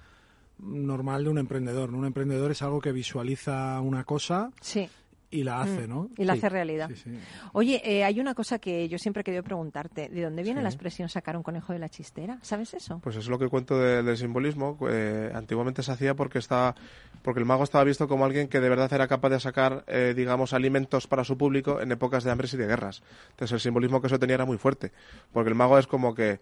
normal 0.58 1.24
de 1.24 1.30
un 1.30 1.38
emprendedor. 1.38 1.90
¿no? 1.90 1.98
Un 1.98 2.06
emprendedor 2.06 2.50
es 2.50 2.62
algo 2.62 2.80
que 2.80 2.92
visualiza 2.92 3.80
una 3.80 4.04
cosa 4.04 4.50
Sí. 4.60 4.88
Y 5.32 5.44
la 5.44 5.60
hace, 5.62 5.86
Mm, 5.86 5.90
¿no? 5.90 6.08
y 6.16 6.24
la 6.24 6.32
Sí, 6.34 6.38
hace 6.40 6.48
realidad. 6.48 6.88
sí, 6.88 6.96
sí. 6.96 7.10
Oye, 7.52 7.80
eh, 7.84 8.02
hay 8.04 8.18
una 8.18 8.34
cosa 8.34 8.58
que 8.58 8.88
yo 8.88 8.98
siempre 8.98 9.20
he 9.20 9.24
querido 9.24 9.42
preguntarte. 9.44 10.08
¿De 10.08 10.22
dónde 10.22 10.42
viene 10.42 10.60
Sí. 10.60 10.62
la 10.64 10.68
expresión 10.70 11.08
sacar 11.08 11.36
un 11.36 11.42
conejo 11.44 11.72
de 11.72 11.78
la 11.78 11.88
chistera? 11.88 12.38
¿Sabes 12.42 12.74
eso? 12.74 12.98
Pues 13.02 13.14
es 13.16 13.28
lo 13.28 13.38
que 13.38 13.48
cuento 13.48 13.78
de- 13.78 14.02
del 14.02 14.16
simbolismo. 14.16 14.76
Eh, 14.88 15.30
antiguamente 15.34 15.82
se 15.84 15.92
hacía 15.92 16.14
porque 16.14 16.38
estaba, 16.38 16.74
porque 17.22 17.38
el 17.40 17.46
mago 17.46 17.62
estaba 17.64 17.84
visto 17.84 18.08
como 18.08 18.24
alguien 18.24 18.48
que 18.48 18.58
de 18.60 18.68
verdad 18.68 18.92
era 18.92 19.06
capaz 19.06 19.28
de 19.30 19.38
sacar, 19.40 19.84
eh, 19.86 20.14
digamos, 20.16 20.52
alimentos 20.52 21.06
para 21.06 21.22
su 21.22 21.38
público 21.38 21.80
en 21.80 21.92
épocas 21.92 22.24
de 22.24 22.30
hambres 22.32 22.52
y 22.54 22.56
de 22.56 22.66
guerras. 22.66 23.02
Entonces 23.30 23.52
el 23.52 23.60
simbolismo 23.60 24.00
que 24.00 24.08
eso 24.08 24.18
tenía 24.18 24.34
era 24.34 24.44
muy 24.46 24.58
fuerte, 24.58 24.90
porque 25.32 25.48
el 25.50 25.54
mago 25.54 25.78
es 25.78 25.86
como 25.86 26.14
que 26.14 26.40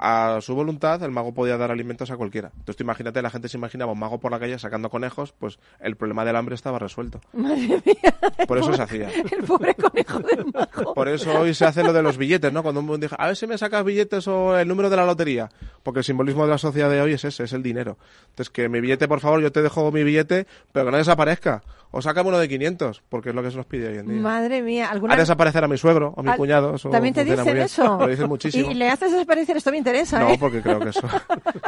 a 0.00 0.40
su 0.40 0.54
voluntad 0.54 1.02
el 1.02 1.10
mago 1.10 1.34
podía 1.34 1.58
dar 1.58 1.70
alimentos 1.70 2.10
a 2.10 2.16
cualquiera. 2.16 2.50
Entonces 2.54 2.76
tú 2.76 2.82
imagínate, 2.84 3.20
la 3.20 3.28
gente 3.28 3.48
se 3.48 3.58
imaginaba 3.58 3.92
un 3.92 3.98
mago 3.98 4.18
por 4.18 4.32
la 4.32 4.40
calle 4.40 4.58
sacando 4.58 4.88
conejos, 4.88 5.34
pues 5.38 5.58
el 5.78 5.94
problema 5.96 6.24
del 6.24 6.36
hambre 6.36 6.54
estaba 6.54 6.78
resuelto. 6.78 7.20
Madre 7.34 7.82
mía. 7.84 8.14
Por 8.48 8.58
eso 8.58 8.72
se 8.72 8.82
hacía. 8.82 9.10
El 9.10 9.44
pobre 9.44 9.74
conejo 9.74 10.18
del 10.20 10.46
mago. 10.52 10.94
Por 10.94 11.08
eso 11.08 11.38
hoy 11.38 11.52
se 11.54 11.66
hace 11.66 11.82
lo 11.84 11.92
de 11.92 12.02
los 12.02 12.16
billetes, 12.16 12.52
¿no? 12.52 12.62
Cuando 12.62 12.80
un 12.80 13.00
dice, 13.00 13.14
a 13.18 13.26
ver 13.26 13.36
si 13.36 13.46
me 13.46 13.58
sacas 13.58 13.84
billetes 13.84 14.26
o 14.26 14.58
el 14.58 14.66
número 14.66 14.88
de 14.88 14.96
la 14.96 15.04
lotería. 15.04 15.50
Porque 15.82 16.00
el 16.00 16.04
simbolismo 16.04 16.44
de 16.44 16.50
la 16.50 16.58
sociedad 16.58 16.90
de 16.90 17.00
hoy 17.00 17.12
es 17.12 17.24
ese, 17.24 17.44
es 17.44 17.52
el 17.52 17.62
dinero. 17.62 17.98
Entonces, 18.30 18.50
que 18.50 18.68
mi 18.68 18.80
billete, 18.80 19.06
por 19.06 19.20
favor, 19.20 19.40
yo 19.40 19.52
te 19.52 19.62
dejo 19.62 19.92
mi 19.92 20.02
billete, 20.02 20.46
pero 20.72 20.86
que 20.86 20.92
no 20.92 20.96
desaparezca. 20.96 21.62
O 21.92 22.00
sácame 22.00 22.28
uno 22.28 22.38
de 22.38 22.48
500, 22.48 23.02
porque 23.08 23.30
es 23.30 23.34
lo 23.34 23.42
que 23.42 23.50
se 23.50 23.56
nos 23.56 23.66
pide 23.66 23.88
hoy 23.88 23.98
en 23.98 24.06
día. 24.06 24.20
Madre 24.20 24.62
mía. 24.62 24.88
¿alguna... 24.90 25.14
A 25.14 25.16
desaparecer 25.16 25.64
a 25.64 25.68
mi 25.68 25.76
suegro 25.76 26.14
o 26.16 26.22
mi 26.22 26.30
Al- 26.30 26.36
cuñado. 26.36 26.74
Eso 26.76 26.88
¿También 26.90 27.12
te 27.14 27.24
dicen 27.24 27.56
eso? 27.56 27.98
Lo 27.98 28.06
dicen 28.06 28.28
muchísimo. 28.28 28.70
Y 28.70 28.74
le 28.74 28.88
haces 28.88 29.10
desaparecer, 29.12 29.56
esto 29.56 29.70
me 29.72 29.78
interesa, 29.78 30.20
No, 30.20 30.28
¿eh? 30.30 30.36
porque 30.38 30.62
creo 30.62 30.78
que 30.78 30.90
eso. 30.90 31.00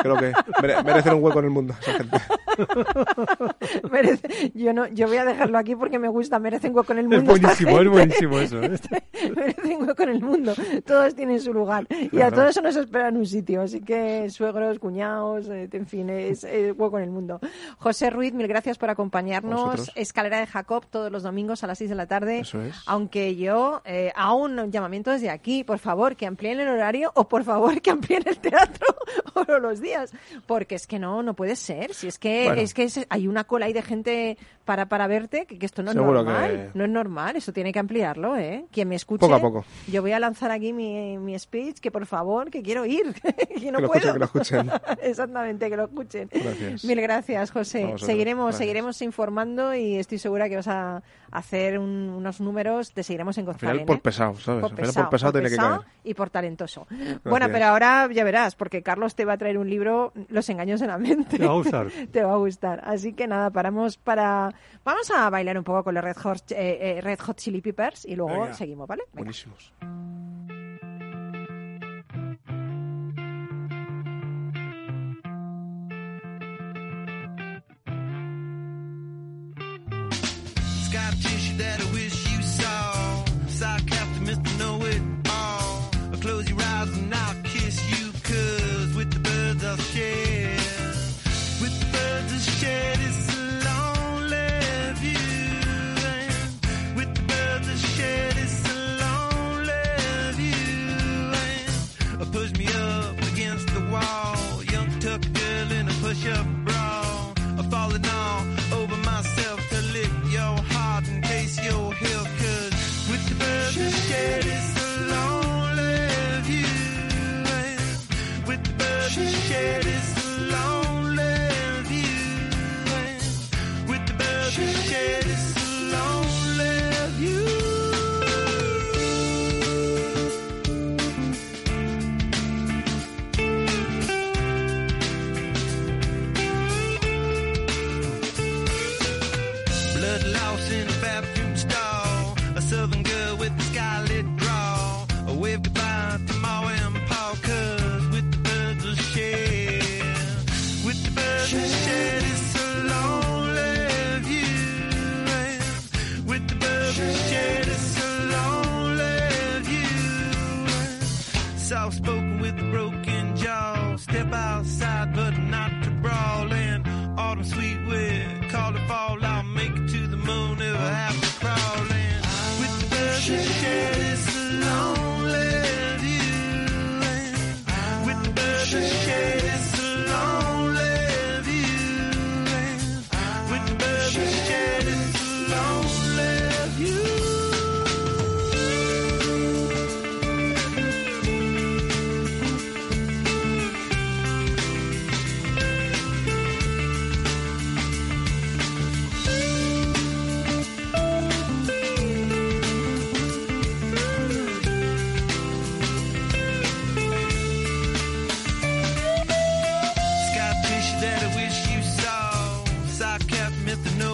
creo 0.01 0.17
que 0.17 0.33
mere- 0.63 0.83
merecen 0.85 1.15
un 1.15 1.25
hueco 1.25 1.39
en 1.41 1.45
el 1.47 1.51
mundo, 1.51 1.75
esa 1.81 1.93
gente. 1.95 2.19
Merece- 3.91 4.53
yo 4.55 4.73
no, 4.73 4.87
yo 4.89 5.07
voy 5.09 5.17
a 5.17 5.25
dejarlo 5.25 5.59
aquí 5.59 5.75
porque 5.77 5.99
me 5.99 6.09
gusta, 6.09 6.39
merecen 6.39 6.75
hueco 6.75 6.93
en 6.93 6.99
el 7.01 7.05
Es 7.07 7.11
mundo. 7.23 7.35
esta 7.35 7.49
buenísimo, 7.49 7.81
es 7.81 7.89
buenísimo 7.89 8.39
eso. 8.39 8.63
¿eh? 8.63 8.79
merecen 9.37 9.83
hueco 9.83 10.03
en 10.05 10.09
el 10.11 10.21
mundo. 10.21 10.55
Todos 10.87 11.15
tienen 11.15 11.41
su 11.41 11.53
lugar. 11.53 11.87
Y 11.91 12.07
a 12.07 12.09
Claro. 12.11 12.37
todos 12.37 12.51
eso 12.51 12.63
nos 12.63 12.77
espera 12.77 13.09
en 13.09 13.17
un 13.17 13.27
sitio. 13.27 13.63
Así 13.63 13.81
que 13.81 14.29
suegros, 14.31 14.79
cuñados, 14.79 15.49
eh, 15.49 15.69
en 15.73 15.87
fin, 15.87 16.11
es 16.11 16.45
eh, 16.45 16.73
hueco 16.73 16.99
en 16.99 17.05
el 17.05 17.11
mundo. 17.11 17.41
José 17.79 18.11
Ruiz, 18.11 18.33
mil 18.33 18.47
gracias 18.49 18.79
por 18.79 18.91
acompañarnos. 18.91 19.63
Vosotros. 19.63 19.93
Escalera 20.13 20.41
de 20.41 20.47
Jacob 20.47 20.85
todos 20.91 21.11
los 21.11 21.23
domingos 21.23 21.65
a 21.65 21.67
las 21.67 21.79
6 21.79 21.89
de 21.89 21.97
la 21.97 22.07
tarde. 22.07 22.41
Eso 22.41 22.61
es. 22.61 22.77
Aunque 22.85 23.35
yo 23.35 23.81
eh, 23.87 24.13
hago 24.15 24.37
un 24.43 24.71
llamamiento 24.71 25.11
desde 25.11 25.31
aquí, 25.31 25.65
por 25.65 25.79
favor, 25.79 26.17
que 26.17 26.27
amplíen 26.27 26.61
el 26.61 26.69
horario 26.69 27.11
o 27.15 27.27
por 27.29 27.45
favor 27.45 27.81
que 27.81 27.91
amplíen 27.91 28.23
el 28.27 28.39
teatro 28.39 28.87
o 29.35 29.59
los 29.59 29.81
días. 29.81 30.13
Porque 30.47 30.75
es 30.75 30.87
que 30.87 30.99
no, 30.99 31.23
no 31.23 31.33
puede 31.33 31.57
ser. 31.57 31.95
Si 31.95 32.09
es 32.09 32.19
que, 32.19 32.45
Bueno. 32.45 32.61
es 32.61 32.75
que 32.75 32.83
es- 32.83 33.07
hay 33.09 33.27
una 33.27 33.45
cola 33.45 33.65
ahí 33.67 33.73
de 33.73 33.81
gente 33.81 34.37
para, 34.67 34.87
para 34.87 35.07
verte, 35.07 35.47
que, 35.47 35.59
que 35.59 35.65
esto 35.65 35.83
no 35.83 35.93
es 35.93 35.97
normal. 35.97 36.51
que- 36.73 36.79
No 36.79 36.85
es 36.85 36.91
normal, 36.91 37.37
eso 37.37 37.53
tiene 37.55 37.73
que 37.73 37.79
ampliarlo, 37.79 38.37
¿eh? 38.37 38.67
Quien 38.71 38.89
me 38.89 38.97
escuche. 38.97 39.21
Poco 39.21 39.35
a 39.35 39.41
poco. 39.41 39.65
Yo 39.91 40.03
voy 40.03 40.13
a 40.13 40.21
lanzar 40.21 40.51
aquí 40.51 40.75
mi, 40.75 41.17
mi 41.17 41.39
speech, 41.39 41.79
que 41.81 41.91
por 41.91 42.05
favor, 42.05 42.51
que 42.51 42.61
quiero 42.63 42.85
ir, 42.85 43.15
que 43.59 43.73
no 43.73 43.79
Que 43.79 43.83
lo 43.83 43.89
puedo. 43.89 43.99
escuchen, 43.99 44.13
que 44.13 44.19
lo 44.19 44.25
escuchen. 44.27 44.71
Exactamente, 45.03 45.71
que 45.71 45.77
lo 45.79 45.85
escuchen. 45.85 46.29
Gracias. 46.31 46.85
Mil 46.85 47.01
gracias, 47.01 47.51
José. 47.51 47.95
Seguiremos, 47.97 48.45
gracias. 48.45 48.59
seguiremos 48.59 49.01
informando 49.03 49.75
y 49.75 50.02
estoy 50.03 50.19
segura 50.19 50.49
que 50.49 50.57
vas 50.57 50.69
a 50.69 51.03
hacer 51.31 51.79
un- 51.79 52.11
unos 52.11 52.41
números, 52.41 52.93
te 52.93 53.03
seguiremos 53.03 53.37
en 53.39 53.49
Al 53.49 53.55
final 53.55 53.85
por 53.87 54.01
pesado, 54.01 54.35
¿sabes? 54.35 54.63
Al 54.65 54.71
final 54.77 54.93
por 54.95 55.09
pesado 55.11 55.33
tiene 55.33 55.49
que 55.49 55.57
caer. 55.57 55.81
y 56.05 56.15
por 56.15 56.29
talentoso. 56.31 56.87
Bueno, 57.25 57.47
pero 57.51 57.65
ahora 57.67 58.09
ya 58.13 58.23
verás, 58.25 58.55
porque 58.55 58.83
Carlos 58.83 59.15
te 59.15 59.25
va 59.25 59.33
a 59.33 59.39
traer 59.39 59.57
un 59.59 59.69
libro, 59.71 60.13
Los 60.29 60.49
engaños 60.51 60.81
de 60.81 60.87
la 60.87 60.99
mente. 60.99 61.39
Te 61.39 61.47
va 61.47 61.53
a 61.53 61.57
gustar. 61.57 61.87
te 62.13 62.23
va 62.23 62.33
a 62.35 62.37
gustar. 62.37 62.83
Así 62.85 63.15
que 63.15 63.27
nada, 63.27 63.51
paramos 63.51 63.97
para... 63.97 64.53
Vamos 64.85 65.11
a 65.11 65.31
bailar 65.31 65.57
un 65.57 65.65
poco 65.65 65.85
con 65.85 65.95
los 65.95 66.05
Red 66.05 66.17
Hot, 66.19 66.53
eh, 66.53 66.99
eh, 66.99 67.01
Red 67.01 67.21
Hot 67.21 67.37
Chili 67.39 67.61
Peppers 67.63 68.05
y 68.05 68.15
luego 68.17 68.43
Venga. 68.43 68.55
seguimos, 68.55 68.87
¿vale? 68.89 69.03
Venga. 69.13 69.19
Buenísimos. 69.25 69.73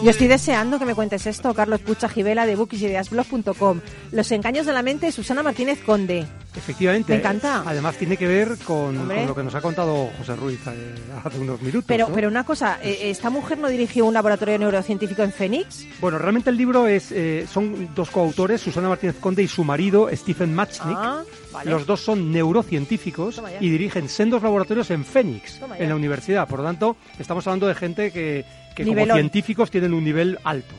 Yo 0.03 0.11
estoy 0.11 0.29
deseando 0.29 0.79
que 0.79 0.85
me 0.85 0.95
cuentes 0.95 1.27
esto, 1.27 1.53
Carlos 1.55 1.81
Pucha 1.81 2.09
Givela 2.09 2.47
de 2.47 2.55
bookiesideasblog.com. 2.55 3.81
Los 4.13 4.31
engaños 4.31 4.65
de 4.65 4.73
la 4.73 4.83
mente, 4.83 5.11
Susana 5.11 5.43
Martínez 5.43 5.81
Conde. 5.85 6.25
Efectivamente. 6.57 7.13
Me 7.13 7.19
encanta. 7.19 7.63
Además 7.67 7.97
tiene 7.97 8.17
que 8.17 8.27
ver 8.27 8.57
con, 8.65 9.09
lo 9.09 9.35
que 9.35 9.43
nos 9.43 9.55
ha 9.55 9.61
contado 9.61 10.09
José 10.19 10.37
Ruiz 10.37 10.61
eh, 10.67 10.95
hace 11.25 11.39
unos 11.39 11.61
minutos. 11.61 11.85
Pero, 11.87 12.09
¿no? 12.09 12.15
pero 12.15 12.29
una 12.29 12.45
cosa, 12.45 12.79
eh, 12.83 13.11
¿esta 13.11 13.29
mujer 13.29 13.59
no 13.59 13.69
dirigió 13.69 14.07
un 14.07 14.15
laboratorio 14.15 14.59
neurocientífico 14.59 15.23
en 15.23 15.33
Phoenix? 15.33 15.87
Bueno, 16.01 16.19
realmente 16.19 16.51
el 16.51 16.57
libro 16.57 16.87
es 16.87 17.11
eh, 17.13 17.47
son 17.53 17.91
dos 17.95 18.11
coautores, 18.11 18.61
Susana 18.61 18.89
Martínez 18.89 19.17
Conde 19.21 19.43
y 19.43 19.49
su 19.49 19.65
marido, 19.65 20.09
Stephen 20.13 20.55
Matchnick. 20.55 20.97
Ah, 20.97 21.23
vale. 21.53 21.71
Los 21.71 21.87
dos 21.87 22.01
son 22.01 22.31
neurocientíficos 22.33 23.43
y 23.61 23.69
dirigen 23.69 24.09
sendos 24.09 24.43
laboratorios 24.43 24.91
en 24.91 25.05
Phoenix, 25.05 25.61
en 25.77 25.89
la 25.89 25.97
universidad. 25.97 26.49
Por 26.49 26.61
lo 26.61 26.65
tanto, 26.65 26.97
estamos 27.19 27.47
hablando 27.47 27.67
de 27.67 27.75
gente 27.75 28.11
que, 28.11 28.45
que 28.85 28.85
como 28.85 29.15
científicos 29.15 29.71
tienen 29.71 29.95
un 29.95 30.05
nivel 30.05 30.39
alto. 30.45 30.75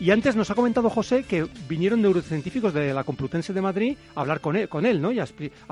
Y 0.00 0.12
antes 0.12 0.34
nos 0.34 0.50
ha 0.50 0.54
comentado 0.54 0.88
José 0.88 1.24
que 1.24 1.46
vinieron 1.68 2.00
neurocientíficos 2.00 2.72
de 2.72 2.94
la 2.94 3.04
Complutense 3.04 3.52
de 3.52 3.60
Madrid 3.60 3.98
a 4.14 4.22
hablar 4.22 4.40
con 4.40 4.56
él, 4.56 4.66
con 4.66 4.86
él 4.86 5.02
¿no? 5.02 5.12
Y 5.12 5.20
a, 5.20 5.26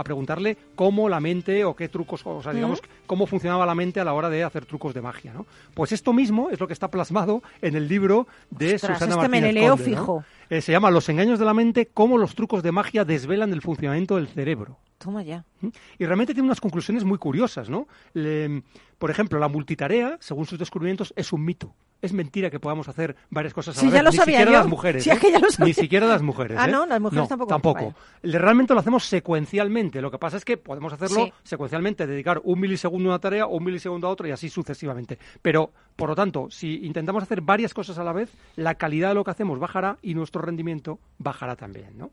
preguntarle 0.04 0.58
cómo 0.74 1.08
la 1.08 1.18
mente 1.18 1.64
o 1.64 1.74
qué 1.74 1.88
trucos, 1.88 2.26
o 2.26 2.42
sea, 2.42 2.52
digamos, 2.52 2.82
cómo 3.06 3.26
funcionaba 3.26 3.64
la 3.64 3.74
mente 3.74 4.00
a 4.00 4.04
la 4.04 4.12
hora 4.12 4.28
de 4.28 4.44
hacer 4.44 4.66
trucos 4.66 4.92
de 4.92 5.00
magia, 5.00 5.32
¿no? 5.32 5.46
Pues 5.72 5.92
esto 5.92 6.12
mismo 6.12 6.50
es 6.50 6.60
lo 6.60 6.66
que 6.66 6.74
está 6.74 6.90
plasmado 6.90 7.42
en 7.62 7.74
el 7.74 7.88
libro 7.88 8.26
de 8.50 8.74
Ostras, 8.74 8.98
Susana 8.98 9.14
este 9.14 9.28
me 9.28 9.40
Martínez 9.40 9.54
le 9.54 9.60
leo 9.60 9.76
Conde, 9.76 9.90
¿no? 9.92 10.24
Eh, 10.50 10.60
se 10.60 10.72
llama 10.72 10.90
Los 10.90 11.08
engaños 11.08 11.38
de 11.38 11.44
la 11.44 11.54
mente, 11.54 11.88
cómo 11.92 12.16
los 12.18 12.34
trucos 12.34 12.62
de 12.62 12.72
magia 12.72 13.04
desvelan 13.04 13.52
el 13.52 13.60
funcionamiento 13.62 14.16
del 14.16 14.28
cerebro. 14.28 14.78
Toma 14.98 15.22
ya. 15.22 15.44
¿Mm? 15.60 15.68
Y 15.98 16.06
realmente 16.06 16.34
tiene 16.34 16.46
unas 16.48 16.60
conclusiones 16.60 17.04
muy 17.04 17.18
curiosas, 17.18 17.68
¿no? 17.70 17.86
Le- 18.14 18.62
por 18.98 19.10
ejemplo, 19.10 19.38
la 19.38 19.46
multitarea, 19.48 20.16
según 20.20 20.46
sus 20.46 20.58
descubrimientos, 20.58 21.12
es 21.16 21.32
un 21.32 21.44
mito. 21.44 21.74
Es 22.00 22.12
mentira 22.12 22.48
que 22.50 22.60
podamos 22.60 22.88
hacer 22.88 23.16
varias 23.28 23.52
cosas 23.54 23.76
a 23.76 23.80
Sí, 23.80 23.86
la 23.86 23.92
ya 23.92 23.98
vez. 23.98 24.04
lo 24.04 24.10
Ni 24.10 24.16
sabía 24.16 24.36
siquiera 24.38 24.50
yo. 24.52 24.58
las 24.58 24.66
mujeres. 24.68 25.04
Sí, 25.04 25.10
¿eh? 25.10 25.12
es 25.14 25.18
que 25.20 25.32
ya 25.32 25.38
lo 25.40 25.50
sabía. 25.50 25.66
Ni 25.66 25.74
siquiera 25.74 26.06
las 26.06 26.22
mujeres. 26.22 26.56
Ah, 26.60 26.68
¿eh? 26.68 26.72
no, 26.72 26.86
las 26.86 27.00
mujeres 27.00 27.28
tampoco. 27.28 27.48
Tampoco. 27.50 27.94
Le- 28.22 28.38
Realmente 28.38 28.72
lo 28.74 28.80
hacemos 28.80 29.04
secuencialmente. 29.04 30.00
Lo 30.00 30.10
que 30.10 30.18
pasa 30.18 30.36
es 30.36 30.44
que 30.44 30.56
podemos 30.56 30.92
hacerlo 30.92 31.26
Sí. 31.26 31.32
secuencialmente, 31.44 32.06
dedicar 32.06 32.40
un 32.44 32.58
milisegundo 32.60 33.08
a 33.10 33.12
una 33.14 33.18
tarea 33.20 33.46
un 33.46 33.62
milisegundo 33.64 34.06
a 34.06 34.10
otra 34.10 34.28
y 34.28 34.30
así 34.32 34.48
sucesivamente. 34.48 35.18
Pero, 35.42 35.72
por 35.98 36.10
lo 36.10 36.14
tanto, 36.14 36.46
si 36.48 36.86
intentamos 36.86 37.24
hacer 37.24 37.40
varias 37.40 37.74
cosas 37.74 37.98
a 37.98 38.04
la 38.04 38.12
vez, 38.12 38.30
la 38.54 38.76
calidad 38.76 39.08
de 39.08 39.14
lo 39.16 39.24
que 39.24 39.32
hacemos 39.32 39.58
bajará 39.58 39.98
y 40.00 40.14
nuestro 40.14 40.40
rendimiento 40.40 41.00
bajará 41.18 41.56
también, 41.56 41.98
¿no? 41.98 42.12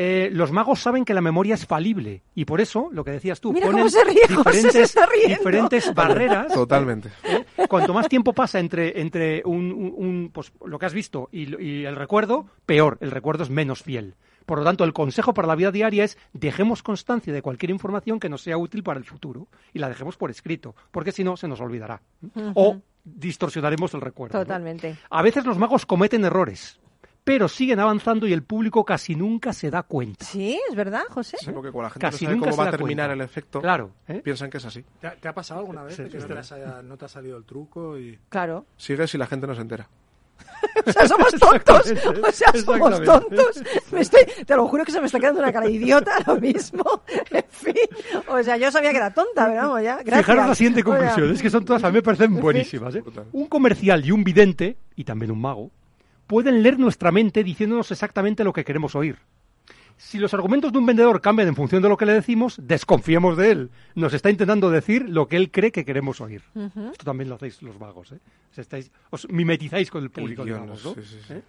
Eh, 0.00 0.30
los 0.32 0.52
magos 0.52 0.78
saben 0.80 1.04
que 1.04 1.12
la 1.14 1.20
memoria 1.20 1.54
es 1.56 1.66
falible 1.66 2.22
y 2.36 2.44
por 2.44 2.60
eso, 2.60 2.88
lo 2.92 3.02
que 3.02 3.10
decías 3.10 3.40
tú, 3.40 3.52
Mira 3.52 3.66
ponen 3.66 3.80
cómo 3.80 3.90
se 3.90 4.04
ríe, 4.04 4.20
José, 4.28 4.60
se 4.60 4.66
diferentes, 4.68 4.76
está 4.76 5.06
riendo. 5.06 5.36
diferentes 5.38 5.94
barreras 5.94 6.52
Totalmente. 6.52 7.08
¿eh? 7.24 7.44
Cuanto 7.68 7.92
más 7.92 8.08
tiempo 8.08 8.32
pasa 8.32 8.60
entre, 8.60 9.00
entre 9.00 9.42
un, 9.44 9.72
un- 9.72 9.94
un, 9.96 10.30
pues, 10.32 10.52
lo 10.64 10.78
que 10.78 10.86
has 10.86 10.94
visto 10.94 11.28
y 11.32 11.84
el 11.84 11.96
recuerdo, 11.96 12.46
peor. 12.66 12.98
El 13.00 13.10
recuerdo 13.10 13.42
es 13.42 13.50
menos 13.50 13.82
fiel. 13.82 14.14
Por 14.48 14.58
lo 14.60 14.64
tanto, 14.64 14.82
el 14.84 14.94
consejo 14.94 15.34
para 15.34 15.46
la 15.46 15.54
vida 15.54 15.70
diaria 15.70 16.04
es 16.04 16.16
dejemos 16.32 16.82
constancia 16.82 17.34
de 17.34 17.42
cualquier 17.42 17.68
información 17.70 18.18
que 18.18 18.30
nos 18.30 18.40
sea 18.40 18.56
útil 18.56 18.82
para 18.82 18.98
el 18.98 19.04
futuro 19.04 19.46
y 19.74 19.78
la 19.78 19.90
dejemos 19.90 20.16
por 20.16 20.30
escrito, 20.30 20.74
porque 20.90 21.12
si 21.12 21.22
no, 21.22 21.36
se 21.36 21.46
nos 21.48 21.60
olvidará. 21.60 22.00
O 22.54 22.80
distorsionaremos 23.04 23.92
el 23.94 24.00
recuerdo. 24.00 24.38
¿no? 24.38 24.44
Totalmente. 24.44 24.96
A 25.10 25.20
veces 25.22 25.44
los 25.44 25.58
magos 25.58 25.84
cometen 25.84 26.24
errores, 26.24 26.78
pero 27.24 27.46
siguen 27.46 27.78
avanzando 27.78 28.26
y 28.26 28.32
el 28.32 28.42
público 28.42 28.84
casi 28.86 29.14
nunca 29.14 29.52
se 29.52 29.70
da 29.70 29.82
cuenta. 29.82 30.24
Sí, 30.24 30.58
es 30.70 30.74
verdad, 30.74 31.02
José. 31.10 31.36
Sí, 31.40 31.50
porque 31.52 31.70
cuando 31.70 31.82
la 31.88 31.90
gente 31.90 32.06
Casi 32.06 32.24
no 32.24 32.28
sabe 32.30 32.36
nunca 32.38 32.50
cómo 32.50 32.62
va 32.62 32.68
a 32.68 32.70
terminar 32.70 33.08
cuenta. 33.08 33.12
el 33.24 33.28
efecto, 33.28 33.60
Claro. 33.60 33.90
¿eh? 34.08 34.20
piensan 34.24 34.48
que 34.48 34.56
es 34.56 34.64
así. 34.64 34.82
¿Te 35.00 35.08
ha, 35.08 35.14
te 35.14 35.28
ha 35.28 35.34
pasado 35.34 35.60
alguna 35.60 35.82
vez 35.82 35.94
Sí, 35.96 36.04
de 36.04 36.08
que 36.08 36.18
no 36.18 36.26
te, 36.26 36.32
haya- 36.38 36.82
no 36.82 36.96
te 36.96 37.04
ha 37.04 37.08
salido 37.08 37.36
el 37.36 37.44
truco 37.44 37.98
y... 37.98 38.18
Claro. 38.30 38.64
Sigue 38.78 39.06
si 39.06 39.18
la 39.18 39.26
gente 39.26 39.46
no 39.46 39.54
se 39.54 39.60
entera. 39.60 39.88
O 40.86 40.92
sea, 40.92 41.08
somos 41.08 41.32
tontos. 41.32 41.92
O 42.28 42.32
sea, 42.32 42.52
somos 42.52 43.02
tontos. 43.02 43.62
Me 43.90 44.00
estoy, 44.00 44.22
te 44.46 44.56
lo 44.56 44.66
juro 44.66 44.84
que 44.84 44.92
se 44.92 45.00
me 45.00 45.06
está 45.06 45.18
quedando 45.18 45.40
una 45.40 45.52
cara 45.52 45.66
de 45.66 45.72
idiota 45.72 46.16
ahora 46.16 46.40
mismo. 46.40 47.02
En 47.30 47.44
fin. 47.48 47.74
O 48.28 48.42
sea, 48.42 48.56
yo 48.56 48.70
sabía 48.70 48.90
que 48.90 48.96
era 48.96 49.12
tonta, 49.12 49.46
pero 49.48 49.62
vamos, 49.62 49.82
ya. 49.82 49.96
Gracias. 49.96 50.26
Fijaros 50.26 50.46
la 50.46 50.54
siguiente 50.54 50.80
O 50.80 50.84
sea, 50.84 50.98
conclusión, 50.98 51.34
es 51.34 51.42
que 51.42 51.50
son 51.50 51.64
todas, 51.64 51.84
a 51.84 51.88
mí 51.88 51.94
me 51.94 52.02
parecen 52.02 52.40
buenísimas. 52.40 52.94
¿eh? 52.94 53.02
Un 53.32 53.46
comercial 53.46 54.04
y 54.04 54.12
un 54.12 54.24
vidente, 54.24 54.76
y 54.96 55.04
también 55.04 55.30
un 55.30 55.40
mago, 55.40 55.70
pueden 56.26 56.62
leer 56.62 56.78
nuestra 56.78 57.10
mente 57.10 57.42
diciéndonos 57.42 57.90
exactamente 57.90 58.44
lo 58.44 58.52
que 58.52 58.64
queremos 58.64 58.94
oír. 58.94 59.18
Si 60.00 60.18
los 60.18 60.32
argumentos 60.32 60.72
de 60.72 60.78
un 60.78 60.86
vendedor 60.86 61.20
cambian 61.20 61.48
en 61.48 61.56
función 61.56 61.82
de 61.82 61.88
lo 61.88 61.96
que 61.96 62.06
le 62.06 62.12
decimos, 62.12 62.58
desconfiemos 62.62 63.36
de 63.36 63.50
él. 63.50 63.70
Nos 63.96 64.14
está 64.14 64.30
intentando 64.30 64.70
decir 64.70 65.08
lo 65.08 65.26
que 65.26 65.36
él 65.36 65.50
cree 65.50 65.72
que 65.72 65.84
queremos 65.84 66.20
oír. 66.20 66.42
Esto 66.92 67.04
también 67.04 67.28
lo 67.28 67.34
hacéis 67.34 67.60
los 67.62 67.78
magos. 67.80 68.12
¿eh? 68.12 68.18
Os, 68.52 68.58
estáis- 68.58 68.90
os 69.10 69.28
mimetizáis 69.28 69.90
con 69.90 70.02
el 70.04 70.10
público, 70.10 70.44
guion, 70.44 70.62
digamos, 70.62 70.84
¿no? 70.84 70.94
sí, 70.94 71.00
sí, 71.02 71.18
sí. 71.26 71.34
¿Eh? 71.34 71.42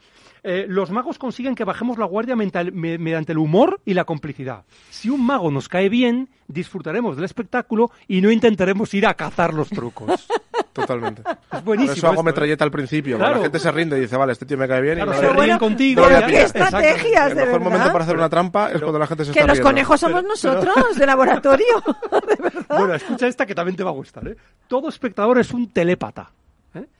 Eh, 0.44 0.66
los 0.68 0.90
magos 0.92 1.18
consiguen 1.18 1.56
que 1.56 1.64
bajemos 1.66 1.98
la 1.98 2.06
guardia 2.06 2.36
mental- 2.36 2.72
me- 2.72 2.98
mediante 2.98 3.32
el 3.34 3.38
humor 3.38 3.82
y 3.86 3.94
la 3.94 4.06
complicidad. 4.06 4.64
Si 4.90 5.10
un 5.10 5.26
mago 5.26 5.52
nos 5.52 5.68
cae 5.68 5.90
bien, 5.90 6.30
disfrutaremos 6.48 7.16
del 7.16 7.26
espectáculo 7.26 7.92
y 8.08 8.22
no 8.22 8.32
intentaremos 8.32 8.94
ir 8.94 9.06
a 9.06 9.14
cazar 9.16 9.54
los 9.54 9.70
trucos. 9.70 10.28
Totalmente. 10.74 11.22
Es 11.24 11.38
Por 11.50 11.64
buenísimo. 11.64 11.94
eso 11.94 12.08
hago 12.08 12.14
esto, 12.14 12.22
¿eh? 12.22 12.26
metralleta 12.26 12.64
al 12.64 12.72
principio. 12.72 13.18
Claro. 13.18 13.36
La 13.38 13.42
gente 13.44 13.60
se 13.60 13.72
rinde 13.72 13.98
y 13.98 14.02
dice, 14.02 14.16
vale, 14.16 14.32
este 14.34 14.46
tío 14.46 14.58
me 14.58 14.68
cae 14.68 14.82
bien. 14.82 14.96
Claro, 14.96 15.12
y 15.12 15.16
se 15.16 15.22
me- 15.22 15.28
Pero 15.28 15.34
ríen 15.42 15.46
bueno, 15.48 15.60
contigo. 15.60 16.04
pero 16.08 16.28
qué 16.28 16.42
estrategias, 16.44 17.32
el 17.32 17.36
mejor 17.36 17.60
momento 17.62 17.92
para 17.92 18.04
hacer 18.06 18.16
una 18.16 18.30
trampa 18.30 18.72
es 18.72 18.80
cuando 18.82 19.00
la 19.00 19.08
gente 19.08 19.26
se 19.26 19.32
Que 19.34 19.40
está 19.40 19.48
los 19.48 19.58
riendo. 19.58 19.70
conejos 19.70 20.00
somos 20.00 20.24
nosotros, 20.24 20.96
de 20.98 21.06
laboratorio. 21.06 21.66
De 22.30 22.36
verdad. 22.42 22.66
Bueno, 22.78 22.94
escucha 22.94 23.28
esta 23.28 23.46
que 23.46 23.56
también 23.56 23.76
te 23.76 23.84
va 23.84 23.90
a 23.90 23.94
gustar. 23.94 24.28
¿eh? 24.28 24.38
Todo 24.68 24.88
espectador 24.90 25.40
es 25.40 25.52
un 25.52 25.70
telépata. 25.72 26.32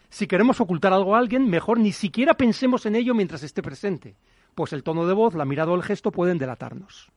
Si 0.10 0.28
queremos 0.28 0.60
ocultar 0.60 0.92
algo 0.92 1.16
a 1.16 1.20
alguien, 1.20 1.50
mejor 1.50 1.80
ni 1.80 1.92
siquiera 1.92 2.34
pensemos 2.34 2.86
en 2.86 2.96
ello 2.96 3.14
mientras 3.14 3.44
esté 3.44 3.62
presente. 3.62 4.16
Pues 4.56 4.74
el 4.74 4.84
tono 4.84 5.06
de 5.06 5.14
voz, 5.14 5.36
la 5.36 5.46
mirada 5.46 5.72
o 5.72 5.76
el 5.76 5.84
gesto 5.84 6.12
pueden 6.12 6.38
delatarnos. 6.38 7.12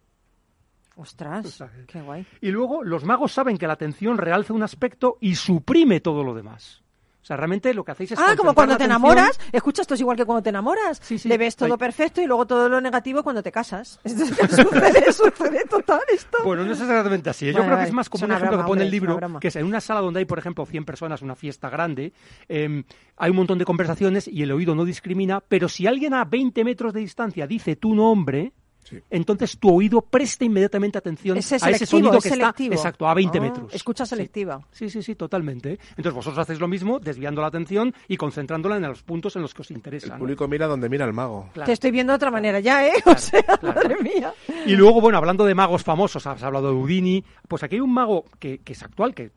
Ostras, 0.96 1.64
qué 1.88 2.02
guay. 2.02 2.26
Y 2.42 2.50
luego, 2.50 2.84
los 2.84 3.04
magos 3.04 3.32
saben 3.32 3.56
que 3.56 3.66
la 3.66 3.72
atención 3.72 4.18
realza 4.18 4.52
un 4.52 4.62
aspecto 4.62 5.16
y 5.20 5.36
suprime 5.36 6.00
todo 6.00 6.22
lo 6.22 6.34
demás. 6.34 6.81
O 7.22 7.24
sea, 7.24 7.36
realmente 7.36 7.72
lo 7.72 7.84
que 7.84 7.92
hacéis 7.92 8.12
es. 8.12 8.18
Ah, 8.18 8.34
como 8.36 8.52
cuando 8.52 8.76
te 8.76 8.84
enamoras. 8.84 9.38
Escucha, 9.52 9.82
esto 9.82 9.94
es 9.94 10.00
igual 10.00 10.16
que 10.16 10.24
cuando 10.24 10.42
te 10.42 10.48
enamoras. 10.48 10.98
Sí, 11.00 11.18
sí. 11.18 11.28
Le 11.28 11.38
ves 11.38 11.54
todo 11.54 11.78
perfecto 11.78 12.20
y 12.20 12.26
luego 12.26 12.46
todo 12.46 12.68
lo 12.68 12.80
negativo 12.80 13.22
cuando 13.22 13.44
te 13.44 13.52
casas. 13.52 14.00
Esto 14.04 14.26
sucede, 14.26 15.12
sucede 15.12 15.64
total 15.70 16.00
esto. 16.12 16.38
Bueno, 16.44 16.64
no 16.64 16.72
es 16.72 16.80
exactamente 16.80 17.30
así. 17.30 17.48
¿eh? 17.48 17.52
Yo 17.52 17.60
Vale, 17.60 17.66
creo 17.66 17.78
que 17.78 17.84
es 17.84 17.92
más 17.92 18.08
como 18.08 18.24
Es 18.24 18.28
un 18.28 18.32
ejemplo 18.32 18.56
broma, 18.56 18.64
que 18.64 18.68
pone 18.68 18.82
el 18.82 18.88
hombre, 18.88 19.28
libro, 19.28 19.40
que 19.40 19.48
es 19.48 19.56
en 19.56 19.66
una 19.66 19.80
sala 19.80 20.00
donde 20.00 20.18
hay, 20.18 20.24
por 20.24 20.38
ejemplo, 20.38 20.66
100 20.66 20.84
personas, 20.84 21.22
una 21.22 21.36
fiesta 21.36 21.70
grande, 21.70 22.12
eh, 22.48 22.82
hay 23.16 23.30
un 23.30 23.36
montón 23.36 23.58
de 23.58 23.64
conversaciones 23.64 24.26
y 24.26 24.42
el 24.42 24.50
oído 24.50 24.74
no 24.74 24.84
discrimina, 24.84 25.40
pero 25.40 25.68
si 25.68 25.86
alguien 25.86 26.14
a 26.14 26.24
20 26.24 26.64
metros 26.64 26.92
de 26.92 27.00
distancia 27.00 27.46
dice 27.46 27.76
tu 27.76 27.94
nombre, 27.94 28.52
Sí. 28.92 29.02
entonces 29.10 29.58
tu 29.58 29.74
oído 29.74 30.02
presta 30.02 30.44
inmediatamente 30.44 30.98
atención 30.98 31.36
Ese 31.36 31.56
a 31.60 31.70
ese 31.70 31.86
sonido 31.86 32.14
es 32.18 32.22
que 32.22 32.28
está 32.28 32.54
exacto 32.58 33.08
a 33.08 33.14
20 33.14 33.38
Ah, 33.38 33.40
metros. 33.40 33.74
Escucha 33.74 34.04
selectiva. 34.06 34.60
Sí, 34.70 34.90
sí, 34.90 35.02
sí, 35.02 35.14
totalmente. 35.14 35.72
¿eh? 35.72 35.78
Entonces 35.90 36.12
vosotros 36.12 36.38
hacéis 36.38 36.60
lo 36.60 36.68
mismo, 36.68 36.98
desviando 37.00 37.40
la 37.40 37.48
atención 37.48 37.94
y 38.08 38.16
concentrándola 38.16 38.76
en 38.76 38.82
los 38.82 39.02
puntos 39.02 39.34
en 39.36 39.42
los 39.42 39.54
que 39.54 39.62
os 39.62 39.70
interesa. 39.70 40.06
El 40.06 40.12
¿no? 40.12 40.18
público 40.18 40.46
mira 40.48 40.66
donde 40.66 40.88
mira 40.88 41.04
el 41.04 41.12
mago. 41.12 41.48
Claro. 41.54 41.66
Te 41.66 41.72
estoy 41.72 41.90
viendo 41.90 42.12
de 42.12 42.16
otra 42.16 42.30
manera 42.30 42.60
ya, 42.60 42.86
¿eh? 42.86 42.92
O 43.06 43.16
sea, 43.16 43.42
claro. 43.42 43.80
madre 43.80 44.02
mía. 44.02 44.32
Y 44.66 44.74
luego, 44.76 45.00
bueno, 45.00 45.18
hablando 45.18 45.44
de 45.44 45.54
magos 45.54 45.82
famosos, 45.82 46.26
has 46.26 46.42
hablado 46.42 46.68
de 46.68 46.74
Houdini, 46.74 47.24
pues 47.48 47.62
aquí 47.62 47.76
hay 47.76 47.80
un 47.80 47.92
mago 47.92 48.24
que, 48.38 48.58
que 48.58 48.72
es 48.74 48.82
actual, 48.82 49.14
que 49.14 49.30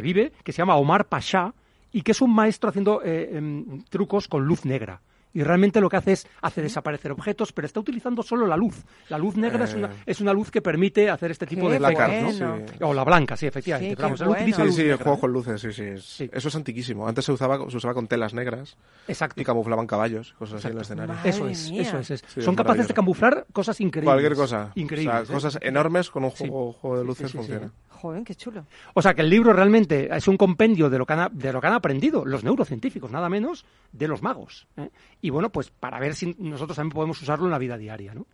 vive, 0.00 0.32
que 0.42 0.52
se 0.52 0.58
llama 0.58 0.76
Omar 0.76 1.06
Pasha, 1.06 1.52
y 1.92 2.02
que 2.02 2.12
es 2.12 2.20
un 2.20 2.34
maestro 2.34 2.70
haciendo 2.70 3.02
eh, 3.04 3.30
em, 3.34 3.82
trucos 3.88 4.28
con 4.28 4.44
luz 4.44 4.64
negra. 4.64 5.00
Y 5.34 5.42
realmente 5.42 5.80
lo 5.80 5.88
que 5.90 5.96
hace 5.96 6.12
es 6.12 6.26
hace 6.40 6.62
desaparecer 6.62 7.12
objetos, 7.12 7.52
pero 7.52 7.66
está 7.66 7.80
utilizando 7.80 8.22
solo 8.22 8.46
la 8.46 8.56
luz. 8.56 8.84
La 9.08 9.18
luz 9.18 9.36
negra 9.36 9.64
es, 9.64 9.74
una, 9.74 9.88
Eh. 9.88 9.96
es 10.06 10.20
una 10.20 10.32
luz 10.32 10.50
que 10.50 10.62
permite 10.62 11.10
hacer 11.10 11.32
este 11.32 11.44
tipo 11.46 11.66
Qué 11.66 11.74
de 11.74 11.80
¿no? 11.80 11.92
bueno. 11.92 12.30
Sí. 12.68 12.74
O 12.80 12.94
la 12.94 13.04
blanca, 13.04 13.36
sí, 13.36 13.46
efectivamente. 13.46 13.90
Sí, 13.90 13.96
Pero 13.96 14.06
vamos, 14.08 14.20
qué 14.20 14.24
él 14.24 14.30
utiliza 14.30 14.56
bueno. 14.58 14.66
luz 14.66 14.74
Sí, 14.76 14.80
sí, 14.82 14.88
negra, 14.88 15.02
juego 15.02 15.18
¿eh? 15.18 15.20
con 15.20 15.32
luces, 15.32 15.60
sí, 15.60 15.72
sí, 15.72 15.82
es- 15.82 16.04
Sí. 16.04 16.30
Eso 16.32 16.48
es 16.48 16.54
antiquísimo. 16.56 17.06
Antes 17.08 17.24
se 17.24 17.32
usaba, 17.32 17.58
se 17.68 17.76
usaba 17.76 17.94
con 17.94 18.06
telas 18.06 18.32
negras 18.32 18.76
Exacto. 19.08 19.40
y 19.40 19.44
camuflaban 19.44 19.86
caballos, 19.86 20.34
cosas 20.38 20.56
así 20.56 20.68
en 20.68 20.72
el 20.74 20.78
Exacto. 20.78 20.92
escenario. 21.02 21.14
Madre 21.14 21.30
Eso 21.30 21.48
es, 21.48 21.70
mía. 21.70 21.82
eso 21.82 21.98
es. 21.98 22.10
es. 22.12 22.24
Sí, 22.28 22.40
Son 22.42 22.54
es 22.54 22.58
capaces 22.58 22.88
de 22.88 22.94
camuflar 22.94 23.46
cosas 23.52 23.80
increíbles. 23.80 24.12
Cualquier 24.14 24.34
cosa. 24.36 24.70
Increíbles. 24.76 25.14
O 25.14 25.24
sea, 25.26 25.32
¿eh? 25.32 25.34
cosas 25.34 25.58
enormes 25.62 26.10
con 26.10 26.24
un 26.24 26.30
Sí. 26.30 26.38
juego, 26.48 26.72
juego 26.74 26.98
de 26.98 27.04
luces 27.04 27.30
sí, 27.30 27.38
sí, 27.38 27.44
sí. 27.44 27.50
funciona. 27.52 27.72
Joder, 27.90 28.22
qué 28.24 28.34
chulo. 28.34 28.66
O 28.92 29.00
sea 29.02 29.14
que 29.14 29.22
el 29.22 29.30
libro 29.30 29.52
realmente 29.54 30.14
es 30.14 30.28
un 30.28 30.36
compendio 30.36 30.90
de 30.90 30.98
lo 30.98 31.06
que 31.06 31.14
han, 31.14 31.30
de 31.38 31.52
lo 31.52 31.60
que 31.60 31.66
han 31.68 31.72
aprendido 31.72 32.24
los 32.26 32.44
neurocientíficos, 32.44 33.10
nada 33.10 33.28
menos, 33.30 33.64
de 33.92 34.08
los 34.08 34.22
magos. 34.22 34.66
¿eh? 34.76 34.90
Y 35.24 35.30
bueno, 35.30 35.48
pues 35.48 35.70
para 35.70 35.98
ver 35.98 36.14
si 36.14 36.36
nosotros 36.38 36.76
también 36.76 36.92
podemos 36.92 37.22
usarlo 37.22 37.46
en 37.46 37.50
la 37.50 37.56
vida 37.56 37.78
diaria, 37.78 38.12
¿no? 38.12 38.26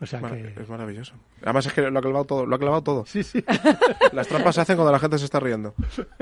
O 0.00 0.06
sea 0.06 0.20
que... 0.20 0.54
Es 0.56 0.68
maravilloso. 0.68 1.14
Además 1.42 1.66
es 1.66 1.72
que 1.72 1.90
lo 1.90 1.98
ha 1.98 2.00
clavado 2.00 2.24
todo. 2.26 2.46
Lo 2.46 2.54
ha 2.54 2.58
clavado 2.60 2.80
todo. 2.80 3.06
Sí, 3.06 3.24
sí. 3.24 3.44
Las 4.12 4.28
trampas 4.28 4.54
se 4.54 4.60
hacen 4.60 4.76
cuando 4.76 4.92
la 4.92 5.00
gente 5.00 5.18
se 5.18 5.24
está 5.24 5.40
riendo. 5.40 5.74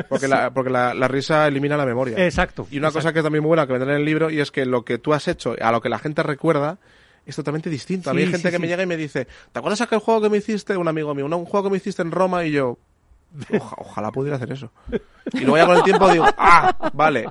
Porque, 0.08 0.26
la, 0.26 0.54
porque 0.54 0.70
la, 0.70 0.94
la 0.94 1.06
risa 1.06 1.46
elimina 1.46 1.76
la 1.76 1.84
memoria. 1.84 2.16
Exacto. 2.24 2.66
Y 2.70 2.78
una 2.78 2.92
cosa 2.92 3.12
que 3.12 3.18
es 3.18 3.22
también 3.24 3.42
muy 3.42 3.48
buena 3.48 3.66
que 3.66 3.74
vendrá 3.74 3.92
en 3.92 3.98
el 3.98 4.06
libro 4.06 4.30
y 4.30 4.40
es 4.40 4.50
que 4.50 4.64
lo 4.64 4.86
que 4.86 4.96
tú 4.96 5.12
has 5.12 5.28
hecho 5.28 5.54
a 5.60 5.70
lo 5.70 5.82
que 5.82 5.90
la 5.90 5.98
gente 5.98 6.22
recuerda 6.22 6.78
es 7.26 7.36
totalmente 7.36 7.68
distinto. 7.68 8.08
A 8.08 8.14
mí 8.14 8.22
hay 8.22 8.28
gente 8.28 8.50
que 8.50 8.58
me 8.58 8.68
llega 8.68 8.84
y 8.84 8.86
me 8.86 8.96
dice, 8.96 9.26
¿te 9.52 9.58
acuerdas 9.58 9.82
aquel 9.82 9.98
juego 9.98 10.22
que 10.22 10.30
me 10.30 10.38
hiciste? 10.38 10.78
Un 10.78 10.88
amigo 10.88 11.14
mío, 11.14 11.26
un 11.26 11.44
juego 11.44 11.64
que 11.64 11.72
me 11.72 11.76
hiciste 11.76 12.00
en 12.00 12.10
Roma 12.10 12.46
y 12.46 12.52
yo... 12.52 12.78
"Oja- 13.58 13.76
ojalá 13.78 14.10
pudiera 14.12 14.36
hacer 14.36 14.52
eso. 14.52 14.70
Y 15.32 15.40
luego 15.40 15.56
ya 15.56 15.66
con 15.66 15.76
el 15.76 15.82
tiempo 15.82 16.08
digo, 16.10 16.24
ah, 16.38 16.90
vale, 16.94 17.26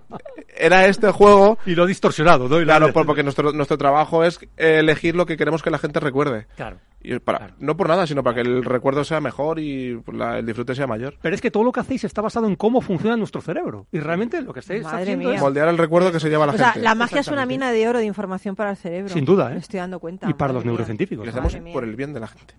era 0.56 0.86
este 0.86 1.12
juego. 1.12 1.58
Y 1.66 1.76
lo 1.76 1.86
distorsionado, 1.86 2.47
¿no? 2.47 2.60
Y 2.62 2.64
Claro, 2.66 2.91
por- 2.93 3.06
porque 3.06 3.24
nuestro, 3.24 3.51
nuestro 3.51 3.78
trabajo 3.78 4.24
es 4.24 4.39
elegir 4.58 5.16
lo 5.16 5.26
que 5.26 5.38
queremos 5.38 5.62
que 5.64 5.70
la 5.72 5.78
gente 5.78 5.99
recuerde. 5.99 6.47
Claro. 6.56 6.78
Y 7.08 7.20
para, 7.20 7.51
No 7.60 7.78
por 7.78 7.88
nada, 7.89 8.08
sino 8.08 8.24
para 8.24 8.36
que 8.36 8.41
el 8.41 8.64
recuerdo 8.64 9.03
sea 9.03 9.22
mejor 9.22 9.60
y 9.60 10.01
la- 10.12 10.39
el 10.39 10.45
disfrute 10.45 10.74
sea 10.76 10.88
mayor. 10.88 11.16
Pero 11.22 11.36
es 11.36 11.41
que 11.41 11.51
todo 11.51 11.64
lo 11.64 11.72
que 11.72 11.80
hacéis 11.80 12.03
está 12.03 12.22
basado 12.22 12.47
en 12.47 12.56
cómo 12.56 12.82
funciona 12.82 13.16
nuestro 13.18 13.41
cerebro. 13.41 13.88
Y 13.91 13.99
realmente 13.99 14.41
lo 14.41 14.53
que 14.53 14.60
estáis 14.62 14.84
Madre 14.84 15.03
haciendo 15.03 15.26
mía. 15.30 15.36
es... 15.36 15.41
Moldear 15.41 15.68
el 15.68 15.78
recuerdo 15.78 16.12
que 16.12 16.20
se 16.20 16.30
lleva 16.30 16.45
la 16.45 16.53
O 16.53 16.58
sea, 16.58 16.72
gente. 16.72 16.84
la 16.84 16.95
magia 16.95 17.20
es 17.22 17.28
una 17.28 17.45
mina 17.45 17.72
de 17.72 17.88
oro 17.88 17.99
de 17.99 18.06
información 18.06 18.56
para 18.56 18.72
el 18.72 18.78
cerebro. 18.78 19.14
Sin 19.14 19.26
duda, 19.26 19.51
¿eh? 19.51 19.53
Me 19.56 19.60
estoy 19.60 19.80
dando 19.80 19.99
cuenta. 19.99 20.30
Y 20.30 20.34
para 20.34 20.47
madre 20.49 20.53
los 20.56 20.64
mía. 20.66 20.72
neurocientíficos. 20.72 21.26
Lo 21.26 21.32
hacemos 21.32 21.56
por 21.74 21.84
el 21.84 21.95
bien 21.95 22.14
de 22.14 22.20
la 22.20 22.28
gente. 22.28 22.53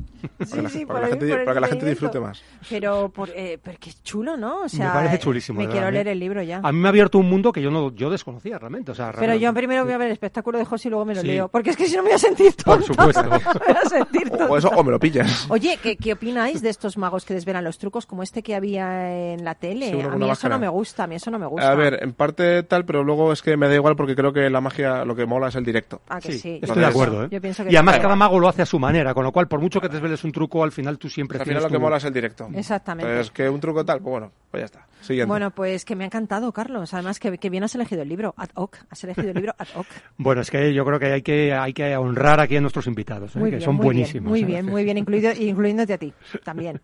Para, 0.86 1.08
que 1.08 1.24
la, 1.24 1.66
gente, 1.68 1.68
gente 1.68 1.86
disfrute 1.86 2.20
más. 2.20 2.42
Pero, 2.68 3.08
por, 3.10 3.30
eh, 3.34 3.58
pero 3.62 3.76
qué 3.80 3.92
chulo, 4.02 4.36
¿no? 4.36 4.62
O 4.62 4.68
sea, 4.68 4.92
parece 4.92 5.18
chulísimo, 5.18 5.60
Me 5.60 5.68
quiero 5.68 5.90
leer 5.90 6.08
¿eh? 6.08 6.12
el 6.12 6.18
libro 6.20 6.42
ya. 6.42 6.60
A 6.62 6.72
mí 6.72 6.78
me 6.78 6.88
ha 6.88 6.90
abierto 6.90 7.18
un 7.18 7.28
mundo 7.28 7.52
que 7.52 7.62
yo 7.62 7.70
no 7.70 7.92
yo 7.94 8.10
desconocía 8.10 8.58
realmente. 8.58 8.90
O 8.92 8.94
sea, 8.94 9.06
Pero 9.06 9.18
realmente- 9.20 9.44
yo 9.44 9.54
primero 9.54 9.84
voy 9.84 9.92
a 9.92 9.98
ver 9.98 10.06
el 10.08 10.12
espectáculo 10.12 10.58
de 10.58 10.64
José 10.64 10.88
y 10.88 10.90
luego 10.90 11.04
me 11.04 11.14
lo 11.14 11.20
Sí. 11.20 11.26
leo. 11.28 11.48
Porque 11.48 11.70
es 11.70 11.76
que 11.76 11.86
si 11.86 11.96
no 11.96 12.02
me 12.02 12.08
voy 12.10 12.16
a 12.16 12.18
sentir 12.18 12.54
tonta. 12.54 12.76
Por 12.76 12.82
supuesto. 12.84 13.22
me 13.24 13.28
voy 13.28 13.76
a 13.84 13.88
sentir 13.88 14.30
O, 14.48 14.56
eso, 14.58 14.68
o 14.68 14.84
me 14.84 14.90
lo 14.90 14.98
pillas. 15.00 15.46
Oye, 15.50 15.78
¿qué, 15.82 15.96
¿qué 15.96 16.12
opináis 16.12 16.62
de 16.62 16.68
estos 16.68 16.96
magos 16.98 17.24
que 17.24 17.34
desvelan 17.34 17.64
los 17.64 17.78
trucos 17.78 18.06
como 18.06 18.22
este 18.22 18.42
que 18.42 18.54
había 18.54 19.32
en 19.32 19.44
la 19.44 19.54
tele? 19.54 19.90
Sí, 19.90 20.00
a 20.00 20.08
mí 20.10 20.30
eso 20.30 20.48
no 20.48 20.58
me 20.58 20.68
gusta, 20.68 21.04
a 21.04 21.06
mí 21.06 21.14
eso 21.16 21.30
no 21.30 21.38
me 21.38 21.46
gusta. 21.46 21.70
A 21.70 21.74
ver, 21.74 21.98
en 22.02 22.12
parte 22.12 22.62
tal, 22.64 22.84
pero 22.84 23.02
luego 23.04 23.32
es 23.32 23.42
que 23.42 23.56
me 23.56 23.68
da 23.68 23.74
igual 23.74 23.96
porque 23.96 24.14
creo 24.14 24.32
que 24.32 24.48
la 24.50 24.60
magia 24.60 25.04
lo 25.04 25.14
que 25.16 25.26
mola 25.26 25.48
es 25.48 25.54
el 25.56 25.64
directo. 25.64 26.00
Ah, 26.08 26.20
que 26.20 26.32
Sí, 26.32 26.38
sí. 26.38 26.58
estoy 26.62 26.78
de 26.80 26.86
acuerdo. 26.86 27.24
¿eh? 27.24 27.28
Yo 27.30 27.40
pienso 27.40 27.64
que 27.64 27.72
y 27.72 27.76
además 27.76 27.96
sí. 27.96 28.00
cada 28.02 28.16
mago 28.16 28.38
lo 28.38 28.48
hace 28.48 28.62
a 28.62 28.66
su 28.66 28.78
manera, 28.78 29.14
con 29.14 29.24
lo 29.24 29.32
cual 29.32 29.48
por 29.48 29.60
mucho 29.60 29.80
que 29.80 29.88
te 29.88 29.94
desveles 29.94 30.22
un 30.24 30.32
truco, 30.32 30.62
al 30.64 30.72
final 30.72 30.98
tú 30.98 31.08
siempre 31.08 31.38
Al 31.38 31.44
tienes 31.44 31.60
final 31.62 31.70
lo 31.70 31.74
que 31.74 31.78
tu- 31.78 31.82
mola 31.84 31.96
es 31.98 32.04
el 32.04 32.12
directo. 32.12 32.48
Exactamente. 32.54 33.12
Pues 33.14 33.30
que 33.30 33.48
un 33.48 33.60
truco 33.60 33.84
tal, 33.84 34.00
pues 34.00 34.10
bueno, 34.10 34.32
pues 34.50 34.60
ya 34.62 34.64
está. 34.66 34.86
Siguiente. 35.02 35.28
Bueno, 35.28 35.50
pues 35.52 35.84
que 35.84 35.94
me 35.94 36.02
ha 36.02 36.06
encantado, 36.06 36.50
Carlos. 36.50 36.92
Además, 36.94 37.20
que, 37.20 37.38
que 37.38 37.48
bien 37.50 37.62
has 37.62 37.74
elegido 37.76 38.02
el 38.02 38.08
libro. 38.08 38.34
Ad 38.36 38.48
hoc. 38.54 38.76
Has 38.90 39.04
elegido 39.04 39.28
el 39.28 39.34
libro 39.36 39.54
ad 39.56 39.66
hoc. 39.76 39.86
Bueno, 40.16 40.40
es 40.40 40.50
que 40.50 40.72
yo 40.74 40.84
creo 40.84 40.98
que 40.98 41.12
hay 41.12 41.22
que, 41.22 41.52
hay 41.54 41.72
que 41.72 41.96
honrar 41.96 42.40
aquí 42.40 42.56
a 42.56 42.60
nuestros 42.60 42.86
invitados, 42.88 43.36
¿eh? 43.36 43.38
Que 43.38 43.44
bien, 43.44 43.60
son 43.60 43.76
buenísimos. 43.76 44.24
Bien, 44.24 44.25
muy 44.26 44.44
bien, 44.44 44.66
muy 44.66 44.84
bien, 44.84 44.98
incluido, 44.98 45.32
incluyéndote 45.32 45.92
a 45.94 45.98
ti 45.98 46.12
también. 46.44 46.80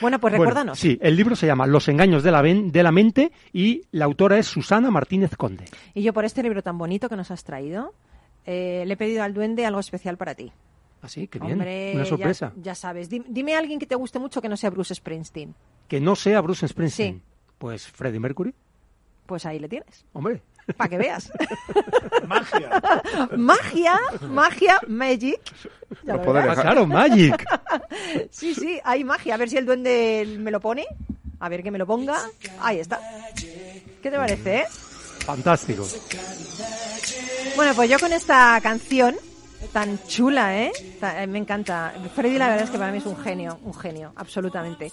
Bueno, 0.00 0.18
pues 0.20 0.32
Bueno, 0.32 0.44
recuérdanos. 0.44 0.78
sí, 0.78 0.98
el 1.02 1.16
libro 1.16 1.36
se 1.36 1.46
llama 1.46 1.66
Los 1.66 1.88
engaños 1.88 2.22
de 2.22 2.30
la, 2.30 2.42
ven- 2.42 2.70
de 2.72 2.82
la 2.82 2.92
mente 2.92 3.32
y 3.52 3.82
la 3.92 4.04
autora 4.06 4.38
es 4.38 4.46
Susana 4.46 4.90
Martínez 4.90 5.36
Conde. 5.36 5.64
Y 5.94 6.02
yo 6.02 6.12
por 6.12 6.24
este 6.24 6.42
libro 6.42 6.62
tan 6.62 6.78
bonito 6.78 7.08
que 7.08 7.16
nos 7.16 7.30
has 7.30 7.44
traído, 7.44 7.92
eh, 8.46 8.84
le 8.86 8.94
he 8.94 8.96
pedido 8.96 9.22
al 9.22 9.34
duende 9.34 9.66
algo 9.66 9.80
especial 9.80 10.16
para 10.16 10.34
ti. 10.34 10.52
Así, 11.02 11.28
que 11.28 11.38
bien, 11.38 11.52
Hombre, 11.52 11.92
una 11.94 12.04
ya- 12.04 12.08
sorpresa. 12.08 12.52
Ya, 12.62 12.74
sabes. 12.74 13.10
Dim- 13.10 13.24
Dime 13.28 13.54
a 13.54 13.58
alguien 13.58 13.78
que 13.78 13.84
te 13.86 13.94
guste 13.94 14.18
mucho 14.18 14.40
que 14.40 14.48
no 14.48 14.56
sea 14.56 14.70
Bruce 14.70 14.94
Springsteen. 14.94 15.54
Que 15.88 16.00
no 16.00 16.16
sea 16.16 16.40
Bruce 16.40 16.66
Springsteen. 16.66 17.16
Sí. 17.16 17.22
Pues 17.58 17.86
Freddie 17.86 18.20
Mercury, 18.20 18.54
Pues 19.26 19.44
ahí 19.46 19.58
le 19.58 19.68
tienes. 19.68 20.04
hombre. 20.14 20.40
Para 20.76 20.90
que 20.90 20.98
veas. 20.98 21.30
Magia. 22.26 22.82
magia, 23.36 24.00
magia, 24.28 24.80
magic. 24.86 25.40
Ya 26.04 26.14
lo. 26.14 26.36
Ah, 26.36 26.54
claro, 26.54 26.86
Magic. 26.86 27.44
Sí, 28.30 28.54
sí, 28.54 28.80
hay 28.84 29.04
magia. 29.04 29.34
A 29.34 29.36
ver 29.38 29.50
si 29.50 29.56
el 29.56 29.66
duende 29.66 30.26
me 30.38 30.50
lo 30.50 30.60
pone. 30.60 30.86
A 31.40 31.48
ver 31.48 31.62
que 31.62 31.70
me 31.70 31.78
lo 31.78 31.86
ponga. 31.86 32.18
Ahí 32.60 32.80
está. 32.80 33.00
¿Qué 34.02 34.10
te 34.10 34.16
parece, 34.16 34.56
eh? 34.58 34.64
Fantástico. 35.24 35.86
Bueno, 37.56 37.74
pues 37.74 37.88
yo 37.90 37.98
con 37.98 38.12
esta 38.12 38.58
canción 38.62 39.14
tan 39.72 39.98
chula, 40.06 40.58
¿eh? 40.58 40.72
Eh, 41.02 41.26
Me 41.26 41.38
encanta. 41.38 41.92
Freddy 42.14 42.38
la 42.38 42.48
verdad 42.48 42.64
es 42.64 42.70
que 42.70 42.78
para 42.78 42.92
mí 42.92 42.98
es 42.98 43.06
un 43.06 43.16
genio, 43.16 43.58
un 43.64 43.74
genio, 43.74 44.12
absolutamente. 44.16 44.90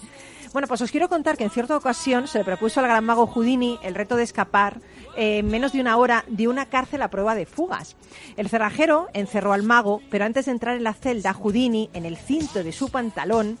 Bueno, 0.52 0.68
pues 0.68 0.82
os 0.82 0.90
quiero 0.90 1.08
contar 1.08 1.38
que 1.38 1.44
en 1.44 1.50
cierta 1.50 1.76
ocasión 1.76 2.28
se 2.28 2.38
le 2.38 2.44
propuso 2.44 2.80
al 2.80 2.86
gran 2.86 3.04
mago 3.04 3.26
Houdini 3.26 3.78
el 3.82 3.94
reto 3.94 4.16
de 4.16 4.22
escapar 4.22 4.80
eh, 5.16 5.38
en 5.38 5.46
menos 5.46 5.72
de 5.72 5.80
una 5.80 5.96
hora 5.96 6.24
de 6.28 6.46
una 6.46 6.66
cárcel 6.66 7.00
a 7.00 7.08
prueba 7.08 7.34
de 7.34 7.46
fugas. 7.46 7.96
El 8.36 8.50
cerrajero 8.50 9.08
encerró 9.14 9.54
al 9.54 9.62
mago, 9.62 10.02
pero 10.10 10.26
antes 10.26 10.44
de 10.46 10.52
entrar 10.52 10.76
en 10.76 10.84
la 10.84 10.92
celda, 10.92 11.32
Houdini, 11.32 11.88
en 11.94 12.04
el 12.04 12.18
cinto 12.18 12.62
de 12.62 12.72
su 12.72 12.90
pantalón, 12.90 13.58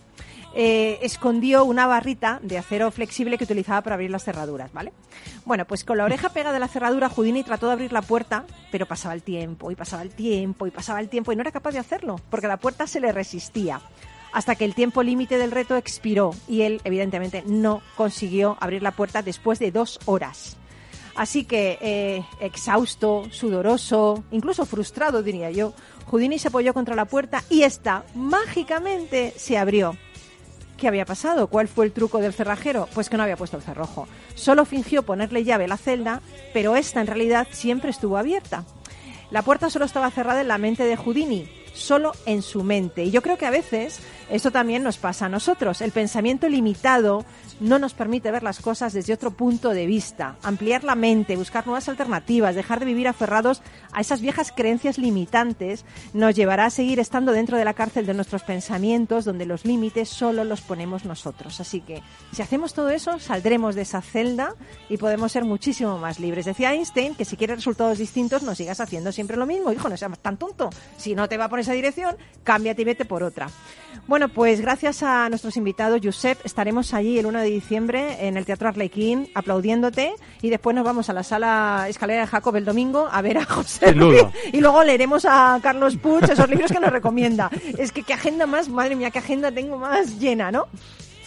eh, 0.54 0.98
escondió 1.02 1.64
una 1.64 1.86
barrita 1.86 2.38
de 2.42 2.58
acero 2.58 2.90
flexible 2.90 3.38
que 3.38 3.44
utilizaba 3.44 3.80
para 3.82 3.94
abrir 3.94 4.10
las 4.10 4.24
cerraduras, 4.24 4.72
¿vale? 4.72 4.92
Bueno, 5.44 5.64
pues 5.66 5.84
con 5.84 5.98
la 5.98 6.04
oreja 6.04 6.28
pegada 6.30 6.56
a 6.56 6.60
la 6.60 6.68
cerradura, 6.68 7.08
Houdini 7.08 7.42
trató 7.42 7.66
de 7.66 7.72
abrir 7.72 7.92
la 7.92 8.02
puerta, 8.02 8.44
pero 8.70 8.86
pasaba 8.86 9.14
el 9.14 9.22
tiempo, 9.22 9.70
y 9.70 9.76
pasaba 9.76 10.02
el 10.02 10.10
tiempo, 10.10 10.66
y 10.66 10.70
pasaba 10.70 11.00
el 11.00 11.08
tiempo, 11.08 11.32
y 11.32 11.36
no 11.36 11.42
era 11.42 11.52
capaz 11.52 11.72
de 11.72 11.78
hacerlo, 11.78 12.20
porque 12.30 12.48
la 12.48 12.58
puerta 12.58 12.86
se 12.86 13.00
le 13.00 13.12
resistía. 13.12 13.80
Hasta 14.32 14.54
que 14.54 14.64
el 14.64 14.74
tiempo 14.74 15.02
límite 15.02 15.36
del 15.36 15.50
reto 15.50 15.76
expiró 15.76 16.34
y 16.48 16.62
él, 16.62 16.80
evidentemente, 16.84 17.44
no 17.46 17.82
consiguió 17.96 18.56
abrir 18.60 18.82
la 18.82 18.92
puerta 18.92 19.20
después 19.22 19.58
de 19.58 19.70
dos 19.70 20.00
horas. 20.06 20.56
Así 21.14 21.44
que, 21.44 21.78
eh, 21.82 22.24
exhausto, 22.40 23.26
sudoroso, 23.30 24.24
incluso 24.30 24.64
frustrado, 24.64 25.22
diría 25.22 25.50
yo, 25.50 25.74
Houdini 26.10 26.38
se 26.38 26.48
apoyó 26.48 26.72
contra 26.72 26.96
la 26.96 27.04
puerta 27.04 27.44
y 27.50 27.62
esta 27.62 28.04
mágicamente 28.14 29.34
se 29.36 29.58
abrió. 29.58 29.96
¿Qué 30.82 30.88
había 30.88 31.04
pasado? 31.06 31.46
¿Cuál 31.46 31.68
fue 31.68 31.84
el 31.84 31.92
truco 31.92 32.18
del 32.18 32.32
cerrajero? 32.32 32.88
Pues 32.92 33.08
que 33.08 33.16
no 33.16 33.22
había 33.22 33.36
puesto 33.36 33.56
el 33.56 33.62
cerrojo. 33.62 34.08
Solo 34.34 34.64
fingió 34.64 35.04
ponerle 35.04 35.44
llave 35.44 35.66
a 35.66 35.68
la 35.68 35.76
celda, 35.76 36.22
pero 36.52 36.74
esta 36.74 37.00
en 37.00 37.06
realidad 37.06 37.46
siempre 37.52 37.90
estuvo 37.90 38.18
abierta. 38.18 38.64
La 39.30 39.42
puerta 39.42 39.70
solo 39.70 39.84
estaba 39.84 40.10
cerrada 40.10 40.40
en 40.40 40.48
la 40.48 40.58
mente 40.58 40.82
de 40.82 40.96
Houdini, 40.96 41.48
solo 41.74 42.12
en 42.26 42.42
su 42.42 42.62
mente. 42.62 43.04
Y 43.04 43.10
yo 43.10 43.22
creo 43.22 43.38
que 43.38 43.46
a 43.46 43.50
veces 43.50 44.00
esto 44.30 44.50
también 44.50 44.82
nos 44.82 44.98
pasa 44.98 45.26
a 45.26 45.28
nosotros. 45.28 45.80
El 45.80 45.92
pensamiento 45.92 46.48
limitado 46.48 47.24
no 47.60 47.78
nos 47.78 47.94
permite 47.94 48.30
ver 48.30 48.42
las 48.42 48.60
cosas 48.60 48.92
desde 48.92 49.12
otro 49.12 49.30
punto 49.30 49.70
de 49.70 49.86
vista, 49.86 50.36
ampliar 50.42 50.84
la 50.84 50.94
mente, 50.94 51.36
buscar 51.36 51.66
nuevas 51.66 51.88
alternativas, 51.88 52.54
dejar 52.54 52.80
de 52.80 52.86
vivir 52.86 53.08
aferrados 53.08 53.62
a 53.92 54.00
esas 54.00 54.20
viejas 54.20 54.52
creencias 54.52 54.98
limitantes, 54.98 55.84
nos 56.12 56.34
llevará 56.34 56.66
a 56.66 56.70
seguir 56.70 56.98
estando 56.98 57.32
dentro 57.32 57.56
de 57.56 57.64
la 57.64 57.74
cárcel 57.74 58.06
de 58.06 58.14
nuestros 58.14 58.42
pensamientos, 58.42 59.24
donde 59.24 59.46
los 59.46 59.64
límites 59.64 60.08
solo 60.08 60.44
los 60.44 60.60
ponemos 60.60 61.04
nosotros. 61.04 61.60
Así 61.60 61.80
que 61.80 62.02
si 62.32 62.42
hacemos 62.42 62.74
todo 62.74 62.90
eso, 62.90 63.18
saldremos 63.18 63.74
de 63.74 63.82
esa 63.82 64.00
celda 64.00 64.54
y 64.88 64.96
podemos 64.96 65.30
ser 65.32 65.44
muchísimo 65.44 65.98
más 65.98 66.18
libres. 66.18 66.46
Decía 66.46 66.72
Einstein 66.72 67.14
que 67.14 67.24
si 67.24 67.36
quieres 67.36 67.56
resultados 67.56 67.98
distintos, 67.98 68.42
no 68.42 68.54
sigas 68.54 68.80
haciendo 68.80 69.12
siempre 69.12 69.36
lo 69.36 69.46
mismo. 69.46 69.72
Hijo, 69.72 69.88
no 69.88 69.96
seas 69.96 70.18
tan 70.18 70.36
tonto. 70.36 70.70
Si 70.96 71.14
no 71.14 71.28
te 71.28 71.36
va 71.36 71.48
por 71.48 71.60
esa 71.62 71.72
dirección, 71.72 72.16
cámbiate 72.44 72.82
y 72.82 72.84
vete 72.84 73.04
por 73.04 73.22
otra. 73.22 73.48
Bueno, 74.06 74.28
pues 74.28 74.60
gracias 74.60 75.02
a 75.02 75.28
nuestros 75.28 75.56
invitados, 75.56 76.00
Josep, 76.02 76.44
estaremos 76.44 76.92
allí 76.94 77.18
el 77.18 77.26
1 77.26 77.40
de 77.40 77.46
diciembre 77.46 78.26
en 78.26 78.36
el 78.36 78.44
Teatro 78.44 78.68
Arlequín 78.68 79.28
aplaudiéndote 79.34 80.14
y 80.40 80.50
después 80.50 80.74
nos 80.74 80.84
vamos 80.84 81.08
a 81.08 81.12
la 81.12 81.22
sala 81.22 81.86
Escalera 81.88 82.22
de 82.22 82.26
Jacob 82.26 82.56
el 82.56 82.64
domingo 82.64 83.08
a 83.10 83.22
ver 83.22 83.38
a 83.38 83.44
José. 83.44 83.92
Ruiz 83.92 84.24
y 84.52 84.60
luego 84.60 84.82
leeremos 84.82 85.24
a 85.24 85.58
Carlos 85.62 85.96
Puig 85.96 86.24
esos 86.24 86.48
libros 86.48 86.72
que 86.72 86.80
nos 86.80 86.90
recomienda. 86.90 87.50
Es 87.78 87.92
que 87.92 88.02
qué 88.02 88.14
agenda 88.14 88.46
más, 88.46 88.68
madre 88.68 88.96
mía, 88.96 89.10
qué 89.10 89.18
agenda 89.18 89.52
tengo 89.52 89.78
más 89.78 90.18
llena, 90.18 90.50
¿no? 90.50 90.66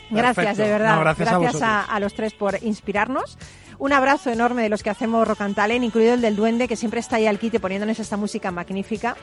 Gracias, 0.10 0.36
Perfecto. 0.36 0.64
de 0.64 0.70
verdad. 0.70 0.96
No, 0.96 1.02
gracias 1.02 1.30
a 1.30 1.38
vosotros. 1.38 1.62
a, 1.64 1.82
a 1.82 2.00
los 2.00 2.14
tres 2.14 2.34
por 2.34 2.62
inspirarnos. 2.62 3.38
Un 3.78 3.92
abrazo 3.92 4.30
enorme 4.32 4.64
de 4.64 4.70
los 4.70 4.84
que 4.84 4.90
hacemos 4.90 5.28
Rock 5.28 5.42
and 5.42 5.56
Talent, 5.56 5.84
incluido 5.84 6.14
el 6.14 6.22
del 6.22 6.36
Duende, 6.36 6.68
que 6.68 6.76
siempre 6.76 7.00
está 7.00 7.18
ahí 7.18 7.28
al 7.28 7.40
quite 7.40 7.60
poniéndonos 7.60 8.00
esta 8.00 8.16
música 8.18 8.52
magnífica. 8.52 9.18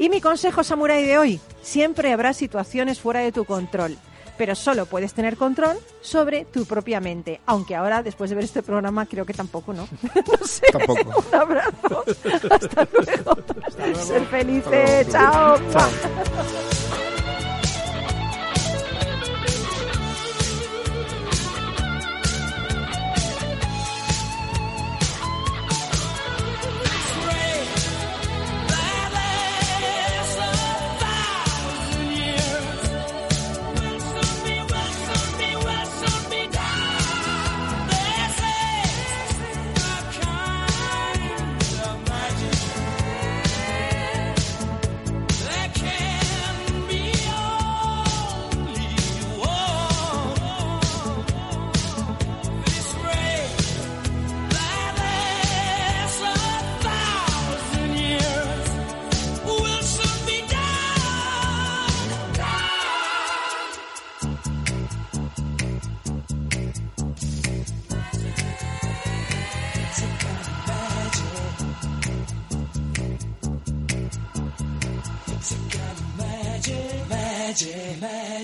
Y 0.00 0.08
mi 0.08 0.22
consejo 0.22 0.64
samurai 0.64 1.04
de 1.04 1.18
hoy, 1.18 1.40
siempre 1.60 2.10
habrá 2.10 2.32
situaciones 2.32 2.98
fuera 2.98 3.20
de 3.20 3.32
tu 3.32 3.44
control, 3.44 3.98
pero 4.38 4.54
solo 4.54 4.86
puedes 4.86 5.12
tener 5.12 5.36
control 5.36 5.76
sobre 6.00 6.46
tu 6.46 6.64
propia 6.64 7.00
mente. 7.00 7.42
Aunque 7.44 7.76
ahora, 7.76 8.02
después 8.02 8.30
de 8.30 8.36
ver 8.36 8.46
este 8.46 8.62
programa, 8.62 9.04
creo 9.04 9.26
que 9.26 9.34
tampoco, 9.34 9.74
¿no? 9.74 9.86
no 10.40 10.46
sé. 10.46 10.68
Tampoco. 10.72 11.22
Un 11.30 11.34
abrazo. 11.34 12.04
Hasta 12.50 12.88
luego. 12.94 13.36
Ser 14.02 14.24
felices. 14.24 15.08
Chao. 15.10 15.58
There 15.58 16.79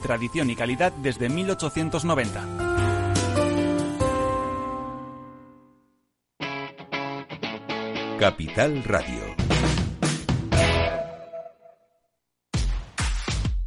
con 0.00 0.06
tradición 0.06 0.50
y 0.50 0.56
calidad 0.56 0.92
desde 0.92 1.28
1890. 1.28 2.46
Capital 8.18 8.84
Radio. 8.84 9.36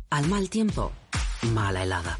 Al 0.10 0.28
mal 0.28 0.50
tiempo, 0.50 0.92
mala 1.54 1.84
helada. 1.84 2.20